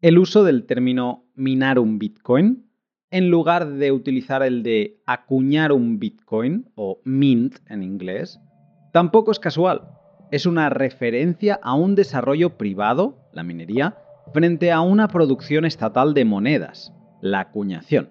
[0.00, 2.66] el uso del término minar un Bitcoin
[3.10, 8.38] en lugar de utilizar el de acuñar un Bitcoin o mint en inglés,
[8.92, 9.88] tampoco es casual.
[10.30, 13.96] Es una referencia a un desarrollo privado, la minería,
[14.34, 16.92] frente a una producción estatal de monedas,
[17.22, 18.10] la acuñación.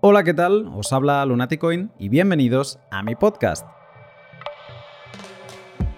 [0.00, 0.70] Hola, ¿qué tal?
[0.74, 3.66] Os habla Lunaticoin y bienvenidos a mi podcast.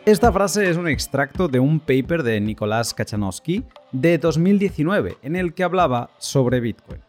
[0.04, 3.62] Esta frase es un extracto de un paper de Nicolás Kachanowski
[3.92, 7.00] de 2019 en el que hablaba sobre Bitcoin.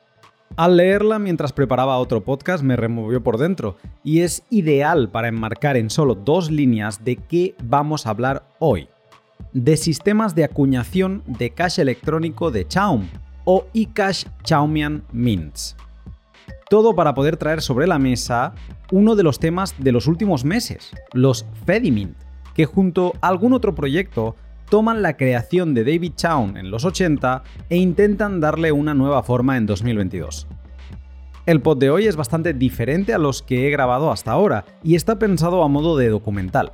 [0.58, 5.76] Al leerla mientras preparaba otro podcast me removió por dentro y es ideal para enmarcar
[5.76, 8.88] en solo dos líneas de qué vamos a hablar hoy.
[9.54, 13.08] De sistemas de acuñación de cash electrónico de Chaum
[13.44, 15.76] o eCash Chaumian Mints.
[16.70, 18.54] Todo para poder traer sobre la mesa
[18.92, 22.23] uno de los temas de los últimos meses, los Fedimint
[22.54, 24.36] que junto a algún otro proyecto
[24.70, 29.58] toman la creación de David Chown en los 80 e intentan darle una nueva forma
[29.58, 30.48] en 2022.
[31.46, 34.96] El pod de hoy es bastante diferente a los que he grabado hasta ahora y
[34.96, 36.72] está pensado a modo de documental.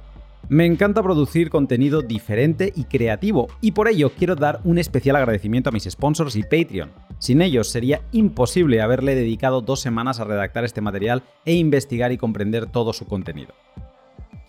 [0.48, 5.70] Me encanta producir contenido diferente y creativo y por ello quiero dar un especial agradecimiento
[5.70, 6.92] a mis sponsors y Patreon.
[7.18, 12.18] Sin ellos sería imposible haberle dedicado dos semanas a redactar este material e investigar y
[12.18, 13.54] comprender todo su contenido.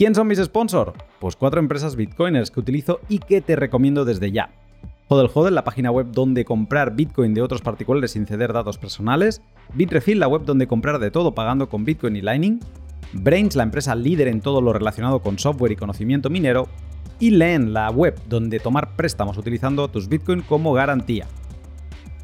[0.01, 0.95] ¿Quién son mis sponsors?
[1.19, 4.49] Pues cuatro empresas bitcoiners que utilizo y que te recomiendo desde ya.
[5.09, 9.43] Hodel Hodel, la página web donde comprar Bitcoin de otros particulares sin ceder datos personales.
[9.75, 12.61] Bitrefill, la web donde comprar de todo pagando con Bitcoin y Lightning.
[13.13, 16.67] Brains, la empresa líder en todo lo relacionado con software y conocimiento minero.
[17.19, 21.27] Y Len, la web donde tomar préstamos utilizando tus Bitcoin como garantía.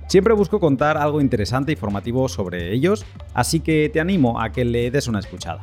[0.06, 3.04] Siempre busco contar algo interesante y formativo sobre ellos,
[3.34, 5.60] así que te animo a que le des una escuchada.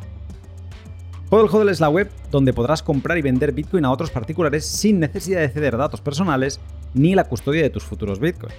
[1.35, 4.99] Hodl Hodl es la web donde podrás comprar y vender Bitcoin a otros particulares sin
[4.99, 6.59] necesidad de ceder datos personales
[6.93, 8.53] ni la custodia de tus futuros Bitcoin.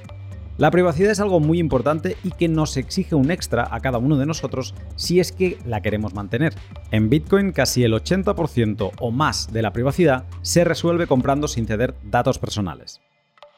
[0.58, 4.17] La privacidad es algo muy importante y que nos exige un extra a cada uno
[4.17, 6.52] de nosotros si es que la queremos mantener.
[6.91, 11.95] En Bitcoin casi el 80% o más de la privacidad se resuelve comprando sin ceder
[12.02, 13.01] datos personales.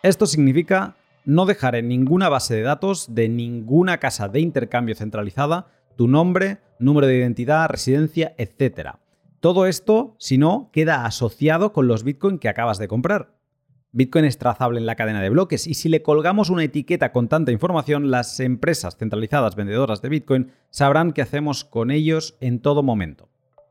[0.03, 0.95] Esto significa
[1.25, 6.59] no dejar en ninguna base de datos de ninguna casa de intercambio centralizada tu nombre,
[6.79, 8.99] número de identidad, residencia, etc.
[9.47, 13.37] Todo esto, si no, queda asociado con los Bitcoin que acabas de comprar.
[13.93, 17.29] Bitcoin es trazable en la cadena de bloques y si le colgamos una etiqueta con
[17.29, 22.83] tanta información, las empresas centralizadas vendedoras de Bitcoin sabrán qué hacemos con ellos en todo
[22.83, 23.29] momento.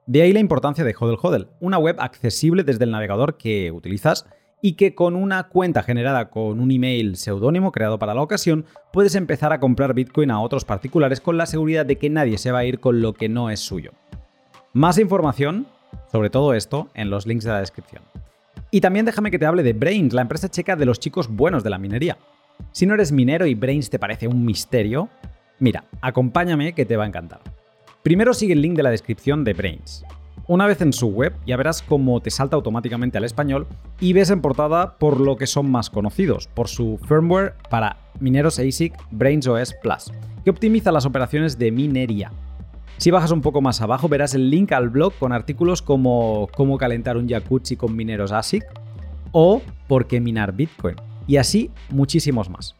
[0.07, 4.25] De ahí la importancia de Hodel Hodel, una web accesible desde el navegador que utilizas
[4.61, 9.13] y que con una cuenta generada con un email seudónimo creado para la ocasión puedes
[9.15, 12.59] empezar a comprar Bitcoin a otros particulares con la seguridad de que nadie se va
[12.59, 13.91] a ir con lo que no es suyo.
[14.75, 15.67] Más información
[16.11, 18.03] sobre todo esto en los links de la descripción.
[18.71, 21.63] Y también déjame que te hable de Brains, la empresa checa de los chicos buenos
[21.63, 22.17] de la minería.
[22.73, 25.07] Si no eres minero y Brains te parece un misterio,
[25.59, 27.39] mira, acompáñame que te va a encantar.
[28.03, 30.03] Primero sigue el link de la descripción de Brains.
[30.45, 33.67] Una vez en su web ya verás cómo te salta automáticamente al español
[34.01, 38.59] y ves en portada por lo que son más conocidos, por su firmware para mineros
[38.59, 40.11] ASIC Brains OS Plus,
[40.43, 42.33] que optimiza las operaciones de minería.
[42.97, 46.77] Si bajas un poco más abajo verás el link al blog con artículos como cómo
[46.77, 48.63] calentar un jacuzzi con mineros ASIC
[49.31, 50.95] o por qué minar Bitcoin
[51.27, 52.75] y así muchísimos más.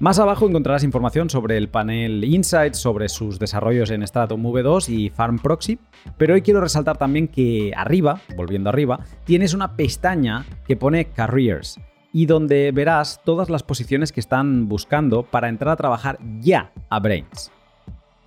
[0.00, 5.10] Más abajo encontrarás información sobre el panel Insights, sobre sus desarrollos en Stratum V2 y
[5.10, 5.78] Farm Proxy,
[6.18, 11.78] pero hoy quiero resaltar también que arriba, volviendo arriba, tienes una pestaña que pone Careers
[12.12, 16.98] y donde verás todas las posiciones que están buscando para entrar a trabajar ya a
[16.98, 17.53] Brains.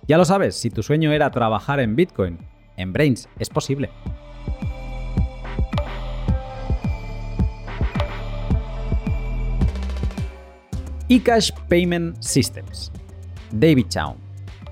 [0.08, 2.38] Ya lo sabes, si tu sueño era trabajar en Bitcoin,
[2.78, 3.90] en Brains es posible.
[11.10, 12.90] eCash Payment Systems.
[13.52, 14.16] David Chow.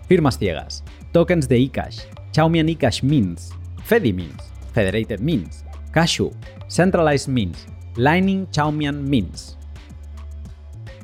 [0.09, 0.83] Firmas ciegas.
[1.13, 2.01] Tokens de eCash.
[2.33, 3.53] Chaumian eCash Means.
[3.85, 4.43] Fedimins.
[4.73, 5.67] Federated Means.
[5.93, 6.31] Cashu.
[6.69, 7.67] Centralized Means.
[7.97, 9.59] Lightning Chaumian Means.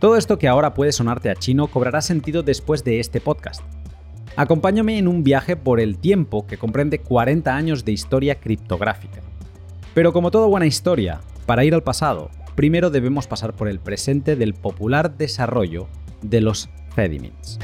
[0.00, 3.62] Todo esto que ahora puede sonarte a chino cobrará sentido después de este podcast.
[4.34, 9.20] Acompáñame en un viaje por el tiempo que comprende 40 años de historia criptográfica.
[9.94, 14.34] Pero como toda buena historia, para ir al pasado, primero debemos pasar por el presente
[14.34, 15.86] del popular desarrollo
[16.22, 17.58] de los Fedimins.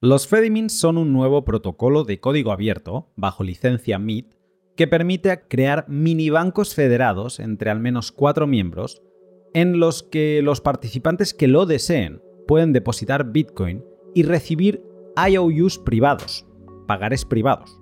[0.00, 4.32] Los Fedimins son un nuevo protocolo de código abierto, bajo licencia MIT,
[4.76, 9.02] que permite crear mini bancos federados entre al menos cuatro miembros,
[9.54, 13.84] en los que los participantes que lo deseen pueden depositar Bitcoin
[14.14, 14.84] y recibir
[15.16, 16.46] IOUs privados,
[16.86, 17.80] pagares privados,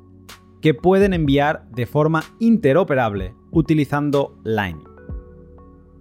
[0.62, 4.88] que pueden enviar de forma interoperable utilizando Lightning.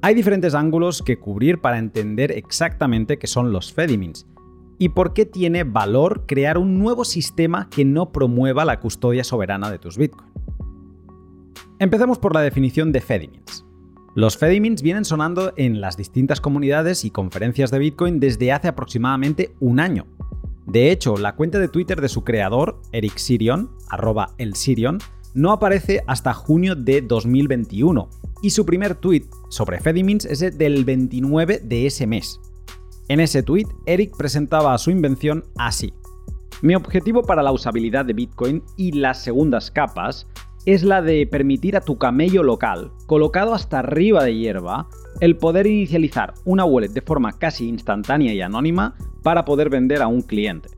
[0.01, 4.25] Hay diferentes ángulos que cubrir para entender exactamente qué son los Fedimins
[4.77, 9.71] y por qué tiene valor crear un nuevo sistema que no promueva la custodia soberana
[9.71, 10.29] de tus Bitcoin.
[11.79, 13.65] Empecemos por la definición de Fedimins.
[14.15, 19.53] Los Fedimins vienen sonando en las distintas comunidades y conferencias de Bitcoin desde hace aproximadamente
[19.59, 20.05] un año.
[20.65, 24.99] De hecho, la cuenta de Twitter de su creador, Eric Sirion, arroba el Sirion,
[25.33, 28.09] no aparece hasta junio de 2021
[28.41, 32.39] y su primer tweet sobre Fedimins es del 29 de ese mes.
[33.07, 35.93] En ese tweet, Eric presentaba su invención así.
[36.61, 40.27] Mi objetivo para la usabilidad de Bitcoin y las segundas capas
[40.65, 44.87] es la de permitir a tu camello local, colocado hasta arriba de hierba,
[45.19, 50.07] el poder inicializar una wallet de forma casi instantánea y anónima para poder vender a
[50.07, 50.69] un cliente.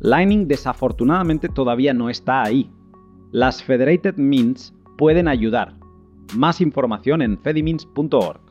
[0.00, 2.68] Lightning desafortunadamente todavía no está ahí.
[3.30, 5.76] Las Federated Mints pueden ayudar.
[6.34, 8.49] Más información en fedimins.org.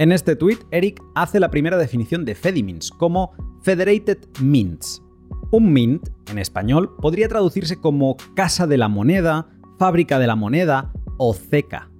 [0.00, 5.02] En este tweet, Eric hace la primera definición de Fedimins como Federated Mints.
[5.50, 10.92] Un mint, en español, podría traducirse como casa de la moneda, fábrica de la moneda
[11.16, 11.90] o ceca.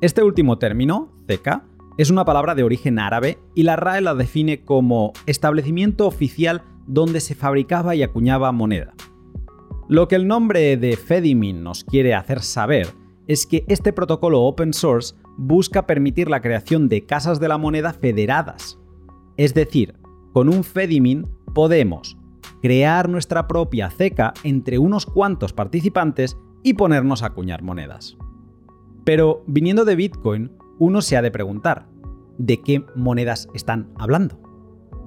[0.00, 1.64] Este último término, ceca,
[1.98, 7.18] es una palabra de origen árabe y la RAE la define como establecimiento oficial donde
[7.18, 8.94] se fabricaba y acuñaba moneda.
[9.88, 12.86] Lo que el nombre de Fedimin nos quiere hacer saber
[13.26, 17.92] es que este protocolo open source busca permitir la creación de casas de la moneda
[17.92, 18.78] federadas.
[19.36, 19.96] Es decir,
[20.32, 22.18] con un Fedimin podemos
[22.62, 28.16] crear nuestra propia ceca entre unos cuantos participantes y ponernos a acuñar monedas.
[29.04, 31.86] Pero viniendo de Bitcoin, uno se ha de preguntar,
[32.38, 34.40] ¿de qué monedas están hablando?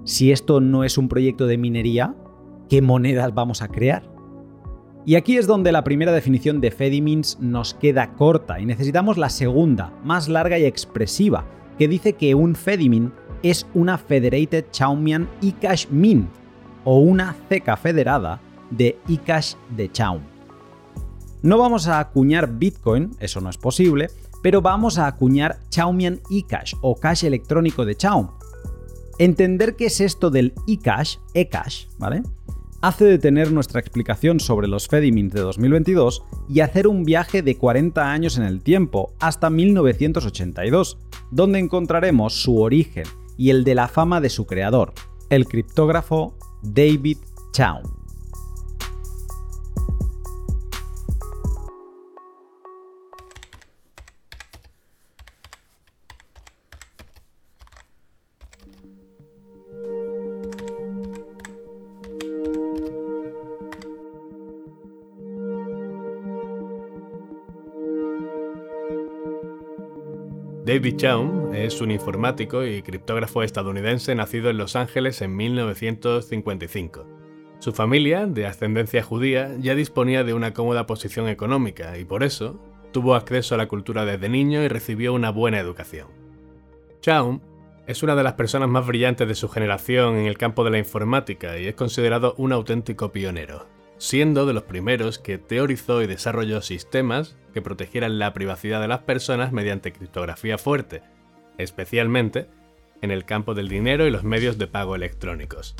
[0.05, 2.15] Si esto no es un proyecto de minería,
[2.69, 4.16] ¿qué monedas vamos a crear?
[5.07, 9.29] Y aquí es donde la primera definición de Fedimins nos queda corta y necesitamos la
[9.29, 11.45] segunda, más larga y expresiva,
[11.79, 16.27] que dice que un Fedimin es una Federated Chaumian eCash Mint
[16.83, 20.19] o una ceca federada de eCash de Chaum.
[21.41, 24.09] No vamos a acuñar Bitcoin, eso no es posible,
[24.43, 28.31] pero vamos a acuñar Chaumian eCash o cash electrónico de Chaum.
[29.19, 32.23] Entender qué es esto del eCash, eCash, ¿vale?
[32.79, 38.11] Hace detener nuestra explicación sobre los Fedimins de 2022 y hacer un viaje de 40
[38.11, 40.99] años en el tiempo, hasta 1982,
[41.31, 44.93] donde encontraremos su origen y el de la fama de su creador,
[45.31, 47.17] el criptógrafo David
[47.51, 47.96] Chaum.
[70.67, 77.07] David Chaum es un informático y criptógrafo estadounidense nacido en Los Ángeles en 1955.
[77.59, 82.59] Su familia, de ascendencia judía, ya disponía de una cómoda posición económica y por eso
[82.91, 86.09] tuvo acceso a la cultura desde niño y recibió una buena educación.
[86.99, 87.39] Chaum
[87.87, 90.79] es una de las personas más brillantes de su generación en el campo de la
[90.79, 96.61] informática y es considerado un auténtico pionero siendo de los primeros que teorizó y desarrolló
[96.61, 101.01] sistemas que protegieran la privacidad de las personas mediante criptografía fuerte,
[101.57, 102.47] especialmente
[103.01, 105.75] en el campo del dinero y los medios de pago electrónicos.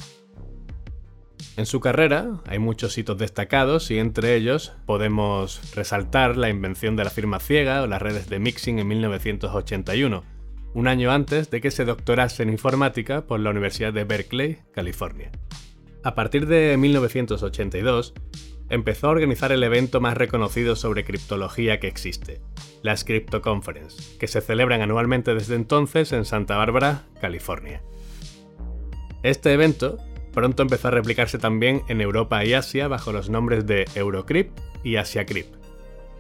[1.55, 7.03] En su carrera hay muchos hitos destacados y entre ellos podemos resaltar la invención de
[7.03, 10.24] la firma ciega o las redes de mixing en 1981,
[10.74, 15.31] un año antes de que se doctorase en informática por la Universidad de Berkeley, California.
[16.04, 18.13] A partir de 1982,
[18.70, 22.42] empezó a organizar el evento más reconocido sobre criptología que existe,
[22.82, 27.82] las Crypto Conference, que se celebran anualmente desde entonces en Santa Bárbara, California.
[29.24, 29.98] Este evento
[30.34, 34.98] pronto empezó a replicarse también en Europa y Asia bajo los nombres de Eurocrypt y
[34.98, 35.56] AsiaCrypt.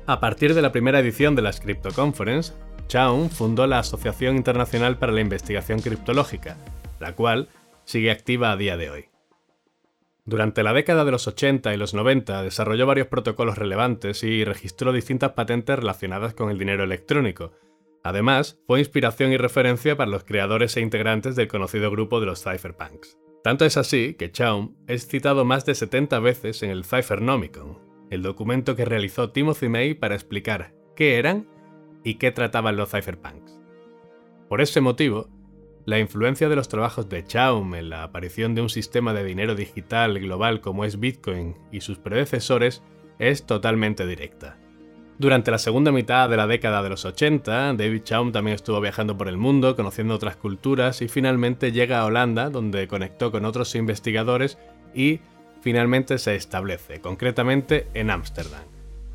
[0.07, 2.53] A partir de la primera edición de las Crypto Conference,
[2.87, 6.57] Chaun fundó la Asociación Internacional para la Investigación Criptológica,
[6.99, 7.49] la cual
[7.83, 9.16] sigue activa a día de hoy.
[10.27, 14.91] Durante la década de los 80 y los 90 desarrolló varios protocolos relevantes y registró
[14.91, 17.53] distintas patentes relacionadas con el dinero electrónico.
[18.03, 22.43] Además, fue inspiración y referencia para los creadores e integrantes del conocido grupo de los
[22.43, 23.17] cypherpunks.
[23.41, 27.79] Tanto es así que Chaum es citado más de 70 veces en el Cyphernomicon,
[28.09, 31.47] el documento que realizó Timothy May para explicar qué eran
[32.03, 33.61] y qué trataban los cypherpunks.
[34.49, 35.29] Por ese motivo,
[35.87, 39.55] la influencia de los trabajos de Chaum en la aparición de un sistema de dinero
[39.55, 42.83] digital global como es Bitcoin y sus predecesores
[43.19, 44.57] es totalmente directa.
[45.17, 49.17] Durante la segunda mitad de la década de los 80, David Chaum también estuvo viajando
[49.17, 53.73] por el mundo, conociendo otras culturas y finalmente llega a Holanda, donde conectó con otros
[53.73, 54.57] investigadores
[54.93, 55.21] y
[55.61, 58.65] finalmente se establece, concretamente en Ámsterdam.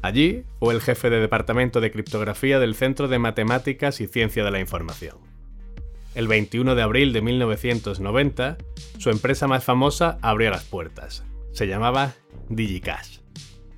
[0.00, 4.50] Allí fue el jefe de departamento de criptografía del Centro de Matemáticas y Ciencia de
[4.50, 5.31] la Información.
[6.14, 8.59] El 21 de abril de 1990,
[8.99, 11.25] su empresa más famosa abrió las puertas.
[11.52, 12.14] Se llamaba
[12.50, 13.19] DigiCash.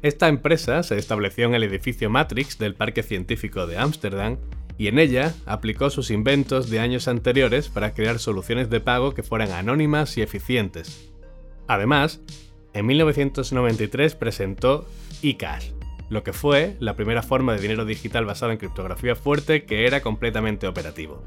[0.03, 4.39] Esta empresa se estableció en el edificio Matrix del Parque Científico de Ámsterdam
[4.77, 9.23] y en ella aplicó sus inventos de años anteriores para crear soluciones de pago que
[9.23, 11.13] fueran anónimas y eficientes.
[11.69, 12.21] Además,
[12.73, 14.89] en 1993 presentó
[15.23, 15.71] eCash,
[16.11, 20.03] lo que fue la primera forma de dinero digital basada en criptografía fuerte que era
[20.03, 21.23] completamente operativo.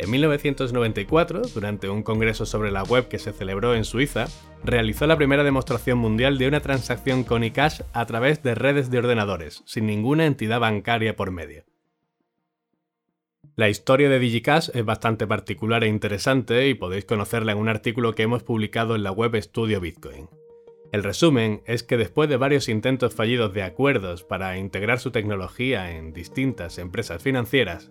[0.00, 4.28] En 1994, durante un congreso sobre la web que se celebró en Suiza,
[4.64, 8.96] realizó la primera demostración mundial de una transacción con eCash a través de redes de
[8.96, 11.64] ordenadores, sin ninguna entidad bancaria por medio.
[13.56, 18.14] La historia de DigiCash es bastante particular e interesante y podéis conocerla en un artículo
[18.14, 20.30] que hemos publicado en la web Estudio Bitcoin.
[20.92, 25.94] El resumen es que después de varios intentos fallidos de acuerdos para integrar su tecnología
[25.94, 27.90] en distintas empresas financieras,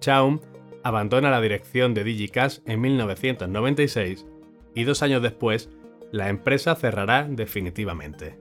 [0.00, 0.40] Chaum
[0.82, 4.26] abandona la dirección de DigiCash en 1996
[4.74, 5.68] y dos años después
[6.12, 8.38] la empresa cerrará definitivamente.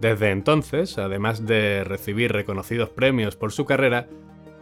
[0.00, 4.08] Desde entonces, además de recibir reconocidos premios por su carrera,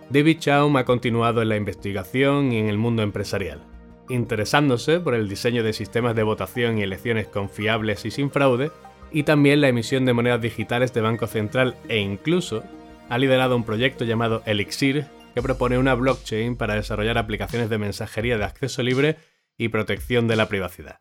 [0.08, 3.61] David Chaum ha continuado en la investigación y en el mundo empresarial,
[4.08, 8.70] interesándose por el diseño de sistemas de votación y elecciones confiables y sin fraude,
[9.12, 12.62] y también la emisión de monedas digitales de Banco Central e incluso
[13.08, 15.06] ha liderado un proyecto llamado Elixir
[15.37, 19.19] que propone una blockchain para desarrollar aplicaciones de mensajería de acceso libre
[19.59, 20.97] y protección de la privacidad.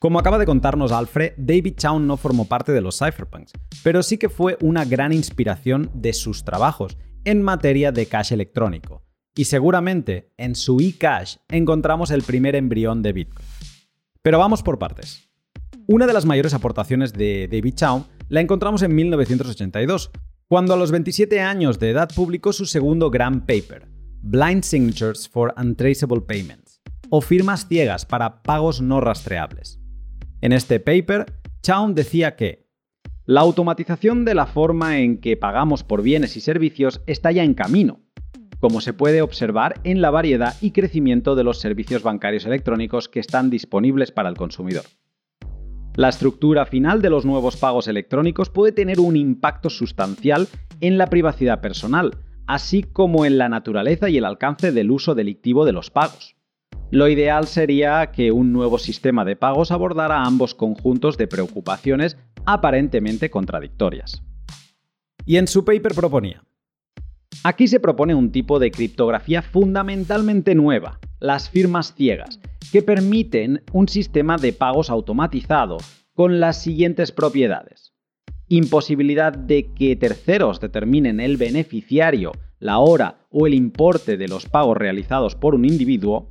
[0.00, 3.52] Como acaba de contarnos Alfred, David Chaum no formó parte de los cypherpunks,
[3.84, 9.04] pero sí que fue una gran inspiración de sus trabajos en materia de cash electrónico,
[9.34, 13.46] y seguramente en su eCash encontramos el primer embrión de Bitcoin.
[14.22, 15.28] Pero vamos por partes.
[15.86, 20.10] Una de las mayores aportaciones de David Chaum la encontramos en 1982,
[20.48, 23.88] cuando a los 27 años de edad publicó su segundo gran paper,
[24.20, 29.80] Blind Signatures for Untraceable Payments, o firmas ciegas para pagos no rastreables.
[30.40, 31.26] En este paper,
[31.62, 32.68] Chaum decía que
[33.24, 37.54] la automatización de la forma en que pagamos por bienes y servicios está ya en
[37.54, 38.00] camino,
[38.62, 43.18] como se puede observar en la variedad y crecimiento de los servicios bancarios electrónicos que
[43.18, 44.84] están disponibles para el consumidor.
[45.96, 50.46] La estructura final de los nuevos pagos electrónicos puede tener un impacto sustancial
[50.80, 52.12] en la privacidad personal,
[52.46, 56.36] así como en la naturaleza y el alcance del uso delictivo de los pagos.
[56.92, 63.28] Lo ideal sería que un nuevo sistema de pagos abordara ambos conjuntos de preocupaciones aparentemente
[63.28, 64.22] contradictorias.
[65.26, 66.44] Y en su paper proponía,
[67.44, 72.38] Aquí se propone un tipo de criptografía fundamentalmente nueva, las firmas ciegas,
[72.70, 75.78] que permiten un sistema de pagos automatizado
[76.14, 77.92] con las siguientes propiedades.
[78.48, 84.76] Imposibilidad de que terceros determinen el beneficiario, la hora o el importe de los pagos
[84.76, 86.30] realizados por un individuo.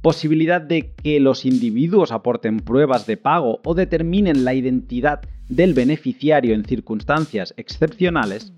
[0.00, 6.54] Posibilidad de que los individuos aporten pruebas de pago o determinen la identidad del beneficiario
[6.54, 8.52] en circunstancias excepcionales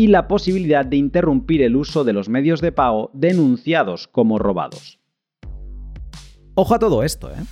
[0.00, 4.98] y la posibilidad de interrumpir el uso de los medios de pago denunciados como robados.
[6.54, 7.44] Ojo a todo esto, ¿eh?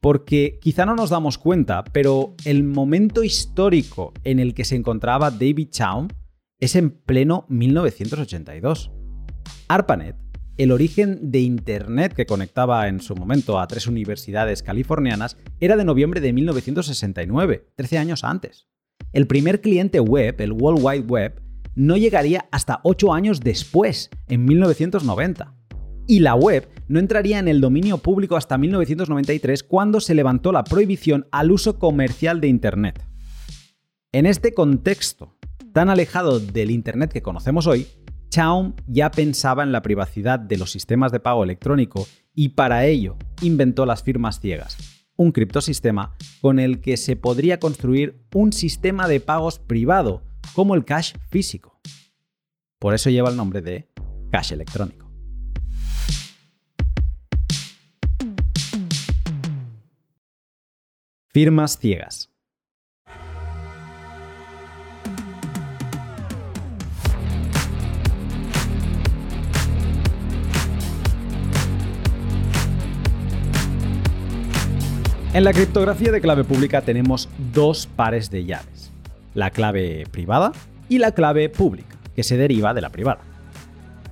[0.00, 5.30] Porque quizá no nos damos cuenta, pero el momento histórico en el que se encontraba
[5.30, 6.08] David Chaum
[6.58, 8.90] es en pleno 1982.
[9.68, 10.16] ARPANET,
[10.56, 15.84] el origen de Internet que conectaba en su momento a tres universidades californianas, era de
[15.84, 18.66] noviembre de 1969, 13 años antes.
[19.12, 21.41] El primer cliente web, el World Wide Web,
[21.74, 25.54] no llegaría hasta 8 años después, en 1990.
[26.06, 30.64] Y la web no entraría en el dominio público hasta 1993 cuando se levantó la
[30.64, 33.02] prohibición al uso comercial de Internet.
[34.12, 35.38] En este contexto,
[35.72, 37.86] tan alejado del Internet que conocemos hoy,
[38.28, 43.16] Chaum ya pensaba en la privacidad de los sistemas de pago electrónico y para ello
[43.42, 44.76] inventó las firmas ciegas,
[45.16, 50.22] un criptosistema con el que se podría construir un sistema de pagos privado
[50.54, 51.80] como el cash físico.
[52.78, 53.88] Por eso lleva el nombre de
[54.30, 55.10] cash electrónico.
[61.32, 62.32] Firmas ciegas.
[75.34, 78.91] En la criptografía de clave pública tenemos dos pares de llaves,
[79.34, 80.52] la clave privada
[80.88, 83.20] y la clave pública, que se deriva de la privada.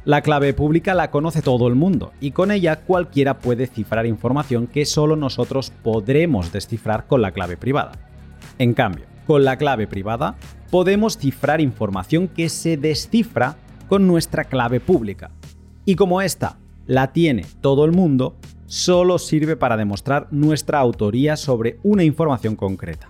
[0.05, 4.67] La clave pública la conoce todo el mundo y con ella cualquiera puede cifrar información
[4.67, 7.93] que solo nosotros podremos descifrar con la clave privada.
[8.59, 10.37] En cambio, con la clave privada
[10.71, 13.57] podemos cifrar información que se descifra
[13.89, 15.31] con nuestra clave pública.
[15.85, 18.37] Y como esta la tiene todo el mundo,
[18.67, 23.10] solo sirve para demostrar nuestra autoría sobre una información concreta.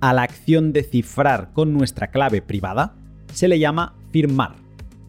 [0.00, 2.94] A la acción de cifrar con nuestra clave privada
[3.32, 4.56] se le llama firmar,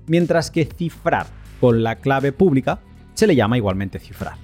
[0.08, 1.28] mientras que cifrar
[1.60, 2.80] con la clave pública
[3.14, 4.36] se le llama igualmente cifrar.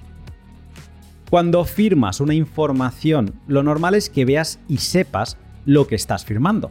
[1.30, 6.70] Cuando firmas una información, lo normal es que veas y sepas lo que estás firmando.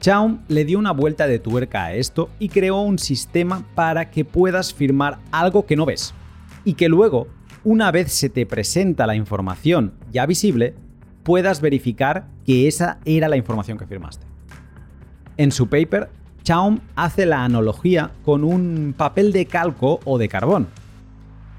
[0.00, 4.24] Chaum le dio una vuelta de tuerca a esto y creó un sistema para que
[4.24, 6.14] puedas firmar algo que no ves
[6.64, 7.26] y que luego
[7.64, 10.74] una vez se te presenta la información ya visible,
[11.28, 14.24] puedas verificar que esa era la información que firmaste.
[15.36, 16.08] En su paper,
[16.42, 20.68] Chaum hace la analogía con un papel de calco o de carbón.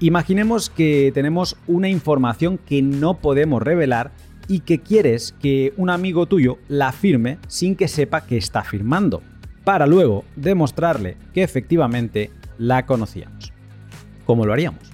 [0.00, 4.10] Imaginemos que tenemos una información que no podemos revelar
[4.48, 9.22] y que quieres que un amigo tuyo la firme sin que sepa que está firmando,
[9.62, 13.52] para luego demostrarle que efectivamente la conocíamos.
[14.26, 14.89] ¿Cómo lo haríamos?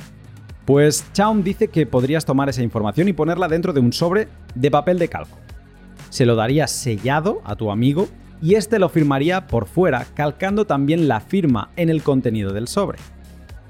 [0.67, 4.71] Pues Chaum dice que podrías tomar esa información y ponerla dentro de un sobre de
[4.71, 5.39] papel de calco.
[6.11, 8.09] Se lo darías sellado a tu amigo
[8.43, 12.99] y este lo firmaría por fuera, calcando también la firma en el contenido del sobre.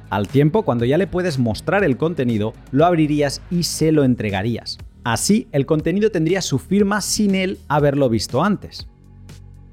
[0.08, 4.78] Al tiempo, cuando ya le puedes mostrar el contenido, lo abrirías y se lo entregarías.
[5.04, 8.88] Así, el contenido tendría su firma sin él haberlo visto antes.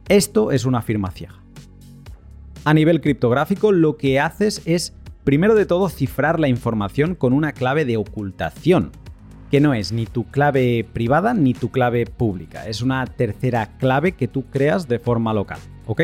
[0.09, 1.41] Esto es una firma ciega.
[2.65, 7.53] A nivel criptográfico, lo que haces es Primero de todo, cifrar la información con una
[7.53, 8.91] clave de ocultación,
[9.49, 14.13] que no es ni tu clave privada ni tu clave pública, es una tercera clave
[14.13, 16.01] que tú creas de forma local, ¿ok?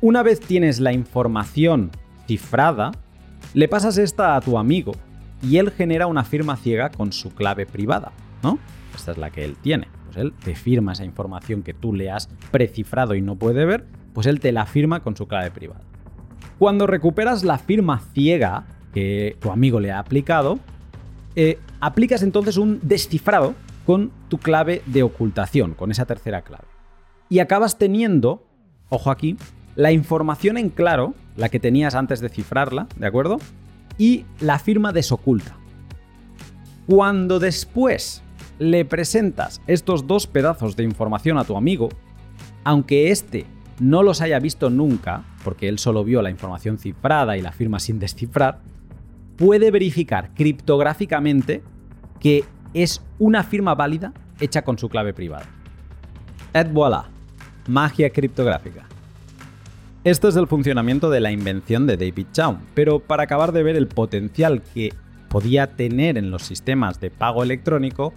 [0.00, 1.90] Una vez tienes la información
[2.26, 2.90] cifrada,
[3.54, 4.92] le pasas esta a tu amigo
[5.42, 8.10] y él genera una firma ciega con su clave privada,
[8.42, 8.58] ¿no?
[8.94, 9.86] Esta es la que él tiene.
[10.06, 13.86] Pues él te firma esa información que tú le has precifrado y no puede ver,
[14.12, 15.89] pues él te la firma con su clave privada.
[16.58, 20.58] Cuando recuperas la firma ciega que tu amigo le ha aplicado,
[21.36, 23.54] eh, aplicas entonces un descifrado
[23.86, 26.64] con tu clave de ocultación, con esa tercera clave.
[27.28, 28.46] Y acabas teniendo,
[28.88, 29.36] ojo aquí,
[29.76, 33.38] la información en claro, la que tenías antes de cifrarla, ¿de acuerdo?
[33.98, 35.56] Y la firma desoculta.
[36.86, 38.22] Cuando después
[38.58, 41.88] le presentas estos dos pedazos de información a tu amigo,
[42.64, 43.46] aunque éste
[43.78, 47.78] no los haya visto nunca, porque él solo vio la información cifrada y la firma
[47.78, 48.60] sin descifrar,
[49.36, 51.62] puede verificar criptográficamente
[52.18, 55.46] que es una firma válida hecha con su clave privada.
[56.52, 57.04] Et voilà,
[57.68, 58.86] magia criptográfica.
[60.02, 63.76] Esto es el funcionamiento de la invención de David Chaum, pero para acabar de ver
[63.76, 64.92] el potencial que
[65.28, 68.12] podía tener en los sistemas de pago electrónico,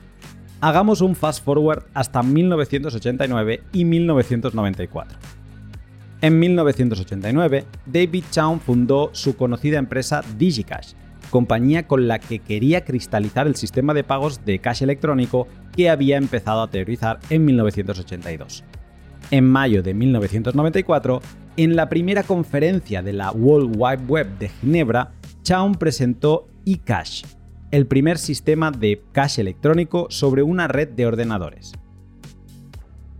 [0.61, 5.32] hagamos un fast forward hasta 1989 y 1994.
[6.23, 10.93] En 1989, David Chaum fundó su conocida empresa DigiCash,
[11.29, 16.15] compañía con la que quería cristalizar el sistema de pagos de cash electrónico que había
[16.15, 18.63] empezado a teorizar en 1982.
[19.31, 21.21] En mayo de 1994,
[21.57, 27.23] en la primera conferencia de la World Wide Web de Ginebra, Chaum presentó eCash,
[27.69, 31.73] el primer sistema de cash electrónico sobre una red de ordenadores.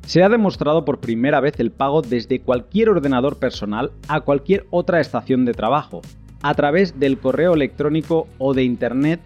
[0.06, 5.00] Se ha demostrado por primera vez el pago desde cualquier ordenador personal a cualquier otra
[5.00, 6.02] estación de trabajo,
[6.42, 9.22] a través del correo electrónico o de Internet,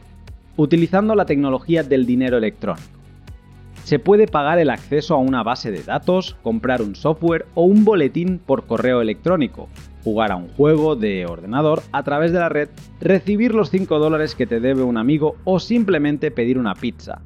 [0.56, 2.88] utilizando la tecnología del dinero electrónico.
[3.86, 7.84] Se puede pagar el acceso a una base de datos, comprar un software o un
[7.84, 9.70] boletín por correo electrónico,
[10.04, 14.36] jugar a un juego de ordenador a través de la red, recibir los 5 dólares
[14.36, 17.22] que te debe un amigo o simplemente pedir una pizza.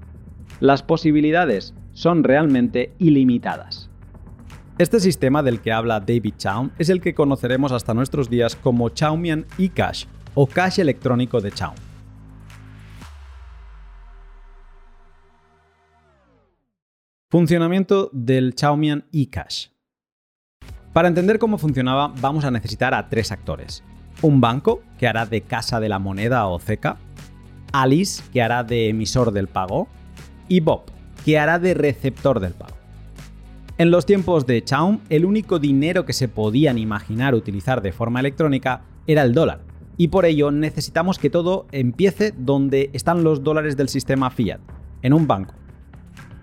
[0.59, 3.87] Las posibilidades son realmente ilimitadas.
[4.79, 8.89] Este sistema del que habla David Chaum es el que conoceremos hasta nuestros días como
[8.89, 11.75] Chaumian eCash o cash electrónico de Chaum.
[17.29, 19.67] Funcionamiento del Chaumian eCash.
[20.93, 23.83] Para entender cómo funcionaba vamos a necesitar a tres actores.
[24.23, 26.97] Un banco, que hará de casa de la moneda o CECA,
[27.71, 29.87] Alice, que hará de emisor del pago,
[30.47, 30.85] y Bob,
[31.25, 32.75] que hará de receptor del pago.
[33.77, 38.19] En los tiempos de Chaum, el único dinero que se podían imaginar utilizar de forma
[38.19, 39.61] electrónica era el dólar,
[39.97, 44.59] y por ello necesitamos que todo empiece donde están los dólares del sistema fiat,
[45.01, 45.53] en un banco.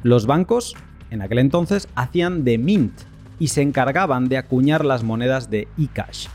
[0.03, 0.75] Los bancos,
[1.11, 3.01] en aquel entonces, hacían de mint
[3.39, 6.27] y se encargaban de acuñar las monedas de eCash.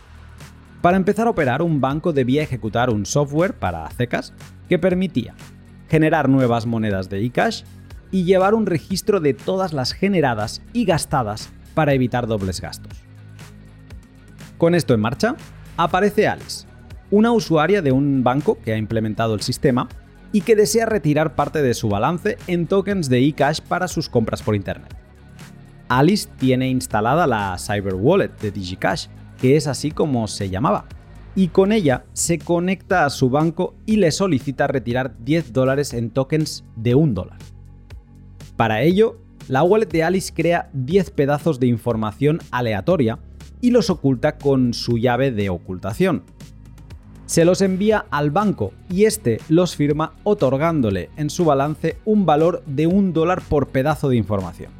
[0.82, 4.34] Para empezar a operar, un banco debía ejecutar un software para CECAS
[4.67, 5.34] que permitía
[5.89, 7.63] generar nuevas monedas de eCash
[8.13, 12.93] y llevar un registro de todas las generadas y gastadas para evitar dobles gastos.
[14.58, 15.36] Con esto en marcha,
[15.76, 16.67] aparece Alice,
[17.10, 19.89] una usuaria de un banco que ha implementado el sistema
[20.32, 24.43] y que desea retirar parte de su balance en tokens de eCash para sus compras
[24.43, 24.95] por Internet.
[25.89, 29.08] Alice tiene instalada la Cyber Wallet de DigiCash,
[29.41, 30.86] que es así como se llamaba,
[31.36, 36.12] y con ella se conecta a su banco y le solicita retirar 10 dólares en
[36.12, 37.53] tokens de 1 dólar.
[38.56, 43.20] Para ello, la wallet de Alice crea 10 pedazos de información aleatoria
[43.62, 46.24] y los oculta con su llave de ocultación.
[47.26, 52.63] Se los envía al banco y este los firma otorgándole en su balance un valor
[52.68, 54.72] de un dólar por pedazo de información.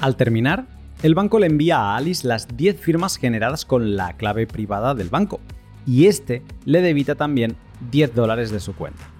[0.00, 0.66] Al terminar,
[1.02, 5.10] el banco le envía a Alice las 10 firmas generadas con la clave privada del
[5.10, 5.40] banco
[5.86, 7.56] y este le debita también
[7.90, 9.11] 10 dólares de su cuenta.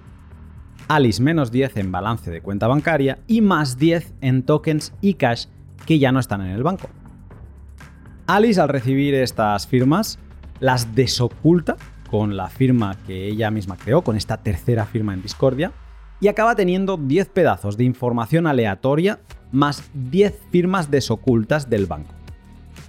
[0.87, 5.45] Alice menos 10 en balance de cuenta bancaria y más 10 en tokens y cash
[5.85, 6.89] que ya no están en el banco.
[8.27, 10.19] Alice al recibir estas firmas
[10.59, 11.77] las desoculta
[12.09, 15.71] con la firma que ella misma creó, con esta tercera firma en Discordia,
[16.21, 19.19] y acaba teniendo 10 pedazos de información aleatoria
[19.51, 22.13] más 10 firmas desocultas del banco.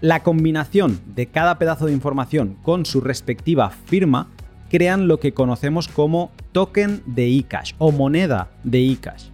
[0.00, 4.28] La combinación de cada pedazo de información con su respectiva firma
[4.74, 9.26] crean lo que conocemos como token de eCash o moneda de eCash.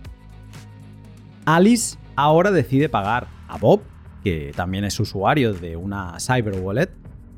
[1.46, 3.81] Alice ahora decide pagar a Bob,
[4.22, 6.90] que también es usuario de una Cyber Wallet,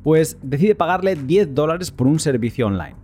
[0.03, 2.97] pues decide pagarle 10 dólares por un servicio online.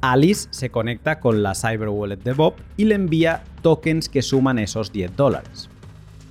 [0.00, 4.58] Alice se conecta con la Cyber Wallet de Bob y le envía tokens que suman
[4.58, 5.70] esos 10 dólares.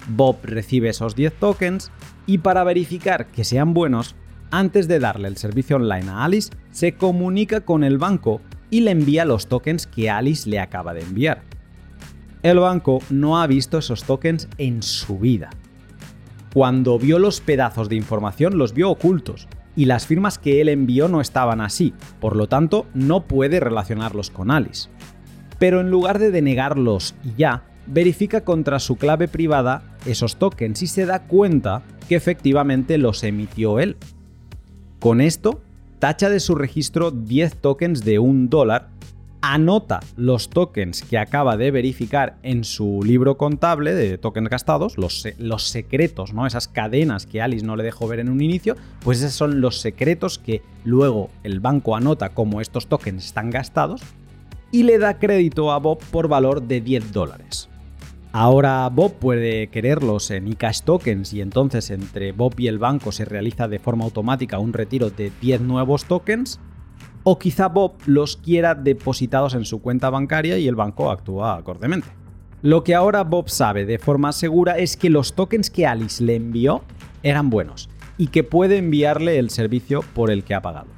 [0.09, 1.89] Bob recibe esos 10 tokens
[2.25, 4.17] y para verificar que sean buenos,
[4.51, 8.91] antes de darle el servicio online a Alice, se comunica con el banco y le
[8.91, 11.43] envía los tokens que Alice le acaba de enviar.
[12.43, 15.49] El banco no ha visto esos tokens en su vida.
[16.53, 21.07] Cuando vio los pedazos de información los vio ocultos y las firmas que él envió
[21.07, 24.89] no estaban así, por lo tanto no puede relacionarlos con Alice.
[25.59, 30.87] Pero en lugar de denegarlos y ya, verifica contra su clave privada esos tokens y
[30.87, 33.97] se da cuenta que efectivamente los emitió él.
[34.99, 35.61] Con esto,
[35.99, 38.89] tacha de su registro 10 tokens de un dólar,
[39.41, 45.23] anota los tokens que acaba de verificar en su libro contable de tokens gastados, los,
[45.63, 46.47] secretos, ¿no?
[46.47, 49.81] esas cadenas que Alice no le dejó ver en un inicio, pues esos son los
[49.81, 54.01] secretos que luego el banco anota como estos tokens están gastados
[54.71, 57.69] y le da crédito a Bob por valor de 10 dólares.
[58.33, 63.25] Ahora Bob puede quererlos en eCash tokens y entonces entre Bob y el banco se
[63.25, 66.59] realiza de forma automática un retiro de 10 nuevos tokens.
[67.23, 72.07] O quizá Bob los quiera depositados en su cuenta bancaria y el banco actúa acordemente.
[72.61, 76.35] Lo que ahora Bob sabe de forma segura es que los tokens que Alice le
[76.35, 76.83] envió
[77.23, 80.96] eran buenos y que puede enviarle el servicio por el que ha pagado.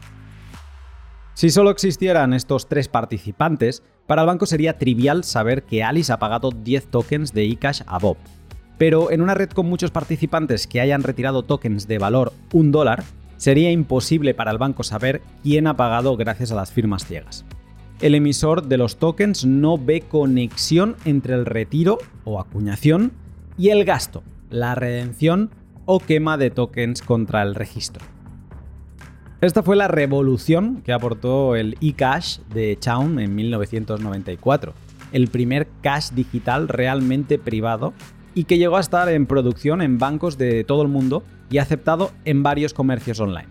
[1.40, 6.20] Si solo existieran estos tres participantes, para el banco sería trivial saber que Alice ha
[6.20, 8.18] pagado 10 tokens de eCash a Bob.
[8.78, 13.06] Pero en una red con muchos participantes que hayan retirado tokens de valor 1 dólar,
[13.38, 17.46] sería imposible para el banco saber quién ha pagado gracias a las firmas ciegas.
[18.02, 23.14] El emisor de los tokens no ve conexión entre el retiro o acuñación
[23.58, 25.52] y el gasto, la redención
[25.86, 28.04] o quema de tokens contra el registro.
[29.42, 34.74] Esta fue la revolución que aportó el eCash de Chaum en 1994,
[35.14, 37.94] el primer cash digital realmente privado
[38.36, 42.12] y que llegó a estar en producción en bancos de todo el mundo y aceptado
[42.26, 43.48] en varios comercios online.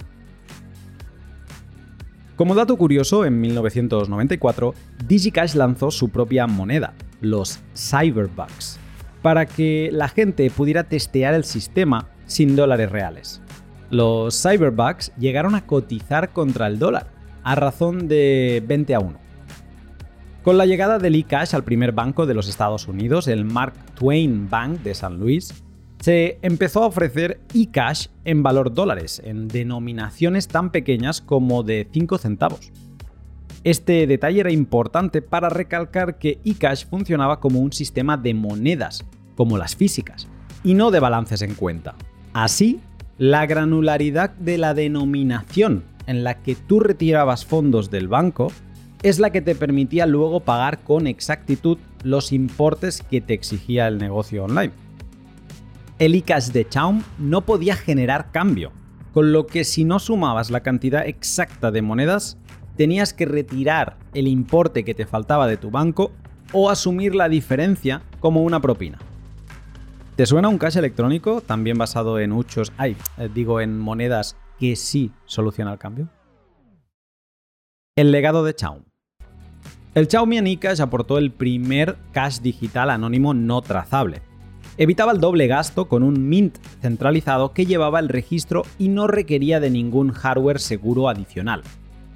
[2.37, 4.75] Como dato curioso, en 1994,
[5.09, 8.79] DigiCash lanzó su propia moneda, los Cyberbucks,
[9.23, 13.41] para que la gente pudiera testear el sistema sin dólares reales
[13.91, 17.09] los cyberbucks llegaron a cotizar contra el dólar,
[17.43, 19.19] a razón de 20 a 1.
[20.43, 24.49] Con la llegada del eCash al primer banco de los Estados Unidos, el Mark Twain
[24.49, 25.53] Bank de San Luis,
[26.01, 32.19] se empezó a ofrecer eCash en valor dólares, en denominaciones tan pequeñas como de 5
[32.19, 32.73] centavos.
[33.65, 39.05] Este detalle era importante para recalcar que eCash funcionaba como un sistema de monedas,
[39.37, 40.29] como las físicas,
[40.63, 41.95] y no de balances en cuenta.
[42.33, 42.81] Así,
[43.19, 48.53] la granularidad de la denominación en la que tú retirabas fondos del banco
[49.03, 53.99] es la que te permitía luego pagar con exactitud los importes que te exigía el
[53.99, 54.73] negocio online.
[55.99, 58.71] El ICAS de Chaum no podía generar cambio,
[59.13, 62.39] con lo que si no sumabas la cantidad exacta de monedas,
[62.77, 66.13] tenías que retirar el importe que te faltaba de tu banco
[66.53, 68.99] o asumir la diferencia como una propina.
[70.19, 74.75] ¿Te suena un cash electrónico también basado en huchos, ay, eh, digo en monedas que
[74.75, 76.09] sí soluciona el cambio?
[77.95, 78.83] El legado de Chaum.
[79.95, 84.21] El Xiaomi Anicash aportó el primer cash digital anónimo no trazable.
[84.77, 89.61] Evitaba el doble gasto con un mint centralizado que llevaba el registro y no requería
[89.61, 91.63] de ningún hardware seguro adicional.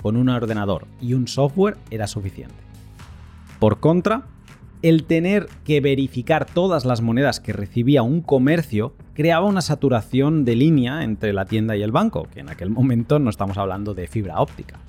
[0.02, 2.56] Con un ordenador y un software era suficiente.
[3.60, 4.26] Por contra,
[4.82, 10.56] el tener que verificar todas las monedas que recibía un comercio creaba una saturación de
[10.56, 14.08] línea entre la tienda y el banco, que en aquel momento no estamos hablando de
[14.08, 14.80] fibra óptica.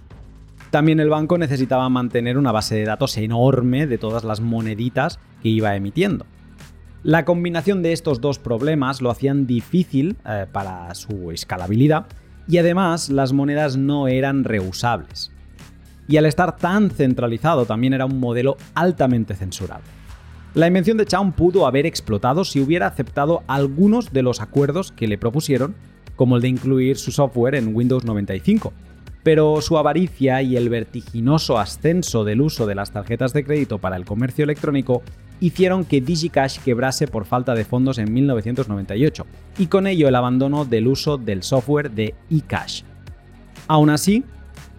[0.71, 5.49] También el banco necesitaba mantener una base de datos enorme de todas las moneditas que
[5.49, 6.25] iba emitiendo.
[7.03, 12.07] La combinación de estos dos problemas lo hacían difícil eh, para su escalabilidad
[12.47, 15.32] y además las monedas no eran reusables.
[16.07, 19.85] Y al estar tan centralizado también era un modelo altamente censurable.
[20.53, 25.07] La invención de Chaum pudo haber explotado si hubiera aceptado algunos de los acuerdos que
[25.07, 25.75] le propusieron,
[26.15, 28.71] como el de incluir su software en Windows 95,
[29.23, 33.95] pero su avaricia y el vertiginoso ascenso del uso de las tarjetas de crédito para
[33.95, 35.01] el comercio electrónico
[35.39, 39.25] hicieron que DigiCash quebrase por falta de fondos en 1998
[39.57, 42.83] y con ello el abandono del uso del software de eCash.
[43.67, 44.23] Aún así,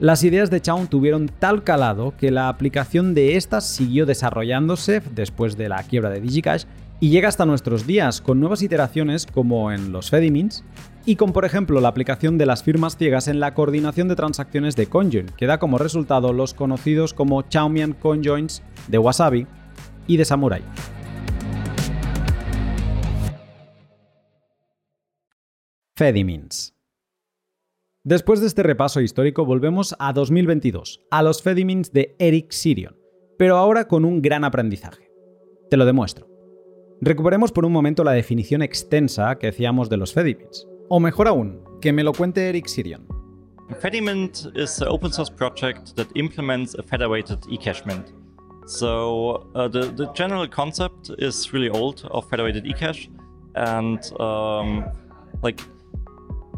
[0.04, 5.56] las ideas de Chaun tuvieron tal calado que la aplicación de estas siguió desarrollándose después
[5.56, 6.64] de la quiebra de DigiCash
[7.00, 10.62] y llega hasta nuestros días con nuevas iteraciones como en los Fedimins
[11.06, 14.76] y con por ejemplo la aplicación de las firmas ciegas en la coordinación de transacciones
[14.76, 19.46] de CoinJoin, que da como resultado los conocidos como Chaumian CoinJoins de Wasabi
[20.06, 20.62] y de Samurai.
[25.96, 26.73] Fedimins.
[28.06, 32.98] Después de este repaso histórico volvemos a 2022, a los Fedimins de Eric Sirion,
[33.38, 35.10] pero ahora con un gran aprendizaje.
[35.70, 36.28] Te lo demuestro.
[37.00, 40.68] Recuperemos por un momento la definición extensa que hacíamos de los Fedimins.
[40.90, 43.06] O mejor aún, que me lo cuente Eric Sirion.
[43.80, 48.12] Fedimint is an open source project that implements a federated eCash mint.
[48.66, 53.08] So uh, the, the general concept is really old of federated eCash,
[53.54, 54.84] and um,
[55.42, 55.62] like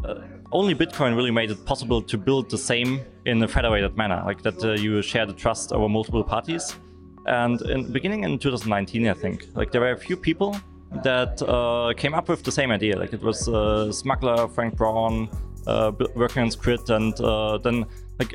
[0.03, 0.15] uh,
[0.51, 4.41] only Bitcoin really made it possible to build the same in a federated manner, like
[4.43, 6.75] that uh, you share the trust over multiple parties.
[7.25, 10.55] And in beginning in 2019, I think, like there were a few people
[11.03, 12.97] that uh, came up with the same idea.
[12.97, 15.29] Like it was uh, Smuggler, Frank Braun,
[15.67, 17.85] uh, working on Squid, and uh, then
[18.19, 18.33] like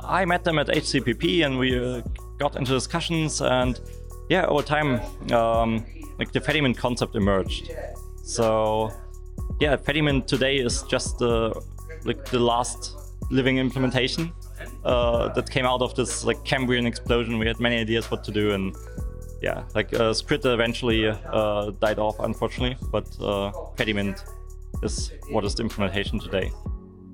[0.00, 2.02] I met them at HCPP and we uh,
[2.38, 3.40] got into discussions.
[3.40, 3.80] And
[4.28, 5.00] yeah, over time,
[5.32, 5.86] um,
[6.18, 7.70] like the Fedimint concept emerged.
[8.22, 8.92] So
[9.60, 12.94] yeah, Fedimint today is just like the last
[13.30, 14.32] living implementation
[14.84, 17.38] uh, that came out of this like Cambrian explosion.
[17.38, 18.74] We had many ideas what to do, and
[19.42, 24.24] yeah, like uh, eventually uh, died off, unfortunately, but uh, Pediment
[24.82, 26.52] is what is the implementation today.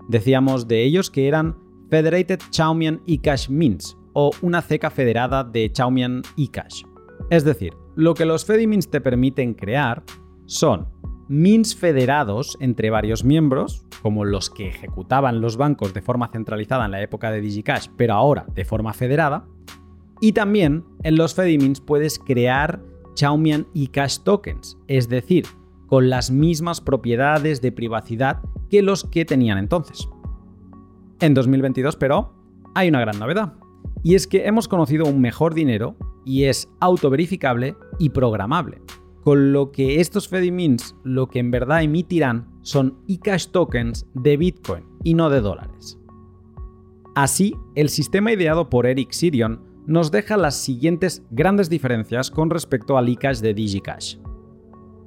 [0.09, 1.57] Decíamos de ellos que eran
[1.91, 6.85] Federated Chaumian eCash Mints o una ceca federada de Chaumian eCash.
[7.31, 10.03] Es decir, lo que los Fedimins te permiten crear
[10.47, 10.87] son
[11.29, 16.91] mints federados entre varios miembros, como los que ejecutaban los bancos de forma centralizada en
[16.91, 19.47] la época de DigiCash, pero ahora de forma federada,
[20.21, 22.81] y también en los Fedimins puedes crear
[23.15, 25.47] Chaumian y Cash tokens, es decir,
[25.87, 30.09] con las mismas propiedades de privacidad que los que tenían entonces.
[31.21, 32.33] En 2022, pero,
[32.75, 33.55] hay una gran novedad,
[34.03, 38.83] y es que hemos conocido un mejor dinero y es autoverificable y programable,
[39.25, 44.85] con lo que estos Fedimins lo que en verdad emitirán son eCash tokens de Bitcoin
[45.03, 45.99] y no de dólares.
[47.15, 52.99] Así, el sistema ideado por Eric Sirion nos deja las siguientes grandes diferencias con respecto
[52.99, 54.19] al eCash de DigiCash.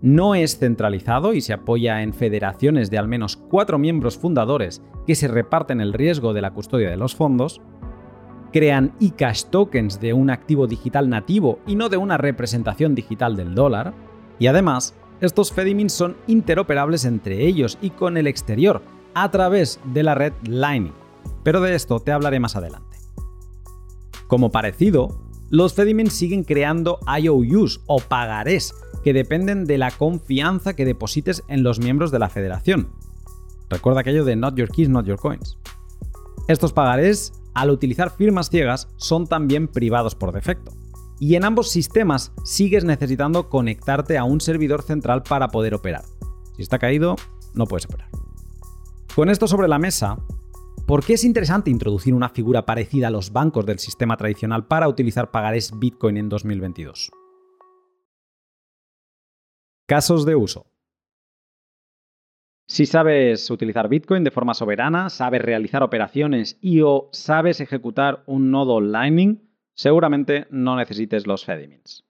[0.02, 5.16] No es centralizado y se apoya en federaciones de al menos cuatro miembros fundadores que
[5.16, 7.62] se reparten el riesgo de la custodia de los fondos,
[8.52, 13.54] crean eCash tokens de un activo digital nativo y no de una representación digital del
[13.54, 14.07] dólar,
[14.40, 18.82] y además, estos Fedimins son interoperables entre ellos y con el exterior
[19.14, 20.94] a través de la red Lightning.
[21.44, 22.98] Pero de esto te hablaré más adelante.
[24.28, 25.18] Como parecido,
[25.50, 31.64] los Fedimins siguen creando IOUs o pagarés que dependen de la confianza que deposites en
[31.64, 32.90] los miembros de la federación.
[33.70, 35.58] Recuerda aquello de not your keys, not your coins.
[36.48, 40.72] Estos pagarés, al utilizar firmas ciegas, son también privados por defecto.
[41.20, 46.04] Y en ambos sistemas sigues necesitando conectarte a un servidor central para poder operar.
[46.56, 47.16] Si está caído,
[47.56, 48.10] no puedes operar.
[49.16, 50.18] Con esto sobre la mesa,
[50.86, 54.88] ¿por qué es interesante introducir una figura parecida a los bancos del sistema tradicional para
[54.88, 57.10] utilizar pagarés Bitcoin en 2022?
[59.88, 60.68] Casos de uso.
[62.70, 68.52] Si sabes utilizar Bitcoin de forma soberana, sabes realizar operaciones y o sabes ejecutar un
[68.52, 69.47] nodo Lightning,
[69.78, 72.04] seguramente no necesites los Fedimins.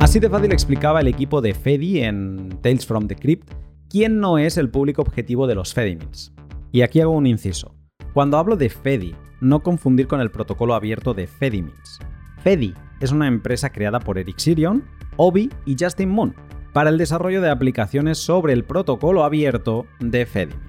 [0.00, 3.50] Así de fácil explicaba el equipo de Fedi en Tales from the Crypt
[3.88, 6.34] quién no es el público objetivo de los Fedimins.
[6.72, 7.74] Y aquí hago un inciso.
[8.12, 12.00] Cuando hablo de Fedi, no confundir con el protocolo abierto de Fedimins.
[12.42, 14.84] Fedi es una empresa creada por Eric Sirion,
[15.16, 16.34] Obi y Justin Moon
[16.74, 20.60] para el desarrollo de aplicaciones sobre el protocolo abierto de Fedimin.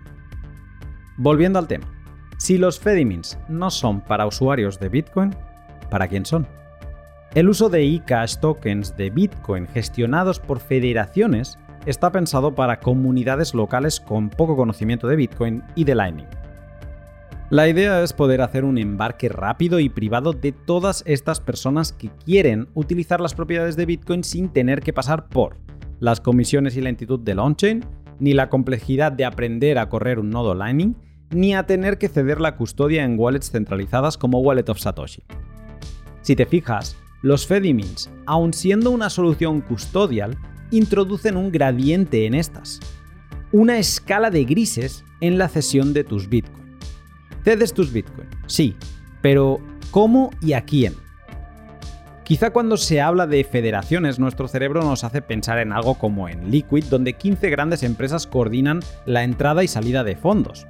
[1.17, 1.87] Volviendo al tema,
[2.37, 5.35] si los Fedimins no son para usuarios de Bitcoin,
[5.89, 6.47] ¿para quién son?
[7.33, 13.99] El uso de eCash tokens de Bitcoin gestionados por federaciones está pensado para comunidades locales
[13.99, 16.27] con poco conocimiento de Bitcoin y de Lightning.
[17.49, 22.09] La idea es poder hacer un embarque rápido y privado de todas estas personas que
[22.09, 25.64] quieren utilizar las propiedades de Bitcoin sin tener que pasar por
[25.99, 27.85] las comisiones y lentitud del on-chain,
[28.19, 30.95] ni la complejidad de aprender a correr un nodo Lightning,
[31.31, 35.23] ni a tener que ceder la custodia en wallets centralizadas como Wallet of Satoshi.
[36.21, 40.37] Si te fijas, los Fedimins, aun siendo una solución custodial,
[40.71, 42.79] introducen un gradiente en estas.
[43.51, 46.77] Una escala de grises en la cesión de tus Bitcoin.
[47.43, 48.75] Cedes tus Bitcoin, sí,
[49.21, 49.59] pero
[49.91, 50.93] ¿cómo y a quién?
[52.25, 56.51] Quizá cuando se habla de federaciones, nuestro cerebro nos hace pensar en algo como en
[56.51, 60.67] Liquid, donde 15 grandes empresas coordinan la entrada y salida de fondos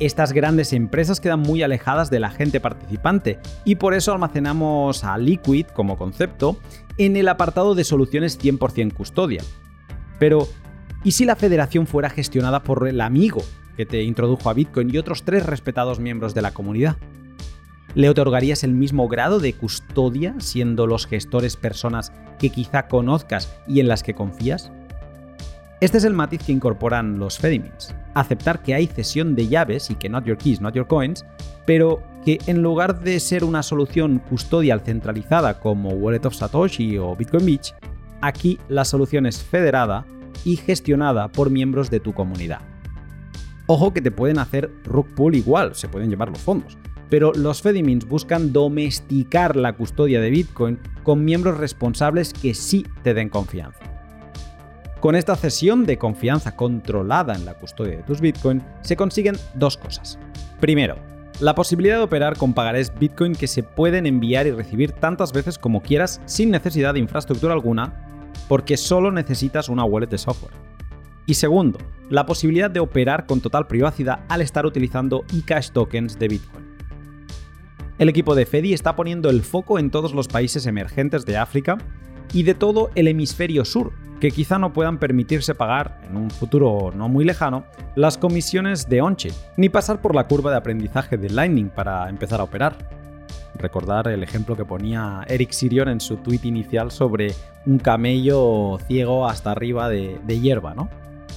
[0.00, 5.18] estas grandes empresas quedan muy alejadas de la gente participante y por eso almacenamos a
[5.18, 6.58] Liquid como concepto
[6.98, 9.42] en el apartado de soluciones 100% custodia.
[10.18, 10.48] Pero,
[11.04, 13.42] ¿y si la federación fuera gestionada por el amigo
[13.76, 16.96] que te introdujo a Bitcoin y otros tres respetados miembros de la comunidad?
[17.94, 23.80] ¿Le otorgarías el mismo grado de custodia siendo los gestores personas que quizá conozcas y
[23.80, 24.70] en las que confías?
[25.80, 27.94] Este es el matiz que incorporan los Fedimins.
[28.14, 31.24] Aceptar que hay cesión de llaves y que not your keys, not your coins,
[31.66, 37.16] pero que en lugar de ser una solución custodial centralizada como Wallet of Satoshi o
[37.16, 37.74] Bitcoin Beach,
[38.20, 40.04] aquí la solución es federada
[40.44, 42.60] y gestionada por miembros de tu comunidad.
[43.66, 46.76] Ojo que te pueden hacer rug pull igual, se pueden llevar los fondos,
[47.10, 53.14] pero los Fedimins buscan domesticar la custodia de Bitcoin con miembros responsables que sí te
[53.14, 53.80] den confianza.
[55.00, 59.76] Con esta cesión de confianza controlada en la custodia de tus Bitcoin se consiguen dos
[59.76, 60.18] cosas.
[60.60, 60.96] Primero,
[61.40, 65.56] la posibilidad de operar con pagarés Bitcoin que se pueden enviar y recibir tantas veces
[65.56, 70.54] como quieras sin necesidad de infraestructura alguna, porque solo necesitas una wallet de software.
[71.26, 71.78] Y segundo,
[72.10, 76.67] la posibilidad de operar con total privacidad al estar utilizando eCash tokens de Bitcoin.
[77.98, 81.78] El equipo de Fedi está poniendo el foco en todos los países emergentes de África
[82.32, 86.92] y de todo el hemisferio sur, que quizá no puedan permitirse pagar, en un futuro
[86.94, 87.64] no muy lejano,
[87.96, 92.38] las comisiones de Onchain, ni pasar por la curva de aprendizaje de Lightning para empezar
[92.38, 92.76] a operar.
[93.56, 97.34] Recordar el ejemplo que ponía Eric Sirion en su tweet inicial sobre
[97.66, 100.88] un camello ciego hasta arriba de, de hierba, ¿no?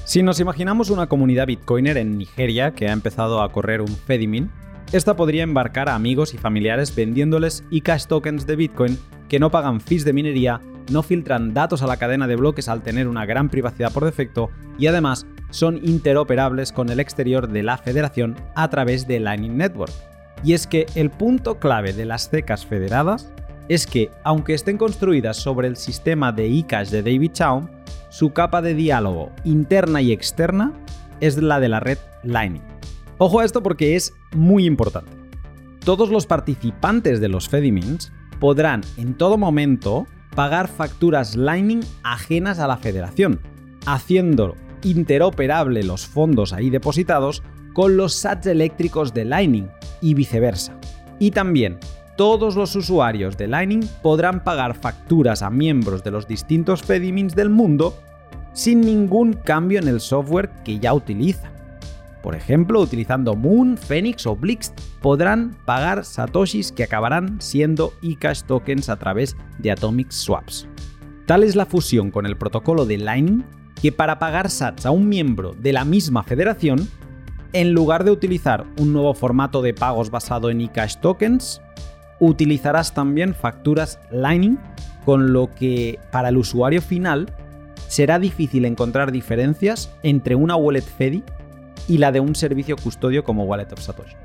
[0.04, 4.52] Si nos imaginamos una comunidad bitcoiner en Nigeria que ha empezado a correr un Fedimin,
[4.91, 8.97] esta podría embarcar a amigos y familiares vendiéndoles e-cash tokens de Bitcoin
[9.30, 10.60] que no pagan fees de minería
[10.91, 14.49] no filtran datos a la cadena de bloques al tener una gran privacidad por defecto
[14.77, 19.94] y además son interoperables con el exterior de la federación a través de Lightning Network.
[20.44, 23.31] Y es que el punto clave de las CECAS federadas
[23.69, 27.67] es que, aunque estén construidas sobre el sistema de eCash de David Chaum,
[28.10, 30.73] su capa de diálogo interna y externa
[31.21, 32.63] es la de la red Lightning.
[33.17, 35.12] Ojo a esto porque es muy importante.
[35.84, 42.67] Todos los participantes de los Fedimins podrán en todo momento pagar facturas Lightning ajenas a
[42.67, 43.42] la federación,
[43.86, 49.67] haciendo interoperable los fondos ahí depositados con los sats eléctricos de Lightning
[50.02, 50.77] y viceversa.
[51.19, 51.77] Y también,
[52.17, 57.50] todos los usuarios de Lightning podrán pagar facturas a miembros de los distintos Fedimins del
[57.50, 57.98] mundo
[58.54, 61.52] sin ningún cambio en el software que ya utilizan.
[62.22, 68.90] Por ejemplo, utilizando Moon, Phoenix o Blix, podrán pagar satoshis que acabarán siendo eCash tokens
[68.90, 70.67] a través de Atomic Swaps.
[71.26, 73.44] Tal es la fusión con el protocolo de Lightning
[73.82, 76.88] que para pagar sats a un miembro de la misma federación,
[77.54, 81.62] en lugar de utilizar un nuevo formato de pagos basado en eCash tokens,
[82.19, 84.60] utilizarás también facturas Lightning,
[85.06, 87.34] con lo que para el usuario final
[87.88, 91.24] será difícil encontrar diferencias entre una wallet FEDI
[91.88, 94.15] y la de un servicio custodio como Wallet of Satoshi.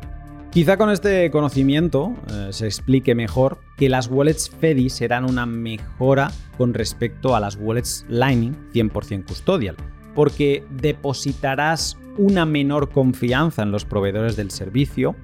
[0.51, 6.31] Quizá con este conocimiento eh, se explique mejor que las wallets FEDI serán una mejora
[6.57, 9.77] con respecto a las wallets Lightning 100% custodial,
[10.15, 15.15] porque depositarás una menor confianza en los proveedores del servicio,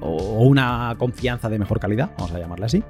[0.00, 2.84] o una confianza de mejor calidad, vamos a llamarla así,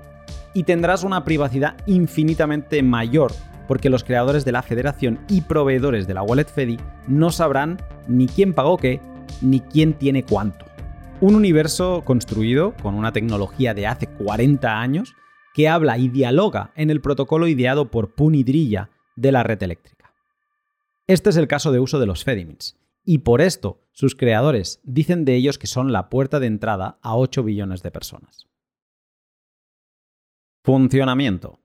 [0.52, 3.32] y tendrás una privacidad infinitamente mayor
[3.66, 8.26] porque los creadores de la federación y proveedores de la wallet FEDI no sabrán ni
[8.26, 9.00] quién pagó qué,
[9.40, 10.64] ni quién tiene cuánto.
[11.20, 15.14] Un universo construido con una tecnología de hace 40 años
[15.54, 20.12] que habla y dialoga en el protocolo ideado por Punidrilla de la red eléctrica.
[21.06, 25.24] Este es el caso de uso de los Fedimins, y por esto sus creadores dicen
[25.24, 28.46] de ellos que son la puerta de entrada a 8 billones de personas.
[30.62, 31.60] Funcionamiento.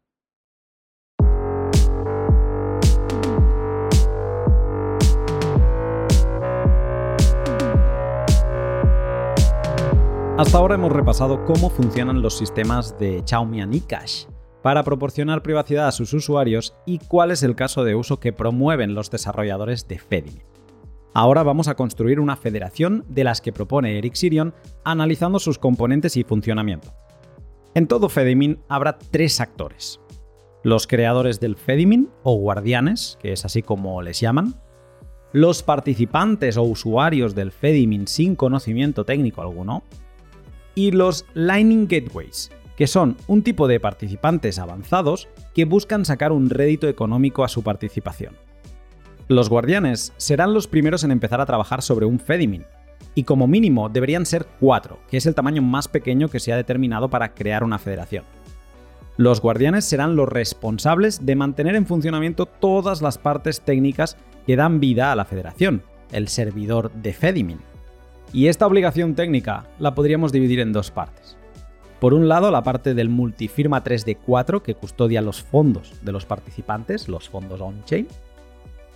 [10.42, 14.26] Hasta ahora hemos repasado cómo funcionan los sistemas de Xiaomi y Cash
[14.64, 18.96] para proporcionar privacidad a sus usuarios y cuál es el caso de uso que promueven
[18.96, 20.42] los desarrolladores de Fedimint.
[21.14, 26.18] Ahora vamos a construir una federación de las que propone Eric Sirion analizando sus componentes
[26.18, 26.92] y funcionamiento.
[27.76, 30.02] En todo Fedimin habrá tres actores.
[30.64, 34.56] Los creadores del Fedimin o guardianes, que es así como les llaman,
[35.34, 39.84] los participantes o usuarios del Fedimin sin conocimiento técnico alguno,
[40.76, 46.50] y los Lightning Gateways, que son un tipo de participantes avanzados que buscan sacar un
[46.50, 48.36] rédito económico a su participación.
[49.28, 52.66] Los guardianes serán los primeros en empezar a trabajar sobre un Fedimin,
[53.16, 56.58] y como mínimo deberían ser cuatro, que es el tamaño más pequeño que se ha
[56.58, 58.24] determinado para crear una federación.
[59.18, 64.18] Los guardianes serán los responsables de mantener en funcionamiento todas las partes técnicas
[64.48, 67.60] que dan vida a la federación, el servidor de Fedimin.
[68.34, 71.38] Y esta obligación técnica la podríamos dividir en dos partes.
[72.00, 77.08] Por un lado, la parte del multifirma 3D4 que custodia los fondos de los participantes,
[77.08, 78.08] los fondos on-chain,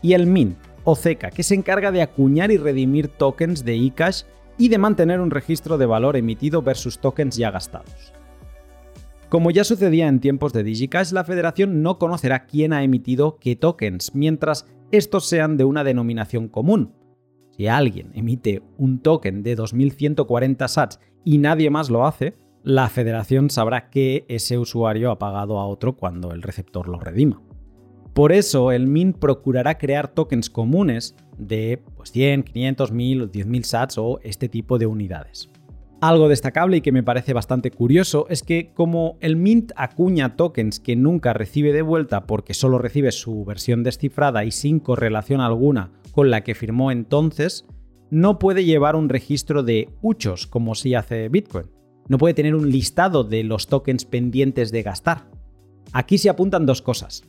[0.01, 4.23] y el Mint, o CECA, que se encarga de acuñar y redimir tokens de eCash
[4.57, 8.13] y de mantener un registro de valor emitido versus tokens ya gastados.
[9.29, 13.55] Como ya sucedía en tiempos de DigiCash, la federación no conocerá quién ha emitido qué
[13.55, 16.93] tokens, mientras estos sean de una denominación común,
[17.55, 22.33] si alguien emite un token de 2140 sats y nadie más lo hace,
[22.63, 27.41] la federación sabrá que ese usuario ha pagado a otro cuando el receptor lo redima.
[28.13, 33.97] Por eso el Mint procurará crear tokens comunes de 100, 500, 1000 o 10.000 sats
[33.97, 35.49] o este tipo de unidades.
[36.01, 40.79] Algo destacable y que me parece bastante curioso es que como el Mint acuña tokens
[40.79, 45.91] que nunca recibe de vuelta porque solo recibe su versión descifrada y sin correlación alguna
[46.15, 47.65] con la que firmó entonces,
[48.09, 51.69] no puede llevar un registro de huchos como si hace Bitcoin.
[52.07, 55.29] No puede tener un listado de los tokens pendientes de gastar.
[55.91, 57.23] Aquí se apuntan dos cosas.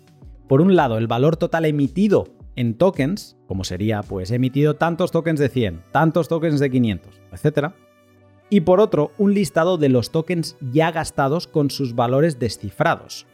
[0.49, 5.41] Por un lado, el valor total emitido en tokens, como sería, pues emitido tantos tokens
[5.41, 7.73] de 100, tantos tokens de 500, etc.
[8.51, 13.27] Y por otro, un listado de los tokens ya gastados con sus valores descifrados.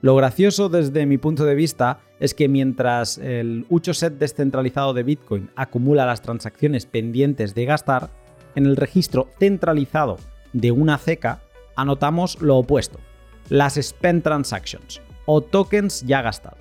[0.00, 5.50] Lo gracioso desde mi punto de vista es que mientras el set descentralizado de Bitcoin
[5.56, 8.10] acumula las transacciones pendientes de gastar,
[8.54, 10.18] en el registro centralizado
[10.52, 11.40] de una CECA
[11.74, 13.00] anotamos lo opuesto,
[13.48, 16.60] las spend transactions o tokens ya gastados.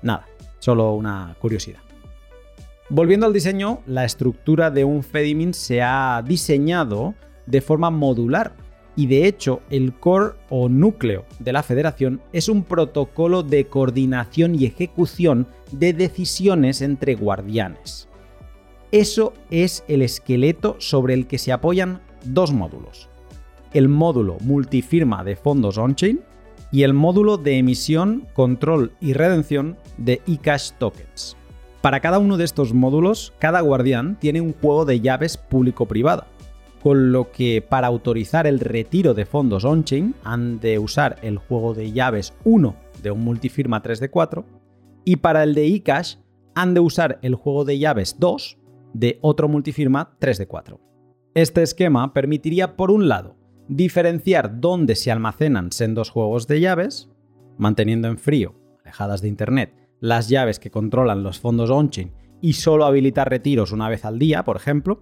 [0.00, 0.26] Nada,
[0.60, 1.80] solo una curiosidad.
[2.88, 7.14] Volviendo al diseño, la estructura de un Fedimin se ha diseñado
[7.44, 8.54] de forma modular
[9.00, 14.54] y de hecho el core o núcleo de la federación es un protocolo de coordinación
[14.54, 18.10] y ejecución de decisiones entre guardianes.
[18.92, 23.08] Eso es el esqueleto sobre el que se apoyan dos módulos.
[23.72, 26.20] El módulo multifirma de fondos on-chain
[26.70, 31.38] y el módulo de emisión, control y redención de eCash tokens.
[31.80, 36.26] Para cada uno de estos módulos, cada guardián tiene un juego de llaves público-privada
[36.82, 41.74] con lo que para autorizar el retiro de fondos on-chain han de usar el juego
[41.74, 44.44] de llaves 1 de un multifirma 3D4
[45.04, 46.16] y para el de eCash
[46.54, 48.58] han de usar el juego de llaves 2
[48.92, 50.80] de otro multifirma 3 de 4.
[51.34, 53.36] Este esquema permitiría, por un lado,
[53.68, 57.08] diferenciar dónde se almacenan sendos juegos de llaves,
[57.56, 62.84] manteniendo en frío, alejadas de Internet, las llaves que controlan los fondos on-chain y solo
[62.84, 65.00] habilitar retiros una vez al día, por ejemplo,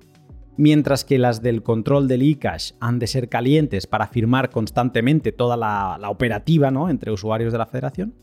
[0.59, 5.57] mientras que las del control del eCash han de ser calientes para firmar constantemente toda
[5.57, 6.91] la, operativa ¿no?
[6.91, 8.15] entre usuarios de la federación.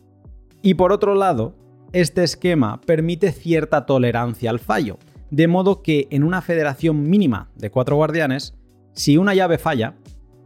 [0.61, 1.55] Y por otro lado,
[1.93, 4.99] este esquema permite cierta tolerancia al fallo,
[5.31, 8.53] de modo que en una federación mínima de cuatro guardianes,
[8.91, 9.95] si una llave falla,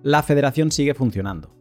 [0.03, 1.55] la federación sigue funcionando.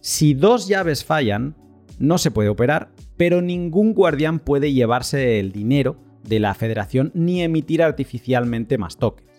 [0.00, 1.56] Si dos llaves fallan,
[1.98, 7.42] no se puede operar, pero ningún guardián puede llevarse el dinero de la federación ni
[7.42, 9.31] emitir artificialmente más tokens.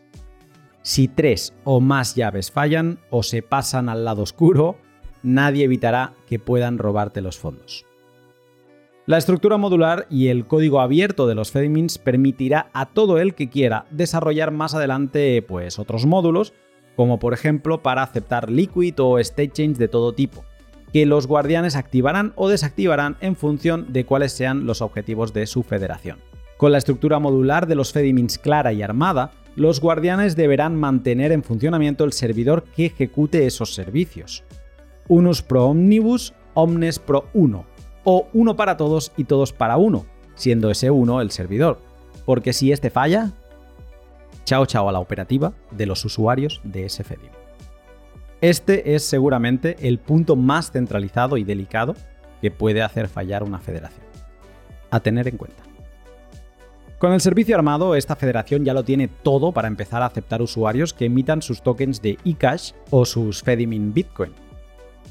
[0.83, 4.75] Si tres o más llaves fallan o se pasan al lado oscuro,
[5.23, 7.85] nadie evitará que puedan robarte los fondos.
[9.05, 13.49] La estructura modular y el código abierto de los Fedimins permitirá a todo el que
[13.49, 16.53] quiera desarrollar más adelante pues, otros módulos,
[16.97, 20.43] como por ejemplo para aceptar Liquid o State Change de todo tipo,
[20.91, 25.63] que los guardianes activarán o desactivarán en función de cuáles sean los objetivos de su
[25.63, 26.19] federación.
[26.57, 31.43] Con la estructura modular de los Fedimins clara y armada, los guardianes deberán mantener en
[31.43, 34.43] funcionamiento el servidor que ejecute esos servicios.
[35.07, 37.65] Unus pro omnibus, omnes pro uno,
[38.03, 41.79] o uno para todos y todos para uno, siendo ese uno el servidor,
[42.25, 43.31] porque si este falla,
[44.45, 47.03] chao chao a la operativa de los usuarios de ese.
[48.41, 51.95] Este es seguramente el punto más centralizado y delicado
[52.41, 54.05] que puede hacer fallar una federación.
[54.91, 55.63] A tener en cuenta.
[57.03, 60.93] Con el servicio armado, esta federación ya lo tiene todo para empezar a aceptar usuarios
[60.93, 64.31] que emitan sus tokens de eCash o sus Fedimin Bitcoin.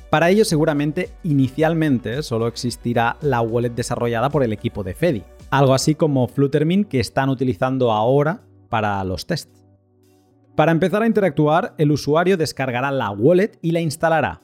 [0.08, 5.74] Para ello, seguramente, inicialmente solo existirá la wallet desarrollada por el equipo de Fedi, algo
[5.74, 8.40] así como Fluttermin que están utilizando ahora
[8.70, 9.62] para los tests.
[10.56, 14.40] Para empezar a interactuar, el usuario descargará la wallet y la instalará,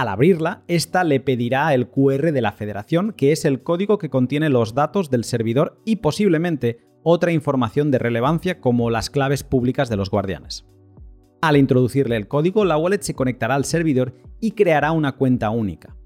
[0.00, 4.10] al abrirla, esta le pedirá el QR de la federación, que es el código que
[4.10, 9.88] contiene los datos del servidor y posiblemente otra información de relevancia como las claves públicas
[9.88, 10.66] de los guardianes.
[11.40, 15.96] Al introducirle el código, la wallet se conectará al servidor y creará una cuenta única.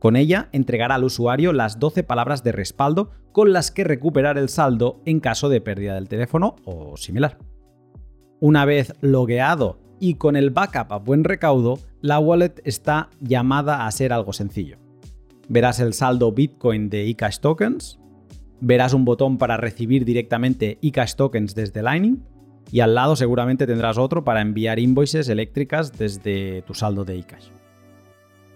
[0.00, 4.48] Con ella entregará al usuario las 12 palabras de respaldo con las que recuperar el
[4.48, 7.38] saldo en caso de pérdida del teléfono o similar.
[8.40, 13.90] Una vez logueado y con el backup a buen recaudo, la wallet está llamada a
[13.92, 14.78] ser algo sencillo.
[15.48, 17.98] Verás el saldo Bitcoin de eCash Tokens,
[18.60, 22.24] verás un botón para recibir directamente eCash Tokens desde Lightning
[22.72, 27.48] y al lado seguramente tendrás otro para enviar invoices eléctricas desde tu saldo de eCash.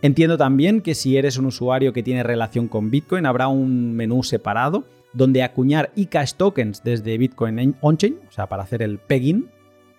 [0.03, 4.23] Entiendo también que si eres un usuario que tiene relación con Bitcoin habrá un menú
[4.23, 4.85] separado
[5.15, 9.49] donde acuñar eCash Tokens desde Bitcoin on-chain, o sea, para hacer el pegging,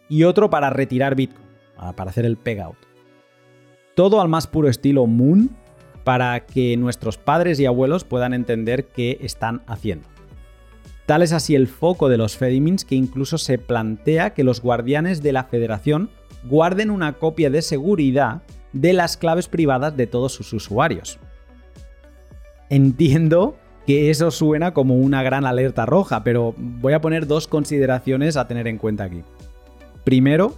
[0.09, 1.47] y otro para retirar Bitcoin,
[1.95, 2.77] para hacer el pegout.
[3.95, 5.49] Todo al más puro estilo Moon
[6.03, 10.07] para que nuestros padres y abuelos puedan entender qué están haciendo.
[11.05, 15.21] Tal es así el foco de los Fedimins que incluso se plantea que los guardianes
[15.21, 16.09] de la federación
[16.43, 18.41] guarden una copia de seguridad
[18.73, 21.19] de las claves privadas de todos sus usuarios.
[22.69, 28.35] Entiendo que eso suena como una gran alerta roja, pero voy a poner dos consideraciones
[28.35, 29.23] a tener en cuenta aquí.
[30.05, 30.55] Primero,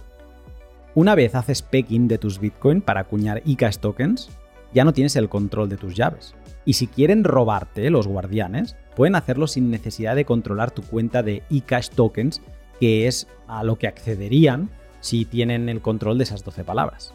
[0.94, 4.28] una vez haces pecking de tus Bitcoin para acuñar eCash tokens,
[4.74, 6.34] ya no tienes el control de tus llaves.
[6.66, 11.42] Y si quieren robarte los guardianes, pueden hacerlo sin necesidad de controlar tu cuenta de
[11.48, 12.42] eCash tokens,
[12.78, 14.68] que es a lo que accederían
[15.00, 17.14] si tienen el control de esas 12 palabras.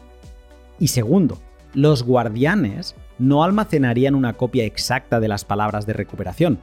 [0.80, 1.38] Y segundo,
[1.72, 6.58] los guardianes no almacenarían una copia exacta de las palabras de recuperación.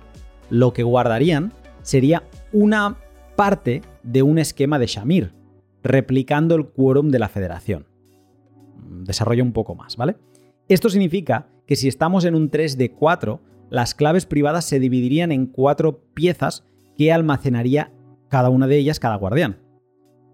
[0.50, 2.98] Lo que guardarían sería una
[3.38, 5.32] parte de un esquema de Shamir,
[5.84, 7.88] replicando el quórum de la federación.
[9.04, 10.18] Desarrollo un poco más, ¿vale?
[10.68, 15.32] Esto significa que si estamos en un 3 de 4, las claves privadas se dividirían
[15.32, 16.66] en cuatro piezas
[16.98, 17.94] que almacenaría
[18.28, 19.60] cada una de ellas cada guardián.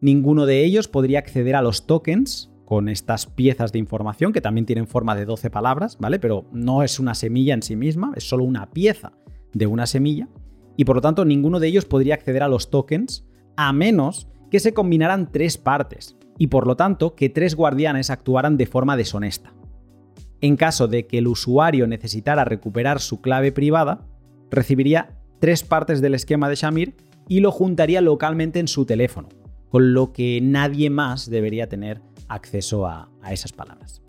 [0.01, 4.65] Ninguno de ellos podría acceder a los tokens con estas piezas de información que también
[4.65, 6.19] tienen forma de 12 palabras, ¿vale?
[6.19, 9.13] Pero no es una semilla en sí misma, es solo una pieza
[9.53, 10.27] de una semilla
[10.75, 13.25] y por lo tanto ninguno de ellos podría acceder a los tokens
[13.55, 18.57] a menos que se combinaran tres partes, y por lo tanto que tres guardianes actuaran
[18.57, 19.53] de forma deshonesta.
[20.41, 24.05] En caso de que el usuario necesitara recuperar su clave privada,
[24.51, 26.95] recibiría tres partes del esquema de Shamir
[27.27, 29.29] y lo juntaría localmente en su teléfono,
[29.69, 34.01] con lo que nadie más debería tener acceso a, esas palabras.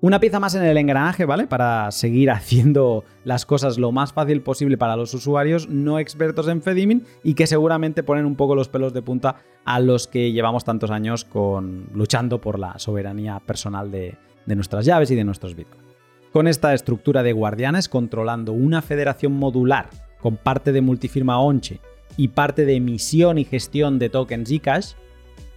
[0.00, 1.48] Una pieza más en el engranaje, ¿vale?
[1.48, 6.62] Para seguir haciendo las cosas lo más fácil posible para los usuarios no expertos en
[6.62, 10.64] Fedimin y que seguramente ponen un poco los pelos de punta a los que llevamos
[10.64, 15.56] tantos años con, luchando por la soberanía personal de, de nuestras llaves y de nuestros
[15.56, 15.96] bitcoins.
[16.32, 19.90] Con esta estructura de guardianes controlando una federación modular
[20.20, 21.80] con parte de multifirma Onche
[22.16, 24.92] y parte de emisión y gestión de tokens eCash,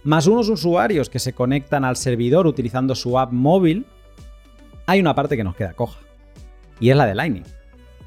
[0.02, 3.86] más unos usuarios que se conectan al servidor utilizando su app móvil,
[4.86, 6.00] hay una parte que nos queda coja.
[6.80, 7.44] Y es la de Lightning.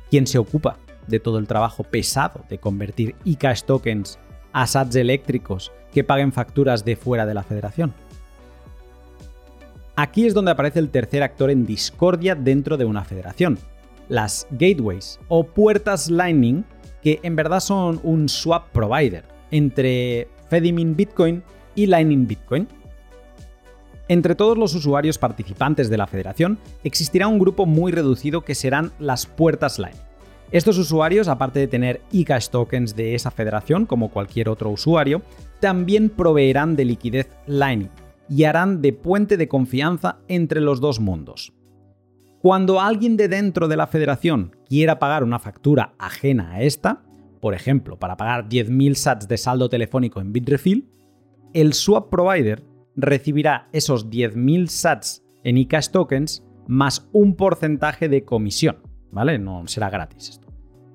[0.10, 4.20] Quien se ocupa de todo el trabajo pesado de convertir eCash tokens
[4.54, 7.94] a SATs eléctricos que paguen facturas de fuera de la federación.
[9.96, 13.58] Aquí es donde aparece el tercer actor en discordia dentro de una federación,
[14.10, 16.66] las gateways o puertas Lightning,
[17.02, 21.44] que en verdad son un swap provider entre Fedimin Bitcoin
[21.76, 22.68] y Lightning Bitcoin.
[24.08, 28.92] Entre todos los usuarios participantes de la federación existirá un grupo muy reducido que serán
[29.00, 30.06] las puertas Lightning.
[30.52, 35.24] Estos usuarios, aparte de tener eCash tokens de esa federación como cualquier otro usuario,
[35.60, 37.90] también proveerán de liquidez Lightning
[38.30, 41.54] y harán de puente de confianza entre los dos mundos.
[42.40, 47.02] Cuando alguien de dentro de la federación quiera pagar una factura ajena a esta,
[47.42, 50.88] por ejemplo, para pagar 10.000 sats de saldo telefónico en Bitrefill,
[51.54, 52.64] el swap provider
[52.96, 58.78] recibirá esos 10.000 sats en eCash tokens más un porcentaje de comisión,
[59.12, 59.38] ¿vale?
[59.38, 60.48] No será gratis esto.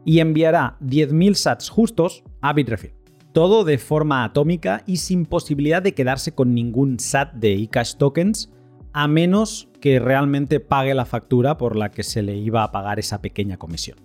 [0.05, 2.95] Y enviará 10.000 sats justos a Bitrefill.
[3.33, 8.51] Todo de forma atómica y sin posibilidad de quedarse con ningún SAT de eCash tokens,
[8.93, 12.99] a menos que realmente pague la factura por la que se le iba a pagar
[12.99, 13.99] esa pequeña comisión.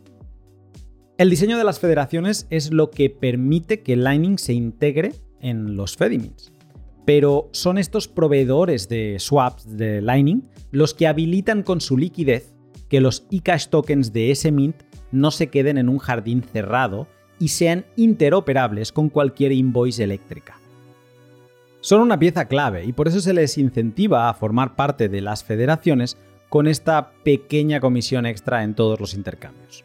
[1.17, 5.95] El diseño de las federaciones es lo que permite que Lightning se integre en los
[5.95, 6.54] Fedimins
[7.05, 12.53] pero son estos proveedores de swaps de Lightning los que habilitan con su liquidez
[12.89, 14.75] que los eCash tokens de ese mint
[15.11, 17.07] no se queden en un jardín cerrado
[17.39, 20.59] y sean interoperables con cualquier invoice eléctrica.
[21.81, 25.43] Son una pieza clave y por eso se les incentiva a formar parte de las
[25.43, 26.17] federaciones
[26.49, 29.83] con esta pequeña comisión extra en todos los intercambios.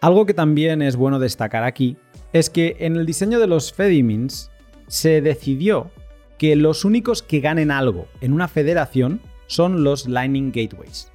[0.00, 1.96] Algo que también es bueno destacar aquí
[2.32, 4.50] es que en el diseño de los Fedimins
[4.88, 5.90] se decidió
[6.38, 11.10] que los únicos que ganen algo en una federación son los Lightning Gateways.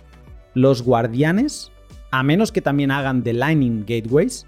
[0.53, 1.71] Los guardianes,
[2.11, 4.45] a menos que también hagan de Lightning Gateways,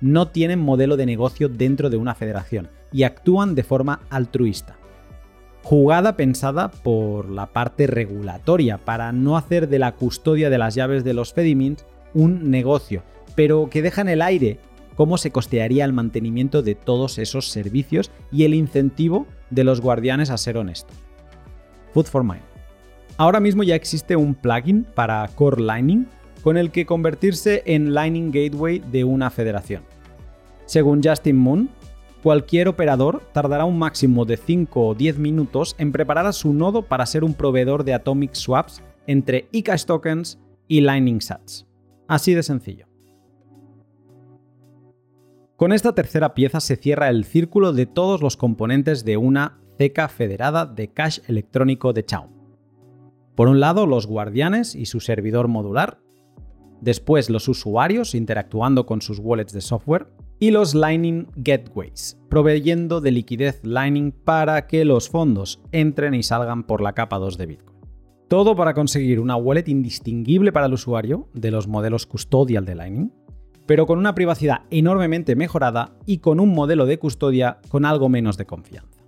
[0.00, 4.76] no tienen modelo de negocio dentro de una federación y actúan de forma altruista.
[5.62, 11.04] Jugada pensada por la parte regulatoria para no hacer de la custodia de las llaves
[11.04, 13.02] de los Fedimins un negocio,
[13.36, 14.58] pero que deja en el aire
[14.96, 20.30] cómo se costearía el mantenimiento de todos esos servicios y el incentivo de los guardianes
[20.30, 20.96] a ser honestos.
[21.92, 22.42] Food for Mind.
[23.16, 26.06] Ahora mismo ya existe un plugin para Core Lightning
[26.42, 29.84] con el que convertirse en Lightning Gateway de una federación.
[30.64, 31.68] Según Justin Moon,
[32.22, 36.82] cualquier operador tardará un máximo de 5 o 10 minutos en preparar a su nodo
[36.82, 41.66] para ser un proveedor de Atomic Swaps entre eCash tokens y Lightning Sats.
[42.08, 42.91] Así de sencillo.
[45.62, 50.08] Con esta tercera pieza se cierra el círculo de todos los componentes de una ceca
[50.08, 52.32] federada de cash electrónico de Chaum.
[53.36, 56.00] Por un lado, los guardianes y su servidor modular,
[56.80, 60.08] después los usuarios interactuando con sus wallets de software,
[60.40, 66.64] y los Lightning Gateways, proveyendo de liquidez Lightning para que los fondos entren y salgan
[66.64, 67.78] por la capa 2 de Bitcoin.
[68.26, 73.12] Todo para conseguir una wallet indistinguible para el usuario de los modelos custodial de Lightning,
[73.72, 78.36] pero con una privacidad enormemente mejorada y con un modelo de custodia con algo menos
[78.36, 79.02] de confianza.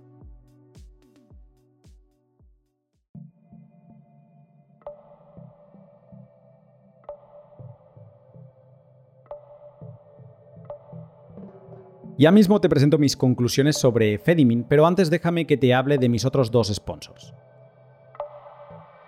[12.17, 16.09] Ya mismo te presento mis conclusiones sobre Fedimin, pero antes déjame que te hable de
[16.09, 17.35] mis otros dos sponsors.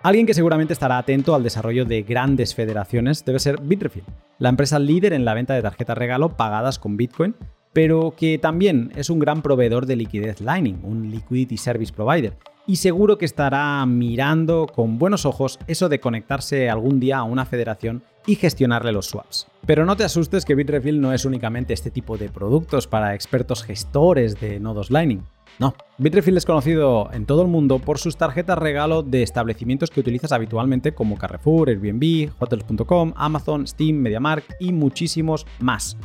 [0.02, 4.04] Alguien que seguramente estará atento al desarrollo de grandes federaciones debe ser Bitrefill,
[4.38, 7.34] la empresa líder en la venta de tarjetas regalo pagadas con Bitcoin,
[7.72, 12.76] pero que también es un gran proveedor de liquidez Lightning, un liquidity service provider, y
[12.76, 18.02] seguro que estará mirando con buenos ojos eso de conectarse algún día a una federación
[18.24, 19.48] y gestionarle los swaps.
[19.66, 23.64] Pero no te asustes que Bitrefill no es únicamente este tipo de productos para expertos
[23.64, 25.24] gestores de nodos Lightning.
[25.58, 29.98] No, Bitrefill es conocido en todo el mundo por sus tarjetas regalo de establecimientos que
[29.98, 35.96] utilizas habitualmente como Carrefour, Airbnb, Hotels.com, Amazon, Steam, MediaMarkt y muchísimos más.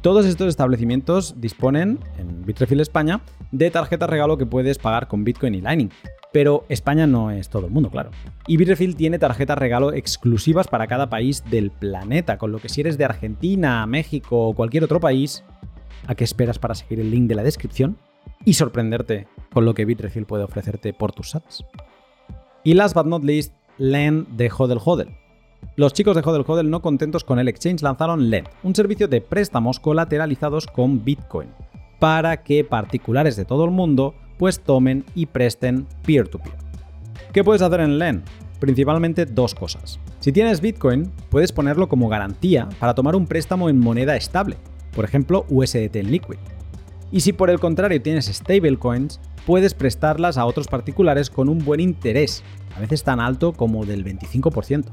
[0.00, 3.20] Todos estos establecimientos disponen, en Bitrefill España,
[3.52, 5.90] de tarjetas regalo que puedes pagar con Bitcoin y Lightning.
[6.32, 8.10] Pero España no es todo el mundo, claro.
[8.46, 12.80] Y Bitrefill tiene tarjetas regalo exclusivas para cada país del planeta, con lo que si
[12.80, 15.44] eres de Argentina, México o cualquier otro país,
[16.06, 17.96] ¿a qué esperas para seguir el link de la descripción
[18.44, 21.64] y sorprenderte con lo que Bitrefill puede ofrecerte por tus sats?
[22.62, 25.16] Y last but not least, LEN de Hodel Hodel.
[25.76, 29.20] Los chicos de Hodel Hodel no contentos con el exchange lanzaron LEN, un servicio de
[29.20, 31.48] préstamos colateralizados con Bitcoin,
[31.98, 36.54] para que particulares de todo el mundo pues tomen y presten peer-to-peer.
[37.32, 38.22] ¿Qué puedes hacer en LEN?
[38.60, 39.98] Principalmente dos cosas.
[40.20, 44.56] Si tienes Bitcoin, puedes ponerlo como garantía para tomar un préstamo en moneda estable,
[44.94, 46.38] por ejemplo USDT en Liquid.
[47.12, 51.80] Y si por el contrario tienes stablecoins, puedes prestarlas a otros particulares con un buen
[51.80, 52.42] interés,
[52.76, 54.86] a veces tan alto como del 25%.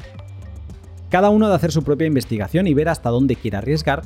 [1.09, 4.03] Cada uno de hacer su propia investigación y ver hasta dónde quiere arriesgar,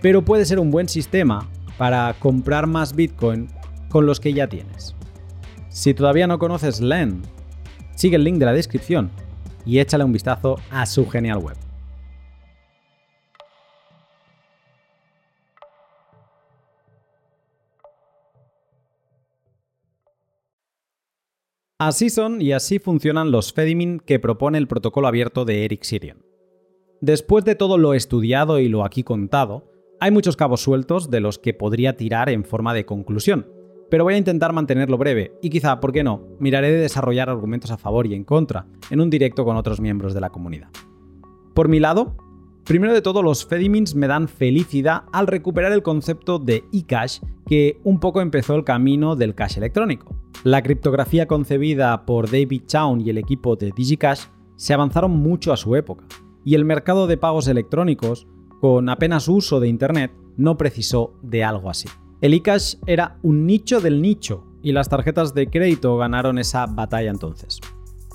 [0.00, 1.48] pero puede ser un buen sistema
[1.78, 3.48] para comprar más Bitcoin
[3.88, 4.94] con los que ya tienes.
[5.68, 7.22] Si todavía no conoces LEN,
[7.96, 9.10] sigue el link de la descripción
[9.66, 11.63] y échale un vistazo a su genial web.
[21.84, 26.24] Así son y así funcionan los Fedimin que propone el protocolo abierto de Eric Sirion.
[27.02, 29.70] Después de todo lo estudiado y lo aquí contado,
[30.00, 33.48] hay muchos cabos sueltos de los que podría tirar en forma de conclusión,
[33.90, 37.70] pero voy a intentar mantenerlo breve y quizá, ¿por qué no?, miraré de desarrollar argumentos
[37.70, 40.70] a favor y en contra en un directo con otros miembros de la comunidad.
[41.52, 42.16] Por mi lado,
[42.64, 47.78] primero de todo los Fedimins me dan felicidad al recuperar el concepto de eCash que
[47.84, 50.13] un poco empezó el camino del cash electrónico.
[50.42, 54.24] La criptografía concebida por David Chown y el equipo de DigiCash
[54.56, 56.04] se avanzaron mucho a su época,
[56.44, 58.26] y el mercado de pagos electrónicos,
[58.60, 61.88] con apenas uso de Internet, no precisó de algo así.
[62.20, 67.10] El eCash era un nicho del nicho y las tarjetas de crédito ganaron esa batalla
[67.10, 67.60] entonces.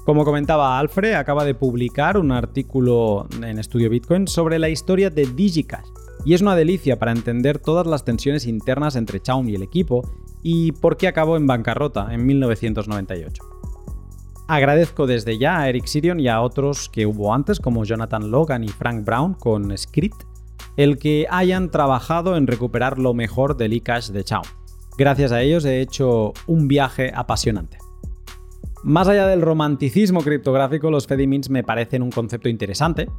[0.06, 5.26] Como comentaba Alfred, acaba de publicar un artículo en Estudio Bitcoin sobre la historia de
[5.26, 5.86] DigiCash
[6.26, 10.10] y es una delicia para entender todas las tensiones internas entre Chaum y el equipo
[10.44, 13.44] y por qué acabó en bancarrota en 1998.
[14.48, 18.64] Agradezco desde ya a Eric Sirion y a otros que hubo antes como Jonathan Logan
[18.64, 20.24] y Frank Brown con Script
[20.76, 24.44] el que hayan trabajado en recuperar lo mejor del eCash de Chao.
[24.98, 27.78] Gracias a ellos he hecho un viaje apasionante.
[28.84, 33.10] Más allá del romanticismo criptográfico, los Fedimins me parecen un concepto interesante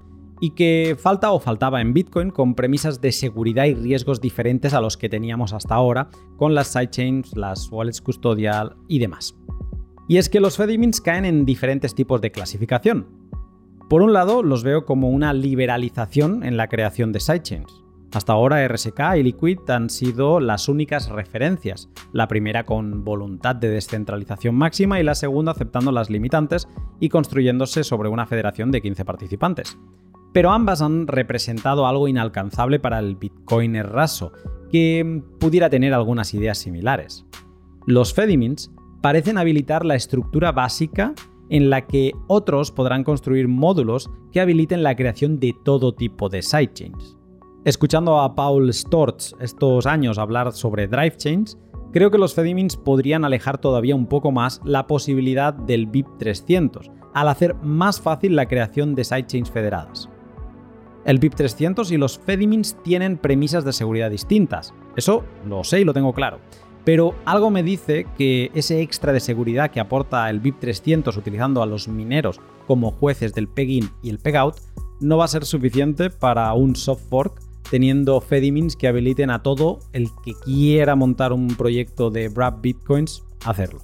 [0.41, 4.80] y que falta o faltaba en Bitcoin con premisas de seguridad y riesgos diferentes a
[4.80, 9.36] los que teníamos hasta ahora con las sidechains, las wallets custodial y demás.
[10.09, 13.20] Y es que los Fedimins caen en diferentes tipos de clasificación,
[13.91, 17.82] por un lado, los veo como una liberalización en la creación de sidechains.
[18.12, 23.68] Hasta ahora RSK y Liquid han sido las únicas referencias, la primera con voluntad de
[23.68, 26.68] descentralización máxima y la segunda aceptando las limitantes
[27.01, 29.76] y construyéndose sobre una federación de 15 participantes.
[30.33, 34.33] Pero ambas han representado algo inalcanzable para el Bitcoiner raso,
[34.70, 37.26] que pudiera tener algunas ideas similares.
[37.87, 38.70] Los Fedimins
[39.01, 41.14] parecen habilitar la estructura básica
[41.49, 46.43] en la que otros podrán construir módulos que habiliten la creación de todo tipo de
[46.43, 47.16] sidechains.
[47.64, 51.59] Escuchando a Paul Storz estos años hablar sobre drive chains,
[51.93, 56.91] creo que los Fedimins podrían alejar todavía un poco más la posibilidad del BIP 300,
[57.12, 60.09] al hacer más fácil la creación de sidechains federadas.
[61.05, 65.84] El BIP 300 y los Fedimins tienen premisas de seguridad distintas, eso lo sé y
[65.84, 66.40] lo tengo claro,
[66.84, 71.62] pero algo me dice que ese extra de seguridad que aporta el BIP 300 utilizando
[71.62, 74.57] a los mineros como jueces del peg-in y el peg-out
[75.01, 77.40] no va a ser suficiente para un soft fork
[77.70, 83.22] teniendo Fedimins que habiliten a todo el que quiera montar un proyecto de Wrap Bitcoins
[83.44, 83.80] hacerlo.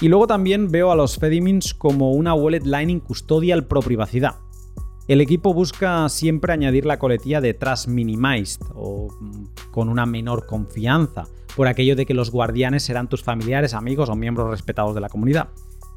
[0.00, 4.34] Y luego también veo a los Fedimins como una wallet Lightning custodial pro privacidad.
[5.06, 10.46] El equipo busca siempre añadir la coletilla de Trust Minimized o mm, con una menor
[10.46, 11.24] confianza,
[11.56, 15.10] por aquello de que los guardianes serán tus familiares, amigos o miembros respetados de la
[15.10, 15.50] comunidad.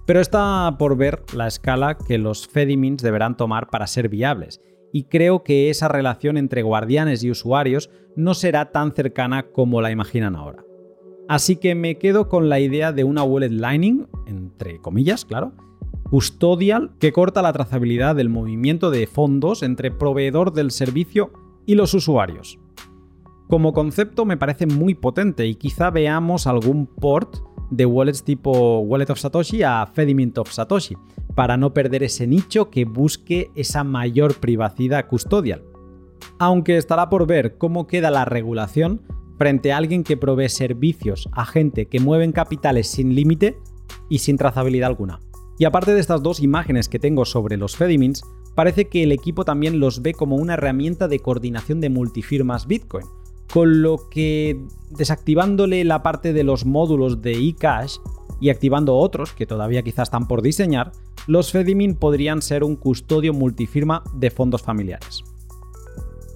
[0.05, 4.59] Pero está por ver la escala que los Fedimins deberán tomar para ser viables,
[4.91, 9.91] y creo que esa relación entre guardianes y usuarios no será tan cercana como la
[9.91, 10.65] imaginan ahora.
[11.29, 15.53] Así que me quedo con la idea de una wallet Lightning, entre comillas, claro,
[16.09, 21.31] custodial que corta la trazabilidad del movimiento de fondos entre proveedor del servicio
[21.65, 22.59] y los usuarios.
[23.47, 27.37] Como concepto me parece muy potente y quizá veamos algún port
[27.69, 30.95] de wallets tipo Wallet of Satoshi a Fedimint of Satoshi,
[31.35, 35.63] para no perder ese nicho que busque esa mayor privacidad custodial.
[36.39, 39.01] Aunque estará por ver cómo queda la regulación
[39.37, 43.57] frente a alguien que provee servicios a gente que mueven capitales sin límite
[44.09, 45.19] y sin trazabilidad alguna.
[45.59, 49.43] Y aparte de estas dos imágenes que tengo sobre los Fedimins, parece que el equipo
[49.43, 53.05] también los ve como una herramienta de coordinación de multifirmas Bitcoin,
[53.51, 57.97] con lo que desactivándole la parte de los módulos de eCash
[58.39, 60.91] y activando otros que todavía quizás están por diseñar,
[61.25, 65.23] los Fedimin podrían ser un custodio multifirma de fondos familiares.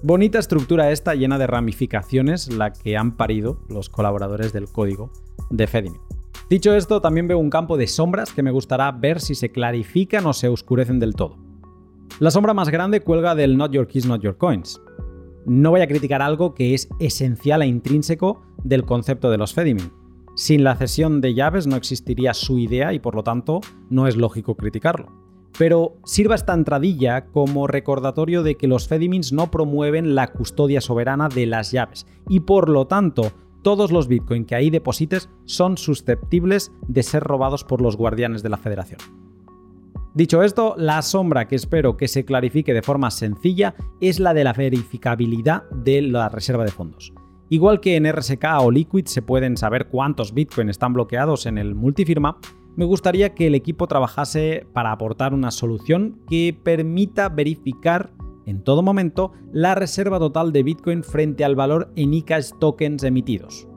[0.02, 5.12] Bonita estructura esta llena de ramificaciones la que han parido los colaboradores del código
[5.48, 6.00] de Fedimin.
[6.48, 10.26] Dicho esto, también veo un campo de sombras que me gustará ver si se clarifican
[10.26, 11.38] o se oscurecen del todo.
[12.18, 14.80] La sombra más grande cuelga del Not Your Keys, Not Your Coins.
[15.46, 19.90] No voy a criticar algo que es esencial e intrínseco del concepto de los Fedimin,
[20.34, 23.60] sin la cesión de llaves no existiría su idea y por lo tanto
[23.90, 25.08] no es lógico criticarlo.
[25.58, 31.28] Pero sirva esta entradilla como recordatorio de que los Fedimins no promueven la custodia soberana
[31.28, 33.32] de las llaves y por lo tanto
[33.62, 38.48] todos los Bitcoin que ahí deposites son susceptibles de ser robados por los guardianes de
[38.48, 39.00] la federación.
[40.14, 44.44] Dicho esto, la sombra que espero que se clarifique de forma sencilla es la de
[44.44, 47.14] la verificabilidad de la reserva de fondos.
[47.48, 51.74] Igual que en RSK o Liquid se pueden saber cuántos Bitcoin están bloqueados en el
[51.74, 52.38] multifirma,
[52.76, 58.10] me gustaría que el equipo trabajase para aportar una solución que permita verificar
[58.46, 63.68] en todo momento la reserva total de Bitcoin frente al valor en eCash tokens emitidos.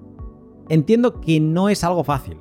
[0.69, 2.37] Entiendo que no es algo fácil,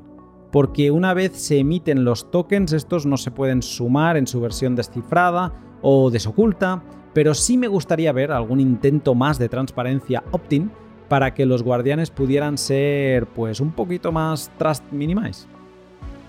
[0.50, 4.76] porque una vez se emiten los tokens estos no se pueden sumar en su versión
[4.76, 5.52] descifrada
[5.82, 10.70] o desoculta, pero sí me gustaría ver algún intento más de transparencia opt-in
[11.08, 15.46] para que los guardianes pudieran ser pues un poquito más trust minimize.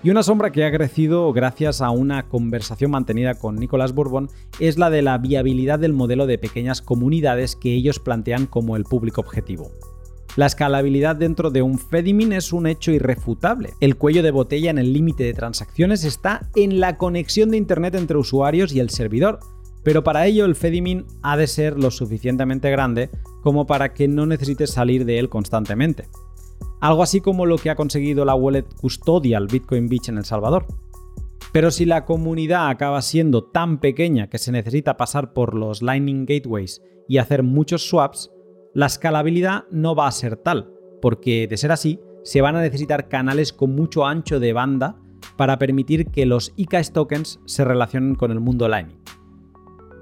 [0.02, 4.28] Y una sombra que ha crecido gracias a una conversación mantenida con Nicolás Bourbon
[4.60, 8.84] es la de la viabilidad del modelo de pequeñas comunidades que ellos plantean como el
[8.84, 9.70] público objetivo.
[10.36, 13.70] La escalabilidad dentro de un Fedimin es un hecho irrefutable.
[13.80, 17.94] El cuello de botella en el límite de transacciones está en la conexión de Internet
[17.94, 19.40] entre usuarios y el servidor,
[19.82, 23.08] pero para ello el Fedimin ha de ser lo suficientemente grande
[23.42, 26.04] como para que no necesites salir de él constantemente.
[26.80, 30.66] Algo así como lo que ha conseguido la wallet custodial Bitcoin Beach en El Salvador.
[31.52, 36.26] Pero si la comunidad acaba siendo tan pequeña que se necesita pasar por los Lightning
[36.26, 38.30] Gateways y hacer muchos swaps,
[38.74, 40.70] la escalabilidad no va a ser tal,
[41.00, 44.96] porque de ser así, se van a necesitar canales con mucho ancho de banda
[45.36, 49.05] para permitir que los eCash tokens se relacionen con el mundo Lightning.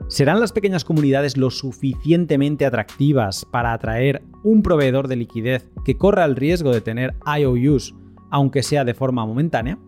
[0.09, 6.27] ¿Serán las pequeñas comunidades lo suficientemente atractivas para atraer un proveedor de liquidez que corra
[6.27, 7.95] el riesgo de tener IOUs,
[8.31, 9.79] aunque sea de forma momentánea?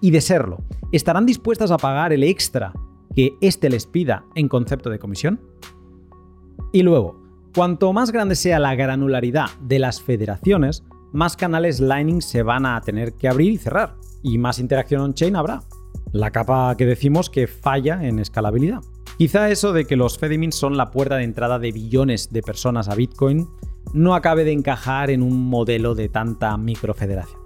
[0.00, 0.58] Y de serlo,
[0.92, 2.72] ¿estarán dispuestas a pagar el extra
[3.14, 5.40] que éste les pida en concepto de comisión?
[6.72, 7.20] Y luego,
[7.54, 12.80] cuanto más grande sea la granularidad de las federaciones, más canales Lightning se van a
[12.80, 15.62] tener que abrir y cerrar, y más interacción on-chain habrá.
[16.12, 18.80] La capa que decimos que falla en escalabilidad.
[19.16, 22.88] Quizá eso de que los Fedimins son la puerta de entrada de billones de personas
[22.88, 23.48] a Bitcoin
[23.92, 27.40] no acabe de encajar en un modelo de tanta microfederación.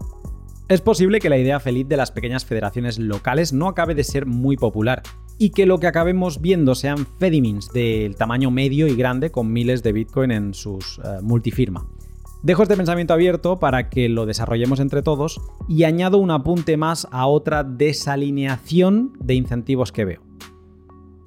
[0.69, 4.25] Es posible que la idea feliz de las pequeñas federaciones locales no acabe de ser
[4.25, 5.03] muy popular
[5.37, 9.83] y que lo que acabemos viendo sean Fedimins del tamaño medio y grande con miles
[9.83, 11.87] de Bitcoin en sus eh, multifirma.
[12.43, 17.09] Dejo este pensamiento abierto para que lo desarrollemos entre todos y añado un apunte más
[17.11, 20.29] a otra desalineación de incentivos que veo.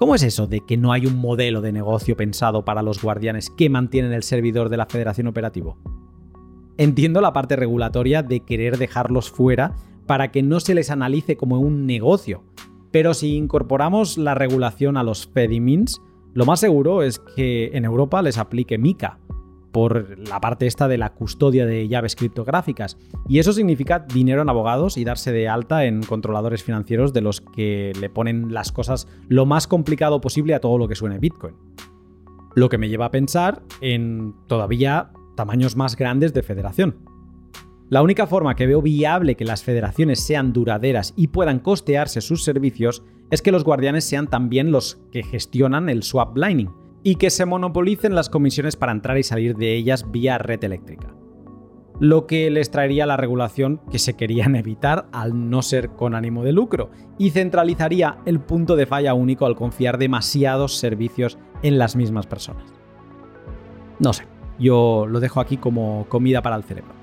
[0.02, 3.52] ¿Cómo es eso de que no hay un modelo de negocio pensado para los guardianes
[3.52, 5.78] que mantienen el servidor de la Federación Operativo?
[6.80, 9.76] Entiendo la parte regulatoria de querer dejarlos fuera
[10.08, 12.44] para que no se les analice como un negocio,
[12.90, 16.02] pero si incorporamos la regulación a los Fedimins,
[16.34, 19.20] lo más seguro es que en Europa les aplique MICA,
[19.72, 22.98] por la parte esta de la custodia de llaves criptográficas.
[23.28, 27.42] Y eso significa dinero en abogados y darse de alta en controladores financieros de los
[27.42, 31.56] que le ponen las cosas lo más complicado posible a todo lo que suene Bitcoin.
[32.56, 36.98] Lo que me lleva a pensar en todavía tamaños más grandes de federación.
[37.90, 42.44] La única forma que veo viable que las federaciones sean duraderas y puedan costearse sus
[42.44, 46.70] servicios es que los guardianes sean también los que gestionan el swap lining,
[47.04, 51.14] y que se monopolicen las comisiones para entrar y salir de ellas vía red eléctrica.
[52.00, 56.44] Lo que les traería la regulación que se querían evitar al no ser con ánimo
[56.44, 61.96] de lucro y centralizaría el punto de falla único al confiar demasiados servicios en las
[61.96, 62.66] mismas personas.
[64.00, 64.26] No sé,
[64.60, 66.94] yo lo dejo aquí como comida para el cerebro.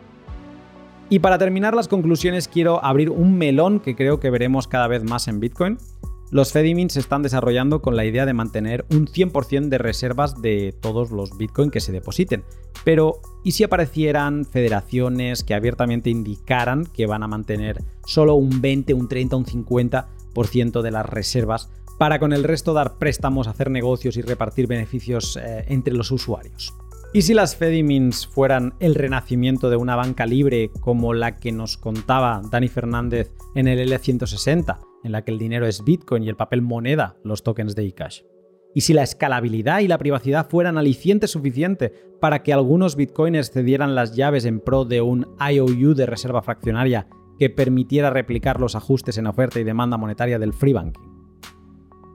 [1.10, 5.04] Y para terminar las conclusiones quiero abrir un melón que creo que veremos cada vez
[5.04, 5.78] más en Bitcoin
[6.30, 10.74] los Fedimins se están desarrollando con la idea de mantener un 100% de reservas de
[10.78, 12.44] todos los Bitcoin que se depositen.
[12.84, 18.92] Pero, ¿y si aparecieran federaciones que abiertamente indicaran que van a mantener solo un 20,
[18.94, 24.16] un 30, un 50% de las reservas para con el resto dar préstamos, hacer negocios
[24.16, 26.74] y repartir beneficios eh, entre los usuarios?
[27.14, 31.78] ¿Y si las Fedimins fueran el renacimiento de una banca libre como la que nos
[31.78, 34.87] contaba Dani Fernández en el L160?
[35.04, 38.22] En la que el dinero es Bitcoin y el papel moneda, los tokens de eCash.
[38.74, 43.94] Y si la escalabilidad y la privacidad fueran aliciente suficiente para que algunos bitcoiners cedieran
[43.94, 49.16] las llaves en pro de un IOU de reserva fraccionaria que permitiera replicar los ajustes
[49.16, 51.08] en oferta y demanda monetaria del free banking.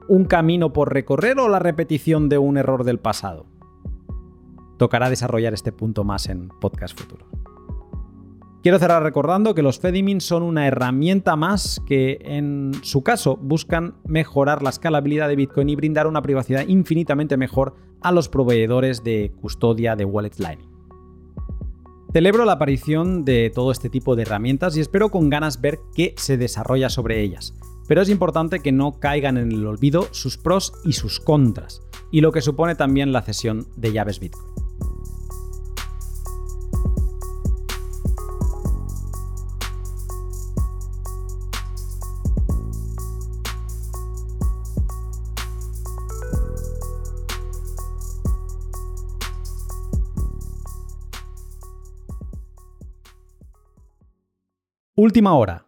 [0.06, 3.46] ¿Un camino por recorrer o la repetición de un error del pasado?
[4.78, 7.33] Tocará desarrollar este punto más en podcast futuro.
[8.64, 13.96] Quiero cerrar recordando que los Fedimin son una herramienta más que en su caso buscan
[14.06, 19.32] mejorar la escalabilidad de Bitcoin y brindar una privacidad infinitamente mejor a los proveedores de
[19.38, 20.70] custodia de Wallet Lightning.
[22.14, 26.14] Celebro la aparición de todo este tipo de herramientas y espero con ganas ver qué
[26.16, 27.52] se desarrolla sobre ellas.
[27.86, 32.22] Pero es importante que no caigan en el olvido sus pros y sus contras, y
[32.22, 34.63] lo que supone también la cesión de llaves Bitcoin.
[54.96, 55.66] Última hora.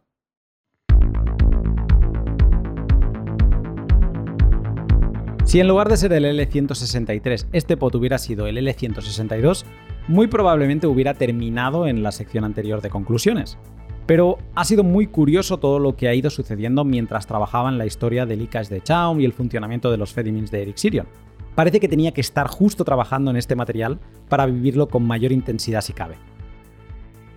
[5.43, 9.64] Si en lugar de ser el L163 este pot hubiera sido el L162,
[10.07, 13.59] muy probablemente hubiera terminado en la sección anterior de conclusiones.
[14.07, 17.87] Pero ha sido muy curioso todo lo que ha ido sucediendo mientras trabajaba en la
[17.87, 21.09] historia del ICAS de Chaum y el funcionamiento de los Fedimins de Eric Sirion.
[21.57, 23.99] Parece que tenía que estar justo trabajando en este material
[24.29, 26.14] para vivirlo con mayor intensidad si cabe.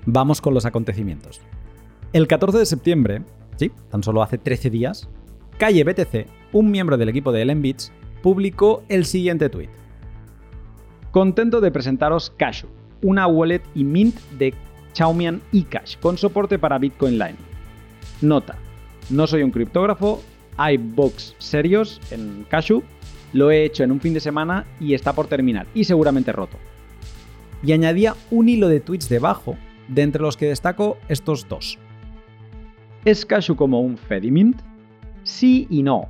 [0.06, 1.42] Vamos con los acontecimientos.
[2.12, 3.22] El 14 de septiembre,
[3.58, 5.08] sí, tan solo hace 13 días,
[5.60, 7.92] Calle BTC, un miembro del equipo de Bits,
[8.24, 9.70] publicó el siguiente tweet.
[11.12, 12.68] Contento de presentaros Cashu,
[13.04, 14.56] una wallet y mint de
[14.94, 17.36] Chaumian eCash con soporte para Bitcoin Line.
[18.22, 18.58] Nota,
[19.12, 20.24] no soy un criptógrafo,
[20.58, 22.82] hay bugs serios en Cashu,
[23.34, 26.58] lo he hecho en un fin de semana y está por terminar y seguramente roto.
[27.62, 29.58] Y añadía un hilo de tweets debajo,
[29.88, 31.78] de entre los que destaco estos dos.
[33.06, 34.62] ¿Es Cashu como un Fedimint?
[35.24, 36.10] Sí y no.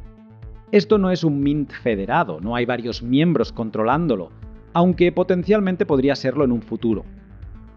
[0.72, 4.32] Esto no es un mint federado, no hay varios miembros controlándolo,
[4.74, 7.06] aunque potencialmente podría serlo en un futuro.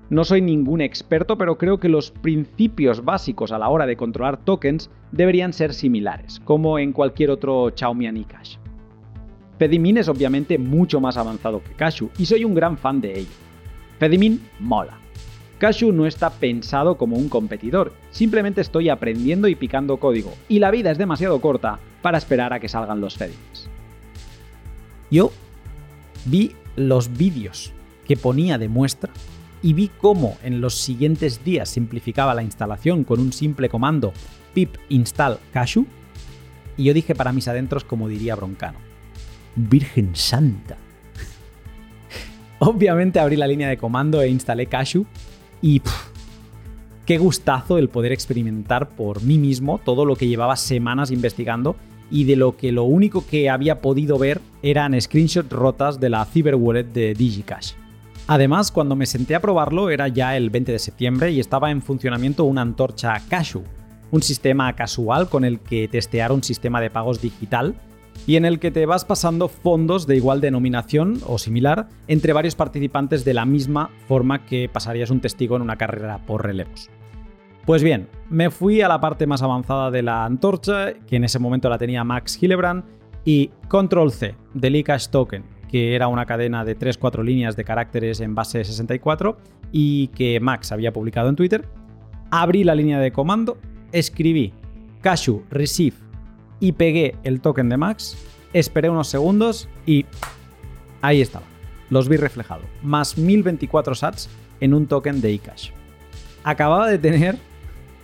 [0.08, 4.38] No soy ningún experto, pero creo que los principios básicos a la hora de controlar
[4.44, 8.56] tokens deberían ser similares, como en cualquier otro y Cash.
[9.58, 13.30] Fedimin es obviamente mucho más avanzado que Cashu y soy un gran fan de ello.
[13.98, 15.01] Fedimin mola.
[15.62, 20.72] Cashu no está pensado como un competidor, simplemente estoy aprendiendo y picando código, y la
[20.72, 23.68] vida es demasiado corta para esperar a que salgan los Fedimins.
[25.08, 25.30] Yo
[26.24, 27.72] vi los vídeos
[28.08, 29.12] que ponía de muestra
[29.62, 34.12] y vi cómo en los siguientes días simplificaba la instalación con un simple comando
[34.54, 35.86] pip install cashu
[36.76, 38.80] y yo dije para mis adentros como diría Broncano,
[39.54, 40.76] Virgen Santa.
[42.58, 45.06] Obviamente abrí la línea de comando e instalé cashu
[45.62, 45.80] y
[47.06, 51.76] qué gustazo el poder experimentar por mí mismo todo lo que llevaba semanas investigando
[52.10, 56.26] y de lo que lo único que había podido ver eran screenshots rotas de la
[56.26, 57.72] Cyber Wallet de DigiCash.
[58.26, 61.82] Además, cuando me senté a probarlo era ya el 20 de septiembre y estaba en
[61.82, 63.62] funcionamiento una antorcha Cashu,
[64.10, 67.74] un sistema casual con el que testear un sistema de pagos digital
[68.26, 72.54] y en el que te vas pasando fondos de igual denominación o similar entre varios
[72.54, 76.90] participantes de la misma forma que pasarías un testigo en una carrera por relevos.
[77.66, 81.38] Pues bien, me fui a la parte más avanzada de la antorcha, que en ese
[81.38, 82.84] momento la tenía Max Hillebrand,
[83.24, 88.20] y Control C del eCash Token, que era una cadena de 3-4 líneas de caracteres
[88.20, 89.38] en base 64
[89.70, 91.68] y que Max había publicado en Twitter.
[92.30, 93.58] Abrí la línea de comando,
[93.92, 94.52] escribí
[95.00, 95.96] Cashu receive
[96.62, 98.16] y pegué el token de Max,
[98.52, 100.06] esperé unos segundos y
[101.00, 101.44] ahí estaba.
[101.90, 102.62] Los vi reflejado.
[102.84, 105.70] Más 1024 sats en un token de eCash.
[106.44, 107.36] Acababa de tener,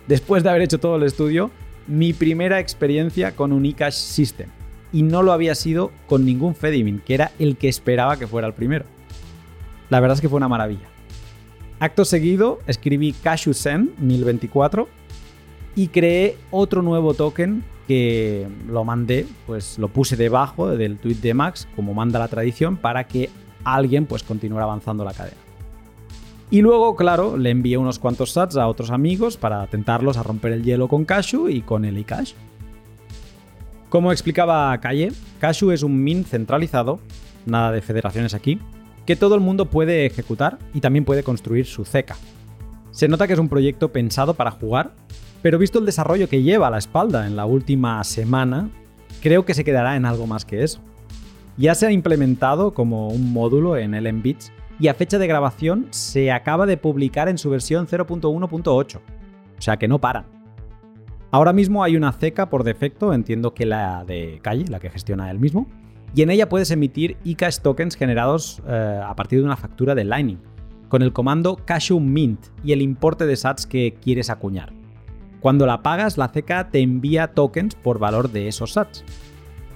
[0.09, 1.51] después de haber hecho todo el estudio,
[1.87, 4.49] mi primera experiencia con un eCash System.
[4.91, 8.47] Y no lo había sido con ningún Fedimin, que era el que esperaba que fuera
[8.47, 8.83] el primero.
[9.89, 10.89] La verdad es que fue una maravilla.
[11.79, 14.89] Acto seguido, escribí Cashu Send 1024
[15.77, 21.33] y creé otro nuevo token que lo mandé, pues lo puse debajo del tweet de
[21.33, 23.31] Max, como manda la tradición, para que
[23.63, 25.37] alguien pues continuara avanzando la cadena.
[26.51, 30.51] Y luego, claro, le envié unos cuantos sats a otros amigos para tentarlos a romper
[30.51, 32.33] el hielo con Cashu y con el iCash.
[33.89, 36.99] Como explicaba Calle, Cashu es un mint centralizado,
[37.47, 38.59] nada de federaciones aquí,
[39.07, 42.17] que todo el mundo puede ejecutar y también puede construir su ceca.
[42.91, 44.93] Se nota que es un proyecto pensado para jugar,
[45.41, 48.69] pero visto el desarrollo que lleva a la espalda en la última semana,
[49.21, 50.81] creo que se quedará en algo más que eso.
[51.57, 56.31] Ya se ha implementado como un módulo en LMBits y a fecha de grabación se
[56.31, 58.97] acaba de publicar en su versión 0.1.8.
[58.97, 60.25] O sea que no paran.
[61.31, 65.29] Ahora mismo hay una ceca por defecto, entiendo que la de calle, la que gestiona
[65.29, 65.67] él mismo,
[66.15, 70.05] y en ella puedes emitir eCash tokens generados eh, a partir de una factura de
[70.05, 70.39] Lightning,
[70.87, 74.78] con el comando Cashew Mint y el importe de sats que quieres acuñar.
[75.39, 79.03] Cuando la pagas, la ceca te envía tokens por valor de esos sats.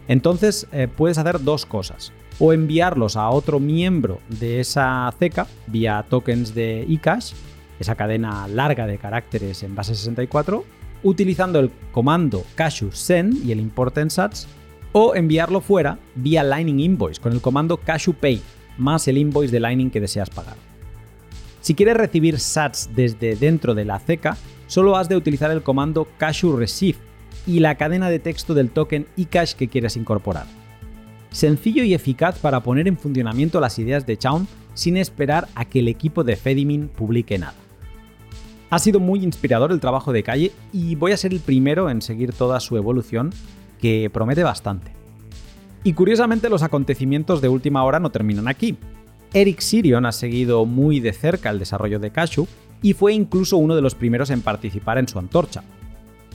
[0.07, 6.05] Entonces eh, puedes hacer dos cosas o enviarlos a otro miembro de esa ceca vía
[6.09, 7.34] tokens de eCash,
[7.80, 10.66] esa cadena larga de caracteres en base 64,
[11.03, 14.47] utilizando el comando cashew send y el import en sats,
[14.91, 18.41] o enviarlo fuera vía Lightning Invoice con el comando cashew pay
[18.78, 20.55] más el invoice de Lightning que deseas pagar.
[21.61, 24.38] Si quieres recibir sats desde dentro de la ceca,
[24.68, 26.99] solo has de utilizar el comando cashew receive
[27.45, 30.45] y la cadena de texto del token eCash que quieres incorporar
[31.34, 34.45] sencillo y eficaz para poner en funcionamiento las ideas de Chaum
[34.76, 37.55] sin esperar a que el equipo de Fedimin publique nada.
[38.70, 42.01] Ha sido muy inspirador el trabajo de Calle y voy a ser el primero en
[42.01, 43.32] seguir toda su evolución,
[43.80, 44.91] que promete bastante.
[45.84, 48.78] Y curiosamente los acontecimientos de última hora no terminan aquí.
[49.34, 52.47] Eric Sirion ha seguido muy de cerca el desarrollo de Cashew
[52.84, 55.63] y fue incluso uno de los primeros en participar en su antorcha,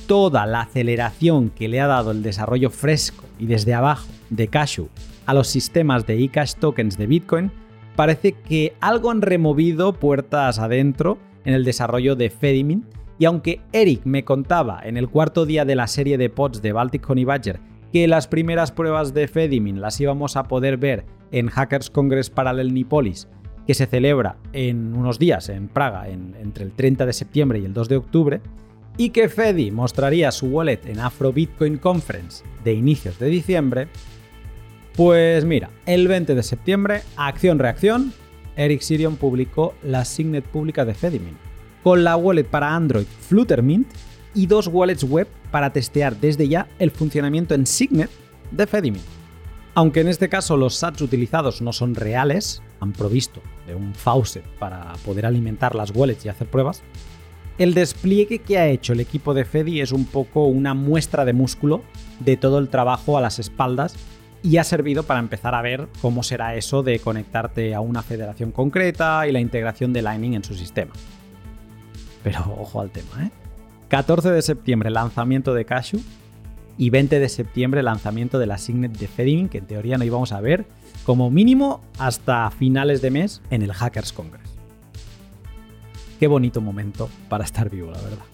[0.09, 4.89] toda la aceleración que le ha dado el desarrollo fresco y desde abajo de Cashew
[5.27, 7.53] a los sistemas de eCash tokens de Bitcoin,
[7.95, 12.87] parece que algo han removido puertas adentro en el desarrollo de Fedimin.
[13.19, 16.73] Y aunque Eric me contaba en el cuarto día de la serie de pods de
[16.73, 17.61] Baltic Honey Badger
[17.93, 22.73] que las primeras pruebas de Fedimin las íbamos a poder ver en Hackers Congress Parallel
[22.73, 23.29] Nipolis,
[23.69, 27.75] que se celebra en unos días en Praga entre el 30 de septiembre y el
[27.75, 28.41] 2 de octubre,
[28.97, 33.89] y que Fedi mostraría su wallet en Afro Bitcoin Conference de inicios de diciembre,
[34.97, 38.15] pues mira, el 20 de septiembre, acción-reacción,
[38.57, 41.37] Eric Sirion publicó la signet pública de Fedimin,
[41.83, 43.87] con la wallet para Android Fluttermint
[44.35, 48.09] y dos wallets web para testear desde ya el funcionamiento en Signet
[48.51, 49.18] de Fedimin.
[49.79, 54.43] Aunque en este caso los sats utilizados no son reales, han provisto de un faucet
[54.59, 56.83] para poder alimentar las wallets y hacer pruebas,
[57.59, 61.33] el despliegue que ha hecho el equipo de Fedi es un poco una muestra de
[61.33, 61.83] músculo
[62.19, 63.95] de todo el trabajo a las espaldas
[64.43, 68.51] y ha servido para empezar a ver cómo será eso de conectarte a una federación
[68.51, 70.91] concreta y la integración de Lightning en su sistema.
[72.25, 73.31] Pero ojo al tema, ¿eh?
[73.91, 76.01] 14 de septiembre lanzamiento de Cashew
[76.79, 80.33] y 20 de septiembre lanzamiento de la Signet de Fedin, que en teoría no íbamos
[80.33, 80.65] a ver
[81.05, 84.49] como mínimo hasta finales de mes en el Hackers Congress.
[86.21, 88.25] Qué bonito momento para estar vivo, la verdad.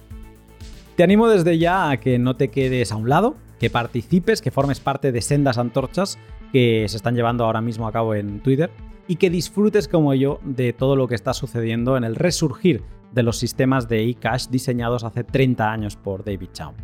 [0.96, 4.50] Te animo desde ya a que no te quedes a un lado, que participes, que
[4.50, 6.18] formes parte de sendas antorchas
[6.52, 8.70] que se están llevando ahora mismo a cabo en Twitter
[9.08, 12.82] y que disfrutes como yo de todo lo que está sucediendo en el resurgir
[13.12, 16.74] de los sistemas de eCash diseñados hace 30 años por David Chaum.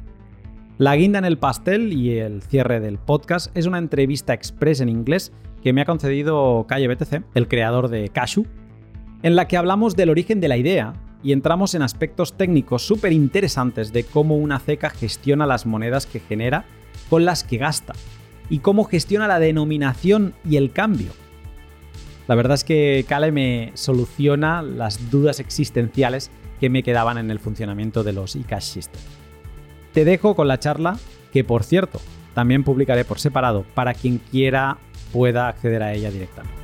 [0.81, 4.89] La guinda en el pastel y el cierre del podcast es una entrevista express en
[4.89, 5.31] inglés
[5.62, 8.47] que me ha concedido Calle BTC, el creador de Cashew,
[9.23, 13.12] en la que hablamos del origen de la idea y entramos en aspectos técnicos súper
[13.12, 16.65] interesantes de cómo una ceca gestiona las monedas que genera
[17.11, 17.93] con las que gasta
[18.48, 21.12] y cómo gestiona la denominación y el cambio.
[22.27, 27.39] La verdad es que Kale me soluciona las dudas existenciales que me quedaban en el
[27.39, 29.19] funcionamiento de los eCash Systems.
[29.93, 30.99] Te dejo con la charla,
[31.33, 32.01] que por cierto,
[32.35, 34.79] también publicaré por separado para quien quiera
[35.12, 36.61] pueda acceder a ella directamente.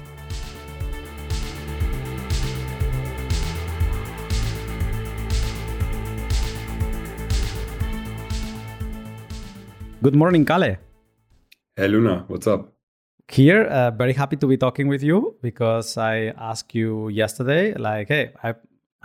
[10.03, 10.79] Good morning, Kale.
[11.75, 12.73] Hey, Luna, what's up?
[13.29, 18.07] Here, uh, very happy to be talking with you because I asked you yesterday, like,
[18.09, 18.55] hey, I,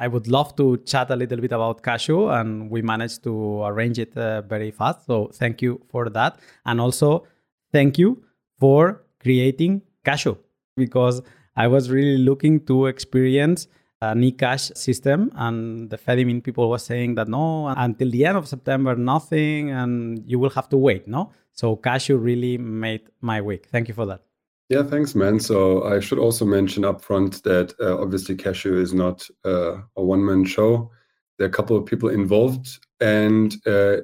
[0.02, 4.00] I would love to chat a little bit about Cashew, and we managed to arrange
[4.00, 5.06] it uh, very fast.
[5.06, 6.40] So, thank you for that.
[6.66, 7.28] And also,
[7.72, 8.24] thank you
[8.60, 10.38] for creating Cashew
[10.76, 11.22] because
[11.56, 13.68] I was really looking to experience
[14.02, 18.48] an eCash system, and the Fedimin people were saying that no, until the end of
[18.48, 21.08] September, nothing, and you will have to wait.
[21.08, 23.68] No, so Cashew really made my week.
[23.72, 24.31] Thank you for that.
[24.72, 25.38] Yeah, thanks, man.
[25.38, 30.46] So I should also mention upfront that uh, obviously Cashew is not uh, a one-man
[30.46, 30.90] show.
[31.38, 33.98] There are a couple of people involved, and uh,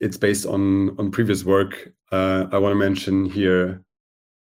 [0.00, 1.92] it's based on on previous work.
[2.10, 3.82] Uh, I want to mention here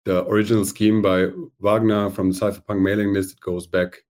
[0.06, 1.30] the original scheme by
[1.60, 3.32] Wagner from the Cypherpunk mailing list.
[3.32, 4.04] It goes back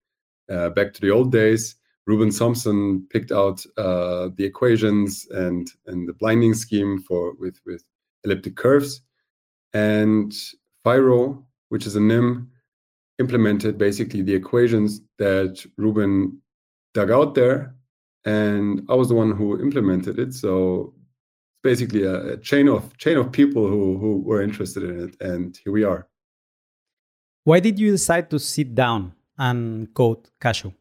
[0.52, 1.78] uh, back to the old days.
[2.06, 7.82] Ruben Thompson picked out uh, the equations and and the blinding scheme for with with
[8.26, 9.00] elliptic curves,
[9.72, 10.34] and
[10.85, 12.49] Fyro, which is a NIM,
[13.19, 16.41] implemented basically the equations that Ruben
[16.93, 17.76] dug out there,
[18.26, 20.34] and I was the one who implemented it.
[20.34, 25.03] So it's basically a, a chain of chain of people who who were interested in
[25.05, 26.07] it, and here we are.
[27.43, 30.72] Why did you decide to sit down and code Cashew?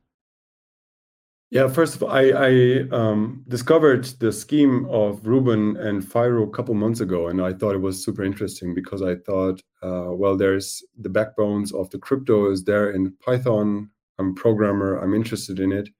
[1.52, 6.50] Yeah, first of all, I, I um, discovered the scheme of Ruben and Fyro a
[6.50, 10.34] couple months ago, and I thought it was super interesting because I thought, uh, well,
[10.34, 13.90] there's the backbones of the crypto is there in Python.
[14.18, 14.96] I'm a programmer.
[14.96, 15.90] I'm interested in it,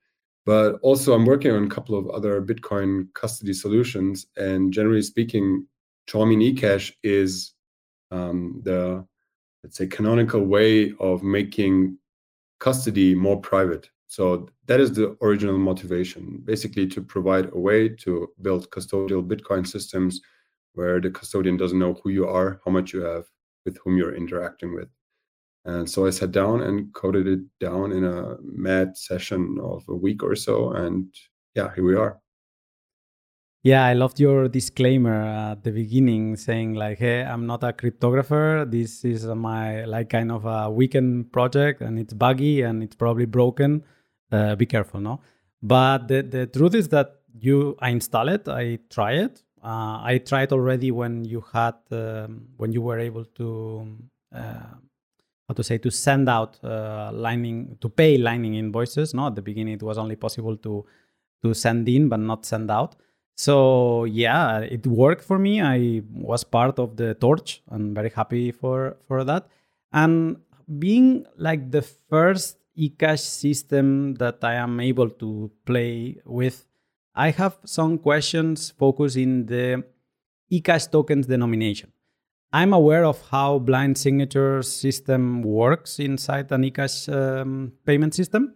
[0.47, 4.29] but also I'm working on a couple of other Bitcoin custody solutions.
[4.39, 5.67] And generally speaking,
[6.09, 7.53] Chaumian eCash is
[8.11, 9.07] um, the
[9.63, 11.99] let's say canonical way of making
[12.59, 13.91] custody more private.
[14.13, 19.67] So that is the original motivation, basically to provide a way to build custodial Bitcoin
[19.67, 20.21] systems
[20.75, 23.25] where the custodian doesn't know who you are, how much you have,
[23.65, 24.89] with whom you're interacting with.
[25.65, 29.97] And so I sat down and coded it down in a mad session of a
[29.97, 30.73] week or so.
[30.73, 31.07] And
[31.55, 32.19] yeah, here we are.
[33.63, 38.71] Yeah, I loved your disclaimer at the beginning saying like, "Hey, I'm not a cryptographer.
[38.71, 43.25] This is my like kind of a weekend project and it's buggy and it's probably
[43.25, 43.85] broken.
[44.33, 45.21] Uh, be careful, no?"
[45.63, 49.43] But the, the truth is that you I install it, I try it.
[49.63, 53.87] Uh, I tried already when you had um, when you were able to
[54.35, 54.75] uh,
[55.49, 59.15] how to say to send out uh, Lightning to pay lining invoices.
[59.15, 60.85] No, at the beginning it was only possible to
[61.43, 62.97] to send in but not send out.
[63.37, 65.61] So yeah, it worked for me.
[65.61, 67.63] I was part of the torch.
[67.71, 69.47] I'm very happy for for that.
[69.93, 70.39] And
[70.79, 76.67] being like the first eCash system that I am able to play with,
[77.15, 79.85] I have some questions focused in the
[80.51, 81.93] eCash tokens denomination.
[82.53, 88.55] I'm aware of how blind signature system works inside an eCash um, payment system,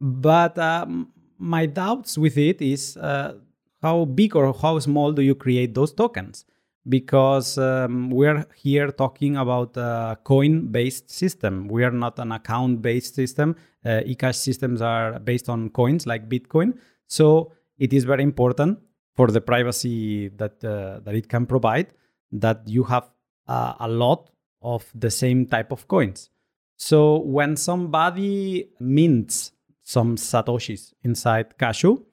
[0.00, 3.34] but um, my doubts with it is uh,
[3.80, 6.44] how big or how small do you create those tokens?
[6.88, 11.68] Because um, we're here talking about a coin based system.
[11.68, 13.54] We are not an account based system.
[13.84, 16.78] Uh, eCash systems are based on coins like Bitcoin.
[17.06, 18.80] So it is very important
[19.14, 21.88] for the privacy that, uh, that it can provide
[22.32, 23.10] that you have
[23.46, 24.30] uh, a lot
[24.62, 26.30] of the same type of coins.
[26.76, 29.52] So when somebody mints
[29.84, 32.04] some satoshis inside Cashew,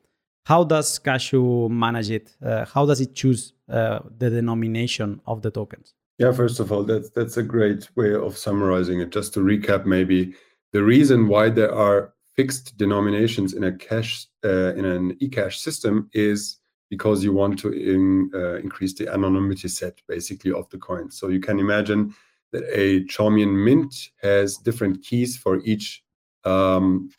[0.45, 2.35] how does Cashew manage it?
[2.43, 5.93] Uh, how does it choose uh, the denomination of the tokens?
[6.17, 9.11] Yeah, first of all, that's that's a great way of summarizing it.
[9.11, 10.33] Just to recap, maybe
[10.73, 16.09] the reason why there are fixed denominations in a cash uh, in an eCash system
[16.13, 16.57] is
[16.89, 21.17] because you want to in, uh, increase the anonymity set basically of the coins.
[21.17, 22.15] So you can imagine
[22.51, 26.03] that a Chaumian mint has different keys for each
[26.45, 27.09] um,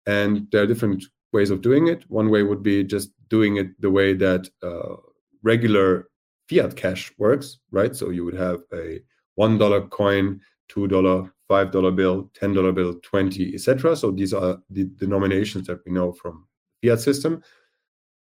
[0.07, 2.05] And there are different ways of doing it.
[2.09, 4.97] One way would be just doing it the way that uh,
[5.43, 6.09] regular
[6.49, 7.95] fiat cash works, right?
[7.95, 9.01] So you would have a
[9.39, 10.41] $1 coin,
[10.71, 13.97] $2, $5 bill, $10 bill, 20, etc.
[13.97, 16.47] So these are the denominations that we know from
[16.83, 17.43] fiat system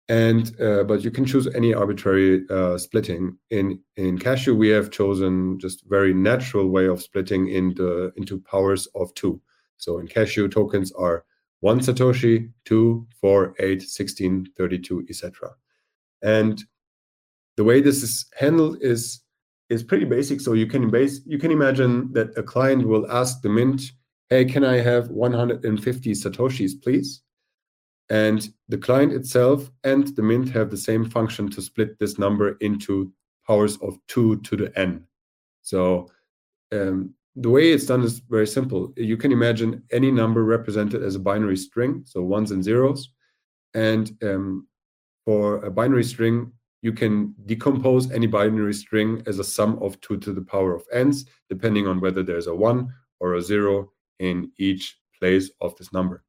[0.10, 4.92] and uh, but you can choose any arbitrary uh, splitting in in cashew we have
[4.92, 9.40] chosen just very natural way of splitting into into powers of two
[9.78, 11.24] so in cashew tokens are
[11.62, 15.50] one satoshi two four eight 16 32 etc
[16.24, 16.64] And
[17.58, 19.22] the way this is handled is
[19.70, 20.42] is pretty basic.
[20.42, 23.92] So you can base you can imagine that a client will ask the mint,
[24.30, 27.22] "Hey, can I have 150 satoshis, please?"
[28.10, 32.58] And the client itself and the mint have the same function to split this number
[32.60, 33.12] into
[33.48, 35.06] powers of two to the n.
[35.62, 36.10] So
[36.72, 38.94] um, the way it's done is very simple.
[38.96, 43.10] You can imagine any number represented as a binary string, so ones and zeros.
[43.74, 44.68] And um,
[45.26, 46.52] for a binary string,
[46.82, 50.84] you can decompose any binary string as a sum of 2 to the power of
[50.92, 53.90] n's, depending on whether there's a 1 or a 0
[54.20, 56.24] in each place of this number.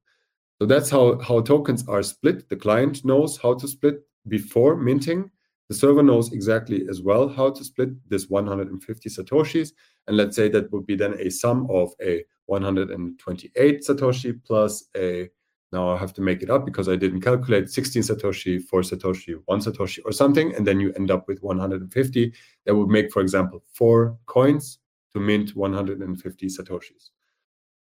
[0.64, 2.48] So that's how, how tokens are split.
[2.48, 3.96] The client knows how to split
[4.28, 5.30] before minting.
[5.68, 9.72] The server knows exactly as well how to split this 150 satoshis.
[10.06, 15.28] And let's say that would be then a sum of a 128 satoshi plus a
[15.70, 19.42] now I have to make it up because I didn't calculate 16 Satoshi, 4 Satoshi,
[19.44, 20.54] 1 Satoshi, or something.
[20.54, 22.32] And then you end up with 150.
[22.64, 24.78] That would make, for example, four coins
[25.12, 27.10] to mint 150 Satoshis.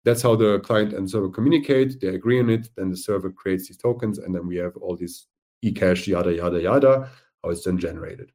[0.03, 2.01] That's how the client and server communicate.
[2.01, 2.69] They agree on it.
[2.75, 4.17] Then the server creates these tokens.
[4.17, 5.27] And then we have all these
[5.63, 7.09] eCash, yada, yada, yada,
[7.43, 8.31] how it's then generated.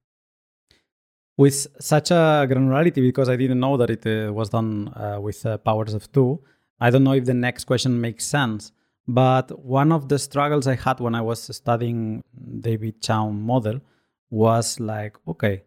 [1.36, 5.44] With such a granularity, because I didn't know that it uh, was done uh, with
[5.44, 6.40] uh, powers of two,
[6.80, 8.72] I don't know if the next question makes sense
[9.08, 12.22] but one of the struggles I had when I was studying
[12.60, 13.80] David Chaum model
[14.30, 15.62] was like, okay,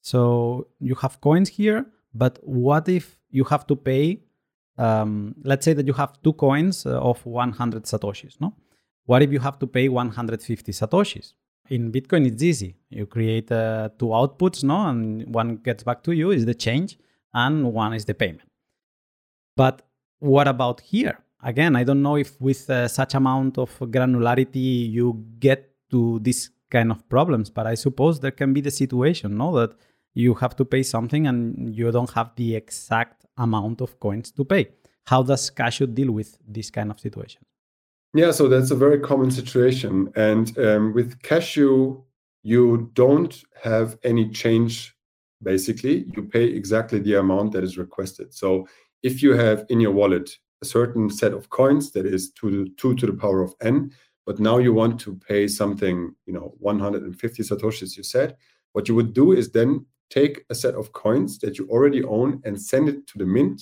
[0.00, 4.20] so you have coins here, but what if you have to pay?
[4.76, 8.54] Um, let's say that you have two coins uh, of 100 satoshis, no?
[9.06, 11.34] What if you have to pay 150 satoshis?
[11.70, 12.76] In Bitcoin, it's easy.
[12.90, 16.98] You create uh, two outputs, no, and one gets back to you is the change,
[17.32, 18.48] and one is the payment.
[19.56, 19.82] But
[20.18, 21.24] what about here?
[21.44, 26.50] again, I don't know if with uh, such amount of granularity you get to this
[26.70, 29.76] kind of problems, but I suppose there can be the situation, no, that
[30.14, 34.44] you have to pay something and you don't have the exact amount of coins to
[34.44, 34.68] pay.
[35.06, 37.42] How does Cashew deal with this kind of situation?
[38.14, 40.12] Yeah, so that's a very common situation.
[40.14, 42.02] And um, with Cashew,
[42.42, 44.94] you don't have any change,
[45.42, 46.06] basically.
[46.14, 48.32] You pay exactly the amount that is requested.
[48.32, 48.68] So
[49.02, 52.94] if you have in your wallet a certain set of coins that is to 2
[52.96, 53.90] to the power of n
[54.26, 58.36] but now you want to pay something you know 150 satoshis you said
[58.72, 62.40] what you would do is then take a set of coins that you already own
[62.44, 63.60] and send it to the mint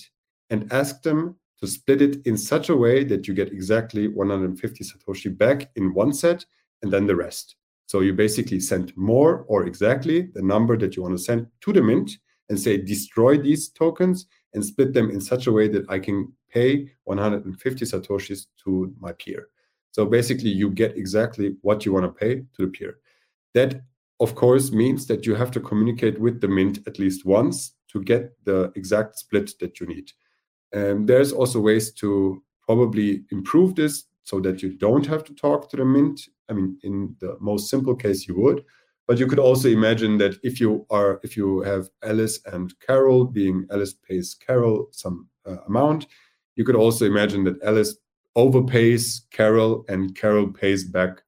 [0.50, 4.84] and ask them to split it in such a way that you get exactly 150
[4.84, 6.44] satoshi back in one set
[6.82, 7.56] and then the rest
[7.86, 11.72] so you basically send more or exactly the number that you want to send to
[11.72, 12.10] the mint
[12.48, 16.32] and say destroy these tokens and split them in such a way that I can
[16.50, 19.48] pay 150 satoshis to my peer.
[19.90, 22.98] So basically, you get exactly what you want to pay to the peer.
[23.54, 23.82] That,
[24.22, 28.02] of course, means that you have to communicate with the mint at least once to
[28.02, 30.12] get the exact split that you need.
[30.72, 35.68] And there's also ways to probably improve this so that you don't have to talk
[35.70, 36.20] to the mint.
[36.48, 38.64] I mean, in the most simple case, you would.
[39.08, 43.24] But you could also imagine that if you are if you have Alice and Carol,
[43.24, 46.06] being Alice pays Carol some uh, amount,
[46.54, 47.96] you could also imagine that Alice
[48.36, 51.22] overpays Carol and Carol pays back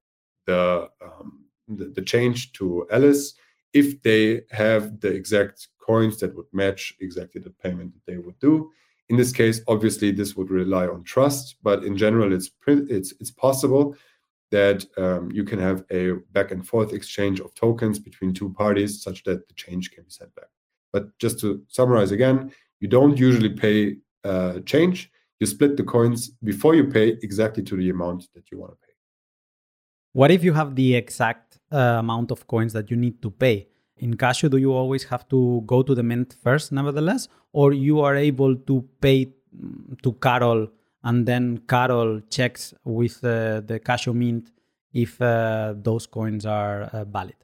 [0.46, 1.43] the, um,
[1.76, 3.34] the, change to Alice
[3.72, 8.38] if they have the exact coins that would match exactly the payment that they would
[8.38, 8.70] do.
[9.08, 13.30] In this case, obviously, this would rely on trust, but in general, it's it's it's
[13.30, 13.94] possible
[14.50, 19.02] that um, you can have a back and forth exchange of tokens between two parties,
[19.02, 20.48] such that the change can be sent back.
[20.92, 25.10] But just to summarize again, you don't usually pay uh, change
[25.40, 28.78] you split the coins before you pay exactly to the amount that you want to
[28.86, 28.92] pay.
[30.12, 33.66] What if you have the exact uh, amount of coins that you need to pay?
[33.98, 38.00] In Cashew, do you always have to go to the mint first, nevertheless, or you
[38.00, 40.68] are able to pay mm, to Carol
[41.02, 44.50] and then Carol checks with uh, the Cashew mint
[44.92, 47.36] if uh, those coins are uh, valid?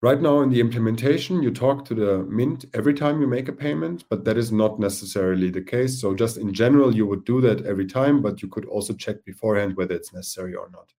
[0.00, 3.52] Right now in the implementation, you talk to the Mint every time you make a
[3.52, 6.00] payment, but that is not necessarily the case.
[6.00, 9.24] So just in general, you would do that every time, but you could also check
[9.24, 10.92] beforehand whether it's necessary or not.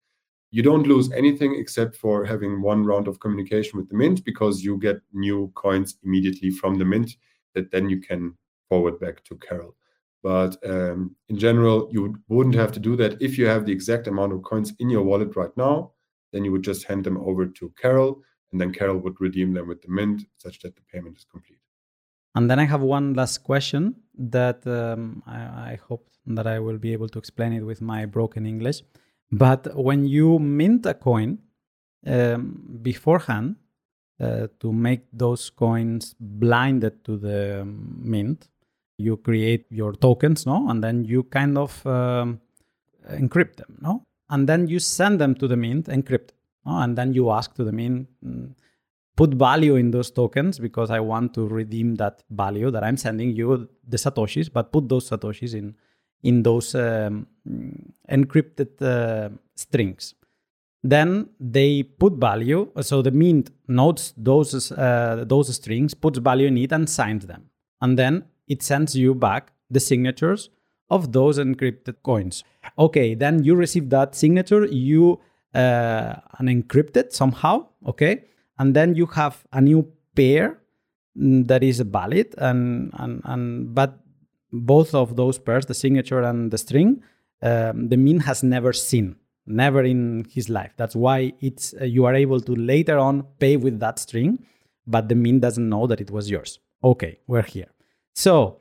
[0.52, 4.64] You don't lose anything except for having one round of communication with the Mint because
[4.64, 7.18] you get new coins immediately from the Mint
[7.54, 8.36] that then you can
[8.68, 9.76] forward back to Carol.
[10.22, 14.08] But um, in general, you wouldn't have to do that if you have the exact
[14.08, 15.94] amount of coins in your wallet right now.
[16.34, 18.22] Then you would just hand them over to Carol
[18.52, 21.60] and then Carol would redeem them with the mint such that the payment is complete.
[22.36, 25.40] And then I have one last question that um, I,
[25.72, 28.84] I, hope that I will be able to explain it with my broken English.
[29.32, 31.40] But when you mint a coin,
[32.06, 33.56] um, beforehand
[34.20, 38.48] uh, to make those coins blinded to the mint.
[38.98, 42.42] You create your tokens, no, and then you kind of um,
[43.12, 46.32] encrypt them, no, and then you send them to the mint encrypted,
[46.66, 46.80] no?
[46.80, 48.10] and then you ask to the mint.
[48.26, 48.56] Mm,
[49.16, 53.32] put value in those tokens because I want to redeem that value that I'm sending
[53.32, 55.76] you the satoshis, but put those satoshis in
[56.24, 57.28] in those um,
[58.10, 60.16] encrypted uh, strings.
[60.84, 66.58] Then they put value, so the mint notes those uh, those strings, puts value in
[66.58, 67.50] it, and signs them,
[67.82, 70.50] and then it sends you back the signatures
[70.90, 72.44] of those encrypted coins.
[72.78, 75.20] Okay, then you receive that signature, you
[75.54, 78.24] uh, unencrypted somehow, okay,
[78.58, 79.86] and then you have a new
[80.16, 80.62] pair
[81.18, 84.00] mm, that is valid, and and and but
[84.52, 87.04] both of those pairs, the signature and the string,
[87.42, 89.16] um, the mint has never seen,
[89.46, 90.74] never in his life.
[90.78, 94.40] That's why it's uh, you are able to later on pay with that string,
[94.88, 96.60] but the mint doesn't know that it was yours.
[96.84, 97.72] Okay, we're here.
[98.14, 98.60] So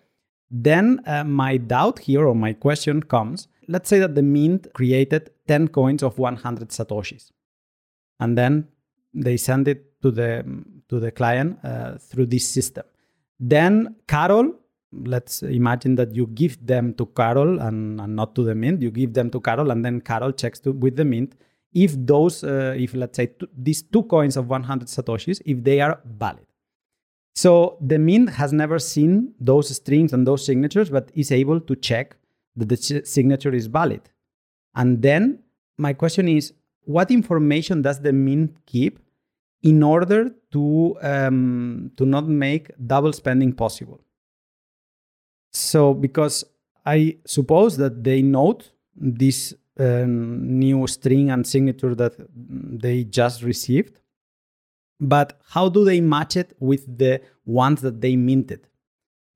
[0.50, 3.48] then uh, my doubt here or my question comes.
[3.66, 7.30] Let's say that the mint created 10 coins of 100 satoshis,
[8.20, 8.68] and then
[9.12, 10.44] they send it to the
[10.88, 12.84] to the client uh, through this system.
[13.38, 14.54] Then Carol
[14.92, 18.82] let's imagine that you give them to Carol and, and, not to the mint.
[18.82, 21.34] You give them to Carol, and then Carol checks to, with the mint
[21.74, 25.80] if those, uh, if let's say t- these two coins of 100 satoshis, if they
[25.80, 26.46] are valid.
[27.34, 31.76] So the mint has never seen those strings and those signatures, but is able to
[31.76, 32.16] check
[32.56, 34.00] that the ch- signature is valid.
[34.74, 35.40] And then
[35.76, 36.52] my question is,
[36.84, 38.98] what information does the mint keep
[39.62, 44.00] in order to um, to not make double spending possible?
[45.58, 46.44] So, because
[46.86, 53.98] I suppose that they note this um, new string and signature that they just received,
[55.00, 58.68] but how do they match it with the ones that they minted?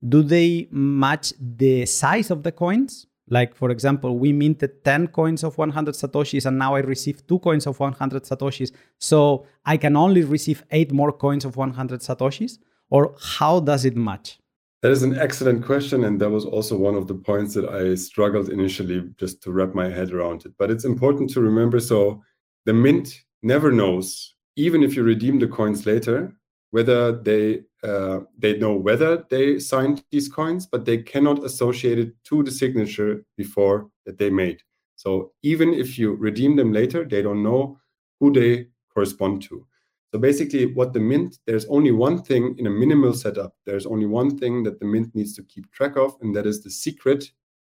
[0.09, 3.07] Do they match the size of the coins?
[3.29, 7.39] Like, for example, we minted 10 coins of 100 Satoshis and now I receive two
[7.39, 8.73] coins of 100 Satoshis.
[8.99, 12.59] So I can only receive eight more coins of 100 Satoshis?
[12.91, 14.42] Or how does it match?
[14.83, 16.05] That is an excellent question.
[16.05, 19.75] And that was also one of the points that I struggled initially just to wrap
[19.75, 20.53] my head around it.
[20.59, 22.23] But it's important to remember so
[22.67, 26.33] the mint never knows, even if you redeem the coins later,
[26.73, 32.15] whether they uh, they know whether they signed these coins, but they cannot associate it
[32.25, 34.63] to the signature before that they made.
[34.95, 37.79] So even if you redeem them later, they don't know
[38.21, 39.67] who they correspond to.
[40.13, 43.57] So basically, what the Mint, there's only one thing in a minimal setup.
[43.65, 46.63] There's only one thing that the Mint needs to keep track of, and that is
[46.63, 47.31] the secret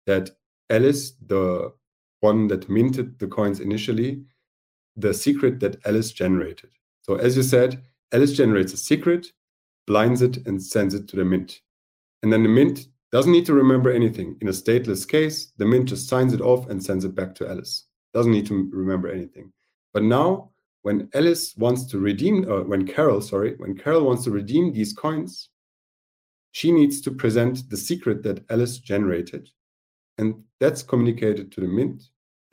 [0.06, 0.30] that
[0.70, 1.74] Alice, the
[2.20, 4.22] one that minted the coins initially,
[4.96, 6.70] the secret that Alice generated.
[7.02, 7.82] So as you said,
[8.12, 9.28] Alice generates a secret,
[9.88, 11.62] blinds it, and sends it to the Mint.
[12.22, 14.38] And then the Mint doesn't need to remember anything.
[14.42, 17.50] In a stateless case, the Mint just signs it off and sends it back to
[17.50, 17.86] Alice.
[18.14, 19.52] Doesn't need to remember anything.
[19.94, 20.52] But now
[20.88, 24.94] when Alice wants to redeem, uh, when Carol, sorry, when Carol wants to redeem these
[24.94, 25.50] coins,
[26.54, 29.50] she needs to present the secret that Alice generated.
[30.18, 32.04] And that's communicated to the Mint.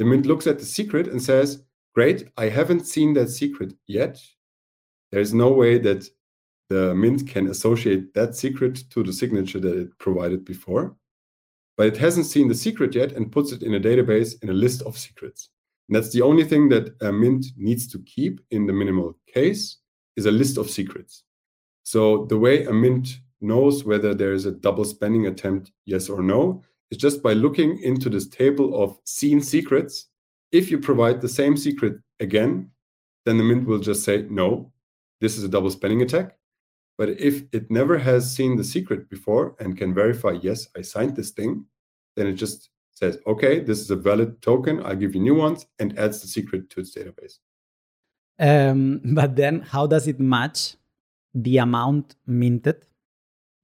[0.01, 1.63] The Mint looks at the secret and says,
[1.95, 4.21] Great, I haven't seen that secret yet.
[5.13, 6.05] There's no way that
[6.71, 10.97] the Mint can associate that secret to the signature that it provided before.
[11.77, 14.61] But it hasn't seen the secret yet and puts it in a database in a
[14.65, 15.51] list of secrets.
[15.89, 19.79] And that's the only thing that a Mint needs to keep in the minimal case
[20.17, 21.25] is a list of secrets.
[21.83, 26.23] So the way a Mint knows whether there is a double spending attempt, yes or
[26.23, 30.07] no, is just by looking into this table of seen secrets.
[30.53, 32.71] If you provide the same secret again,
[33.27, 34.73] then the Mint will just say, no,
[35.21, 36.37] this is a double spending attack.
[36.97, 41.17] But if it never has seen the secret before and can verify, yes, I signed
[41.17, 41.67] this thing,
[42.17, 44.85] then it just says, okay, this is a valid token.
[44.85, 47.39] I'll give you new ones and adds the secret to its database.
[48.39, 50.77] Um, but then how does it match
[51.35, 52.87] the amount minted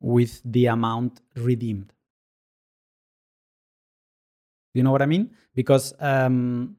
[0.00, 1.92] with the amount redeemed?
[4.74, 5.30] You know what I mean?
[5.54, 6.76] Because um,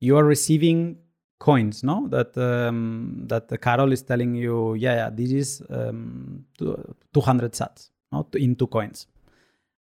[0.00, 0.98] you are receiving
[1.38, 2.06] coins, no?
[2.08, 8.26] That um, that Carol is telling you, yeah, yeah, this is um, 200 sats, no?
[8.34, 9.06] in two coins.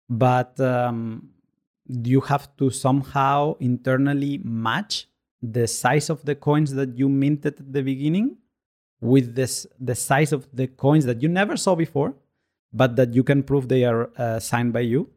[0.09, 1.31] But um,
[2.05, 5.07] you have to somehow internally match
[5.43, 8.37] the size of the coins that you minted at the beginning
[9.01, 12.15] with this the size of the coins that you never saw before
[12.73, 15.11] but that you can prove they are uh, signed by you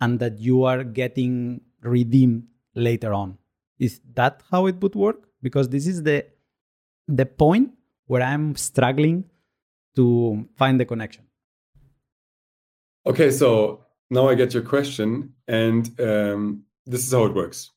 [0.00, 2.44] and that you are getting redeemed
[2.74, 3.36] later on
[3.78, 6.24] is that how it would work because this is the
[7.08, 7.72] the point
[8.06, 9.24] where I'm struggling
[9.96, 11.24] to find the connection.
[13.06, 17.70] Okay, so now I get your question, and um, this is how it works.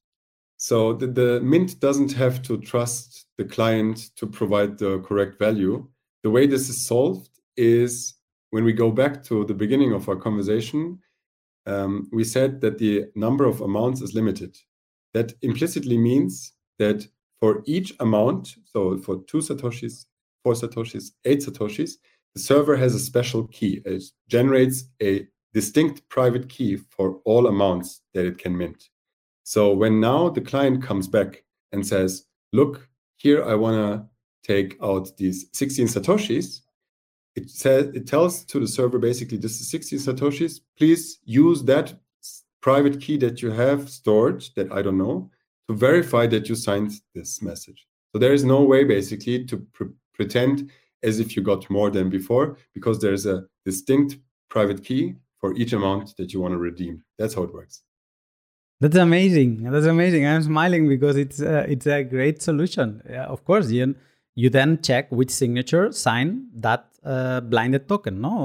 [0.57, 5.87] So the, the Mint doesn't have to trust the client to provide the correct value.
[6.23, 8.15] The way this is solved is
[8.51, 10.99] when we go back to the beginning of our conversation,
[11.65, 14.57] um, we said that the number of amounts is limited.
[15.13, 17.05] That implicitly means that
[17.39, 20.05] for each amount, so for two Satoshis,
[20.43, 21.91] four Satoshis, eight Satoshis,
[22.33, 23.81] the server has a special key.
[23.85, 28.89] It generates a distinct private key for all amounts that it can mint.
[29.43, 34.07] So when now the client comes back and says, look, here I want to
[34.43, 36.61] take out these 16 Satoshis,
[37.35, 40.61] it says it tells to the server basically this is 16 Satoshis.
[40.77, 41.93] Please use that
[42.61, 45.29] private key that you have stored that I don't know
[45.67, 47.87] to verify that you signed this message.
[48.11, 50.69] So there is no way basically to pre pretend
[51.01, 54.17] as if you got more than before because there's a distinct
[54.47, 57.03] private key for each amount that you want to redeem.
[57.17, 57.81] That's how it works.
[58.79, 59.51] That's amazing.
[59.69, 60.25] That's amazing.
[60.25, 63.01] I'm smiling because it's uh, it's a great solution.
[63.09, 63.95] Yeah, of course, you
[64.35, 66.35] you then check which signature signed
[66.67, 68.39] that uh, blinded token, no,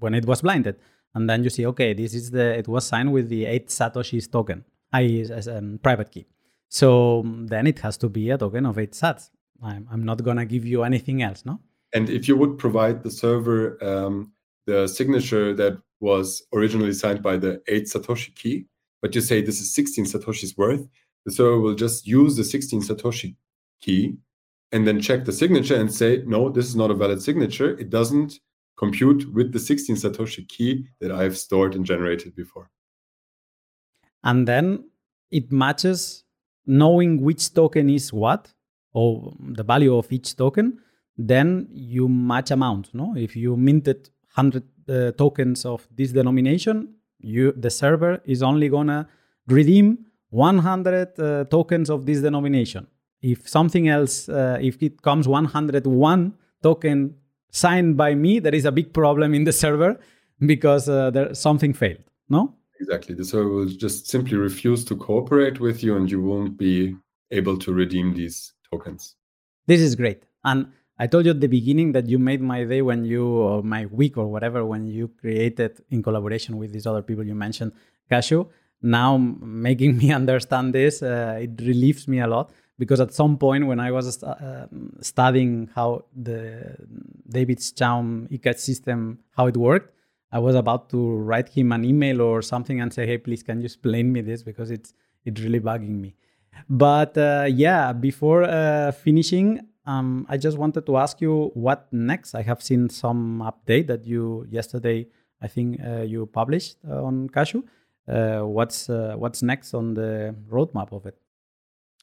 [0.00, 0.74] when it was blinded,
[1.14, 4.26] and then you see, okay, this is the it was signed with the eight satoshis
[4.30, 6.26] token, i.e., as a um, private key.
[6.68, 7.22] So
[7.52, 9.30] then it has to be a token of eight sats.
[9.62, 11.60] I'm, I'm not gonna give you anything else, no.
[11.94, 14.32] And if you would provide the server um,
[14.66, 18.66] the signature that was originally signed by the eight satoshi key,
[19.00, 20.86] but you say this is 16 satoshis worth,
[21.24, 23.36] the server will just use the 16 satoshi
[23.80, 24.16] key
[24.72, 27.78] and then check the signature and say, no, this is not a valid signature.
[27.78, 28.40] It doesn't
[28.76, 32.70] compute with the 16 Satoshi key that I've stored and generated before.
[34.24, 34.90] And then
[35.30, 36.24] it matches
[36.66, 38.52] knowing which token is what
[38.94, 40.78] or the value of each token.
[41.18, 42.94] Then you match amount.
[42.94, 48.68] No, if you minted 100 uh, tokens of this denomination, you the server is only
[48.68, 49.08] gonna
[49.46, 52.86] redeem 100 uh, tokens of this denomination
[53.22, 57.14] if something else, uh, if it comes 101 token
[57.50, 59.98] signed by me, there is a big problem in the server
[60.44, 62.02] because uh, there something failed.
[62.28, 62.54] No.
[62.80, 63.14] Exactly.
[63.14, 66.96] The server will just simply refuse to cooperate with you, and you won't be
[67.30, 69.14] able to redeem these tokens.
[69.66, 70.24] This is great.
[70.42, 70.66] And
[71.02, 73.86] I told you at the beginning that you made my day when you, or my
[73.86, 77.72] week or whatever, when you created in collaboration with these other people you mentioned,
[78.08, 78.44] Cashew.
[78.82, 83.66] Now making me understand this, uh, it relieves me a lot because at some point
[83.66, 84.68] when I was uh,
[85.00, 86.76] studying how the
[87.28, 89.92] David Chaum eCash system how it worked,
[90.30, 93.58] I was about to write him an email or something and say, "Hey, please, can
[93.58, 96.14] you explain me this because it's it's really bugging me."
[96.68, 102.34] But uh, yeah, before uh, finishing, um, I just wanted to ask you what next.
[102.34, 105.06] I have seen some update that you yesterday,
[105.40, 107.62] I think uh, you published uh, on Cashew.
[108.08, 111.16] Uh, what's what's next on the roadmap of it?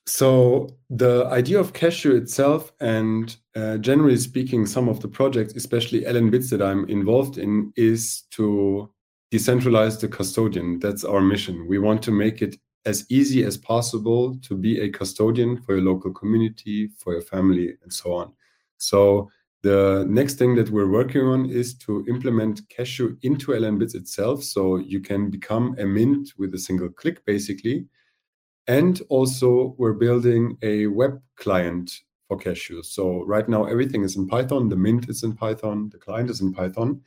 [0.10, 6.01] So the idea of Cashew itself, and uh, generally speaking, some of the projects, especially
[6.01, 8.89] LNbits that I'm involved in, is to
[9.31, 10.80] decentralize the custodian.
[10.80, 11.68] That's our mission.
[11.68, 15.85] We want to make it as easy as possible to be a custodian for your
[15.85, 18.34] local community, for your family, and so on.
[18.77, 19.30] So
[19.61, 24.77] the next thing that we're working on is to implement Cashew into LNbits itself, so
[24.77, 27.88] you can become a mint with a single click, basically
[28.69, 31.91] and also, we're building a web client
[32.27, 32.84] for Cashew.
[32.84, 34.69] So right now, everything is in Python.
[34.69, 35.89] The Mint is in Python.
[35.91, 37.01] The client is in Python.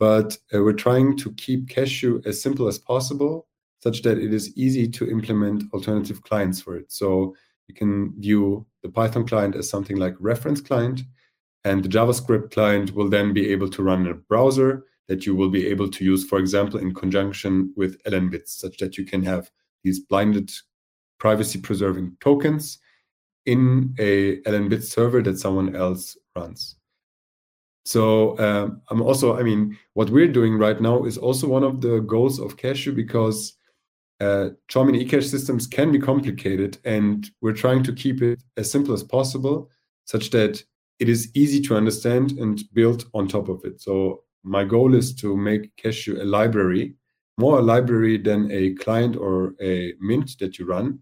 [0.00, 3.46] But uh, we're trying to keep Cashew as simple as possible,
[3.86, 6.90] such that it is easy to implement alternative clients for it.
[6.90, 7.36] So
[7.68, 11.02] you can view the Python client as something like reference client,
[11.64, 15.36] and the JavaScript client will then be able to run in a browser that you
[15.36, 19.22] will be able to use, for example, in conjunction with LNbits, such that you can
[19.22, 19.52] have
[19.84, 20.50] these blinded
[21.20, 22.78] privacy preserving tokens
[23.44, 26.74] in a LNbit server that someone else runs.
[27.84, 31.82] So um, I'm also, I mean, what we're doing right now is also one of
[31.82, 33.55] the goals of Cashew because
[34.20, 38.94] uh, Xiaomi eCash systems can be complicated, and we're trying to keep it as simple
[38.94, 39.70] as possible,
[40.04, 40.62] such that
[40.98, 43.80] it is easy to understand and build on top of it.
[43.80, 46.94] So my goal is to make Cashew a library,
[47.36, 51.00] more a library than a client or a mint that you run,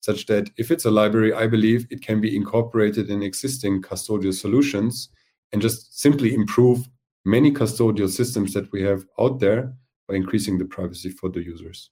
[0.00, 4.34] such that if it's a library, I believe it can be incorporated in existing custodial
[4.34, 5.08] solutions
[5.52, 6.88] and just simply improve
[7.24, 9.72] many custodial systems that we have out there
[10.08, 11.90] by increasing the privacy for the users.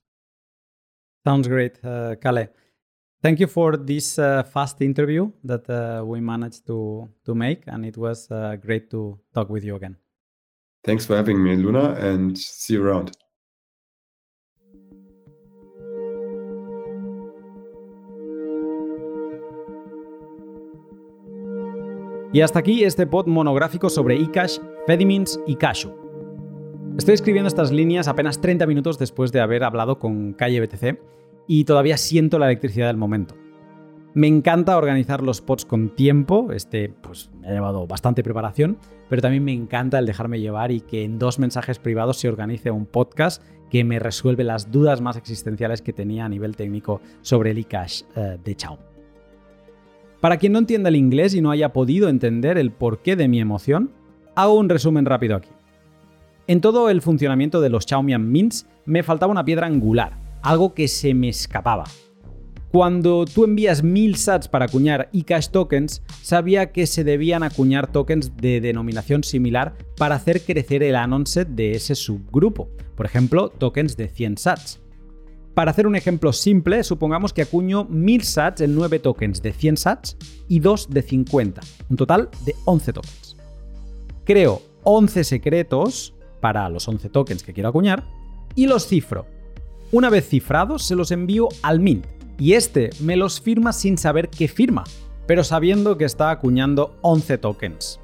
[1.23, 2.47] Sounds great, uh, Kalle.
[3.21, 7.85] Thank you for this uh, fast interview that uh, we managed to, to make, and
[7.85, 9.95] it was uh, great to talk with you again.
[10.83, 13.11] Thanks for having me, Luna, and see you around.
[22.33, 26.00] Y hasta aquí este pod monográfico sobre eCash, Fedimins y Cashu.
[26.97, 30.99] Estoy escribiendo estas líneas apenas 30 minutos después de haber hablado con Calle BTC
[31.47, 33.35] y todavía siento la electricidad del momento.
[34.13, 38.77] Me encanta organizar los pods con tiempo, este pues me ha llevado bastante preparación,
[39.09, 42.71] pero también me encanta el dejarme llevar y que en dos mensajes privados se organice
[42.71, 47.51] un podcast que me resuelve las dudas más existenciales que tenía a nivel técnico sobre
[47.51, 48.77] el eCash eh, de Chaum.
[50.19, 53.39] Para quien no entienda el inglés y no haya podido entender el porqué de mi
[53.39, 53.91] emoción,
[54.35, 55.49] hago un resumen rápido aquí.
[56.51, 60.89] En todo el funcionamiento de los Xiaomian Mints me faltaba una piedra angular, algo que
[60.89, 61.85] se me escapaba.
[62.73, 68.35] Cuando tú envías 1000 sats para acuñar eCash tokens, sabía que se debían acuñar tokens
[68.35, 72.67] de denominación similar para hacer crecer el anon set de ese subgrupo,
[72.97, 74.81] por ejemplo, tokens de 100 sats.
[75.53, 79.77] Para hacer un ejemplo simple, supongamos que acuño 1000 sats en 9 tokens de 100
[79.77, 80.17] sats
[80.49, 83.37] y 2 de 50, un total de 11 tokens.
[84.25, 88.03] Creo 11 secretos para los 11 tokens que quiero acuñar
[88.55, 89.25] y los cifro.
[89.91, 92.05] Una vez cifrados, se los envío al Mint
[92.37, 94.83] y este me los firma sin saber qué firma,
[95.27, 97.99] pero sabiendo que está acuñando 11 tokens.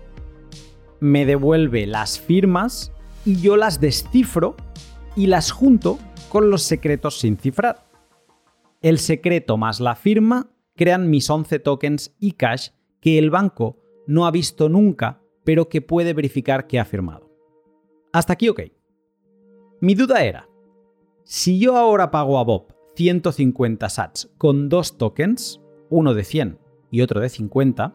[0.99, 2.91] Me devuelve las firmas
[3.25, 4.55] y yo las descifro
[5.15, 5.97] y las junto
[6.29, 7.87] con los secretos sin cifrar.
[8.81, 12.69] El secreto más la firma crean mis 11 tokens y cash
[13.01, 17.26] que el banco no ha visto nunca, pero que puede verificar que ha firmado.
[18.17, 18.61] Hasta aquí ok.
[19.79, 20.49] Mi duda era,
[21.23, 25.61] si yo ahora pago a Bob 150 sats con dos tokens,
[25.91, 26.57] uno de 100
[26.89, 27.93] y otro de 50,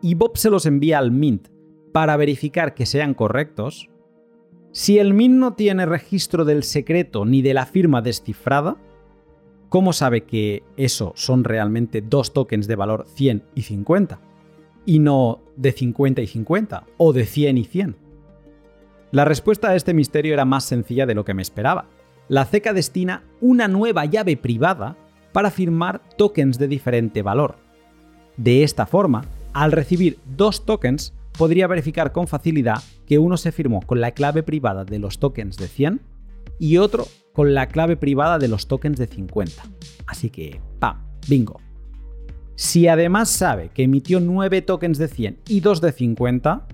[0.00, 1.48] y Bob se los envía al Mint
[1.92, 3.90] para verificar que sean correctos,
[4.72, 8.78] si el Mint no tiene registro del secreto ni de la firma descifrada,
[9.68, 14.18] ¿cómo sabe que eso son realmente dos tokens de valor 100 y 50?
[14.86, 18.07] Y no de 50 y 50 o de 100 y 100.
[19.10, 21.86] La respuesta a este misterio era más sencilla de lo que me esperaba.
[22.28, 24.96] La CECA destina una nueva llave privada
[25.32, 27.56] para firmar tokens de diferente valor.
[28.36, 29.24] De esta forma,
[29.54, 34.42] al recibir dos tokens, podría verificar con facilidad que uno se firmó con la clave
[34.42, 36.00] privada de los tokens de 100
[36.58, 39.62] y otro con la clave privada de los tokens de 50.
[40.06, 41.08] Así que, ¡pam!
[41.28, 41.60] Bingo.
[42.56, 46.66] Si además sabe que emitió 9 tokens de 100 y 2 de 50,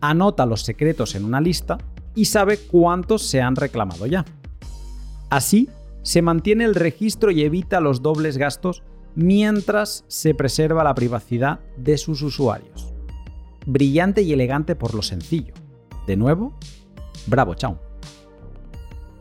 [0.00, 1.78] anota los secretos en una lista
[2.14, 4.24] y sabe cuántos se han reclamado ya.
[5.30, 5.68] Así,
[6.02, 8.82] se mantiene el registro y evita los dobles gastos
[9.14, 12.92] mientras se preserva la privacidad de sus usuarios
[13.68, 15.52] brillante y elegante por lo sencillo.
[16.06, 16.54] De nuevo,
[17.26, 17.78] bravo, chao.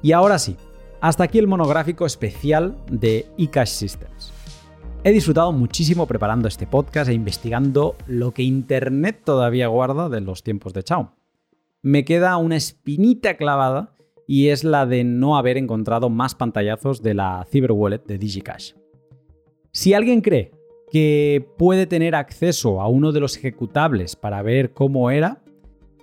[0.02, 0.56] Y ahora sí,
[1.02, 4.32] hasta aquí el monográfico especial de eCash Systems.
[5.08, 10.44] He disfrutado muchísimo preparando este podcast e investigando lo que Internet todavía guarda de los
[10.44, 11.14] tiempos de Chao.
[11.82, 13.96] Me queda una espinita clavada
[14.28, 18.74] y es la de no haber encontrado más pantallazos de la Cyber Wallet de DigiCash.
[19.72, 20.52] Si alguien cree
[20.92, 25.42] que puede tener acceso a uno de los ejecutables para ver cómo era,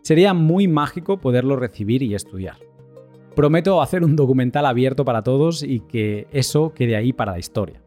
[0.01, 2.57] sería muy mágico poderlo recibir y estudiar.
[3.37, 7.84] Prometo hacer un documental abierto para todos y que eso quede ahí para la historia.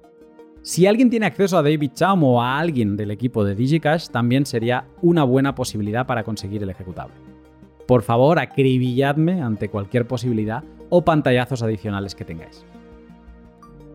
[0.68, 4.46] Si alguien tiene acceso a David Chaum o a alguien del equipo de DigiCash, también
[4.46, 7.16] sería una buena posibilidad para conseguir el ejecutable.
[7.88, 12.66] Por favor, acribilladme ante cualquier posibilidad o pantallazos adicionales que tengáis.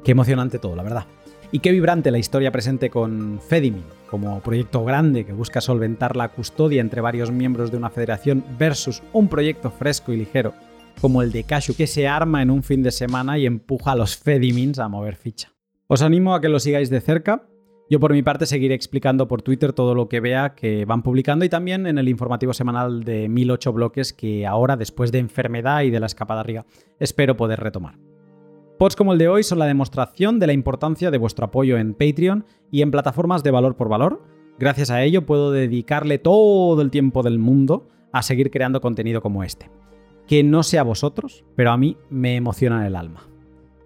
[0.02, 1.04] Qué emocionante todo, la verdad.
[1.50, 6.28] Y qué vibrante la historia presente con Fedimin, como proyecto grande que busca solventar la
[6.28, 10.54] custodia entre varios miembros de una federación versus un proyecto fresco y ligero
[11.02, 13.96] como el de Cashu que se arma en un fin de semana y empuja a
[13.96, 15.52] los Fedimins a mover ficha.
[15.92, 17.46] Os animo a que lo sigáis de cerca.
[17.90, 21.44] Yo por mi parte seguiré explicando por Twitter todo lo que vea que van publicando
[21.44, 25.90] y también en el informativo semanal de 1008 bloques que ahora, después de enfermedad y
[25.90, 26.64] de la escapada riga,
[26.98, 27.98] espero poder retomar.
[28.78, 31.92] Pods como el de hoy son la demostración de la importancia de vuestro apoyo en
[31.92, 34.22] Patreon y en plataformas de valor por valor.
[34.58, 39.44] Gracias a ello puedo dedicarle todo el tiempo del mundo a seguir creando contenido como
[39.44, 39.70] este.
[40.26, 43.28] Que no sea vosotros, pero a mí me emociona el alma.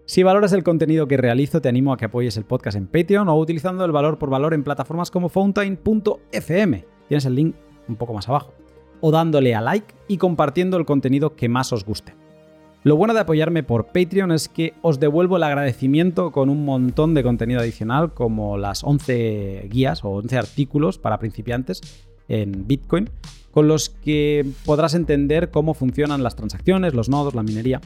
[0.08, 3.28] Si valoras el contenido que realizo, te animo a que apoyes el podcast en Patreon
[3.28, 6.84] o utilizando el valor por valor en plataformas como fountain.fm.
[7.08, 7.56] Tienes el link
[7.88, 8.54] un poco más abajo.
[9.00, 12.14] O dándole a like y compartiendo el contenido que más os guste.
[12.84, 17.12] Lo bueno de apoyarme por Patreon es que os devuelvo el agradecimiento con un montón
[17.14, 21.80] de contenido adicional como las 11 guías o 11 artículos para principiantes
[22.28, 23.10] en Bitcoin
[23.50, 27.80] con los que podrás entender cómo funcionan las transacciones, los nodos, la minería.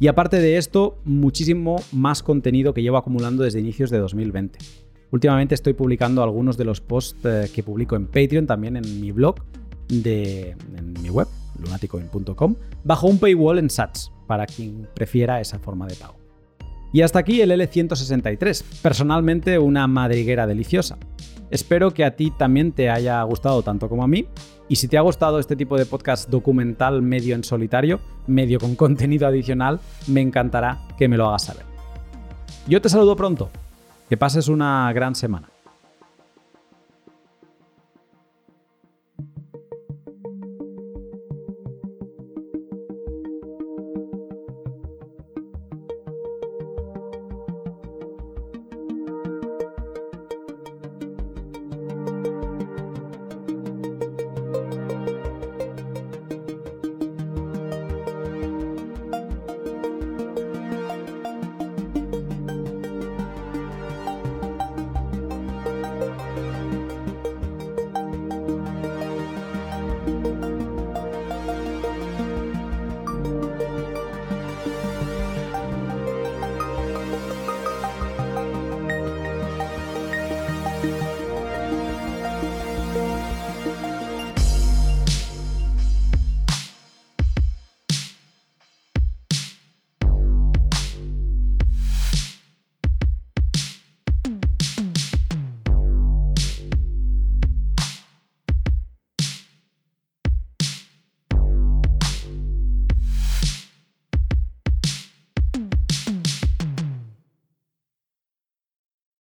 [0.00, 4.58] Y aparte de esto, muchísimo más contenido que llevo acumulando desde inicios de 2020.
[5.10, 9.12] Últimamente estoy publicando algunos de los posts eh, que publico en Patreon, también en mi
[9.12, 9.36] blog,
[9.88, 11.28] de, en mi web,
[11.62, 16.16] lunaticoin.com, bajo un paywall en Sats, para quien prefiera esa forma de pago.
[16.92, 20.98] Y hasta aquí el L163, personalmente una madriguera deliciosa.
[21.50, 24.26] Espero que a ti también te haya gustado tanto como a mí.
[24.68, 28.76] Y si te ha gustado este tipo de podcast documental medio en solitario, medio con
[28.76, 31.64] contenido adicional, me encantará que me lo hagas saber.
[32.66, 33.50] Yo te saludo pronto.
[34.08, 35.53] Que pases una gran semana.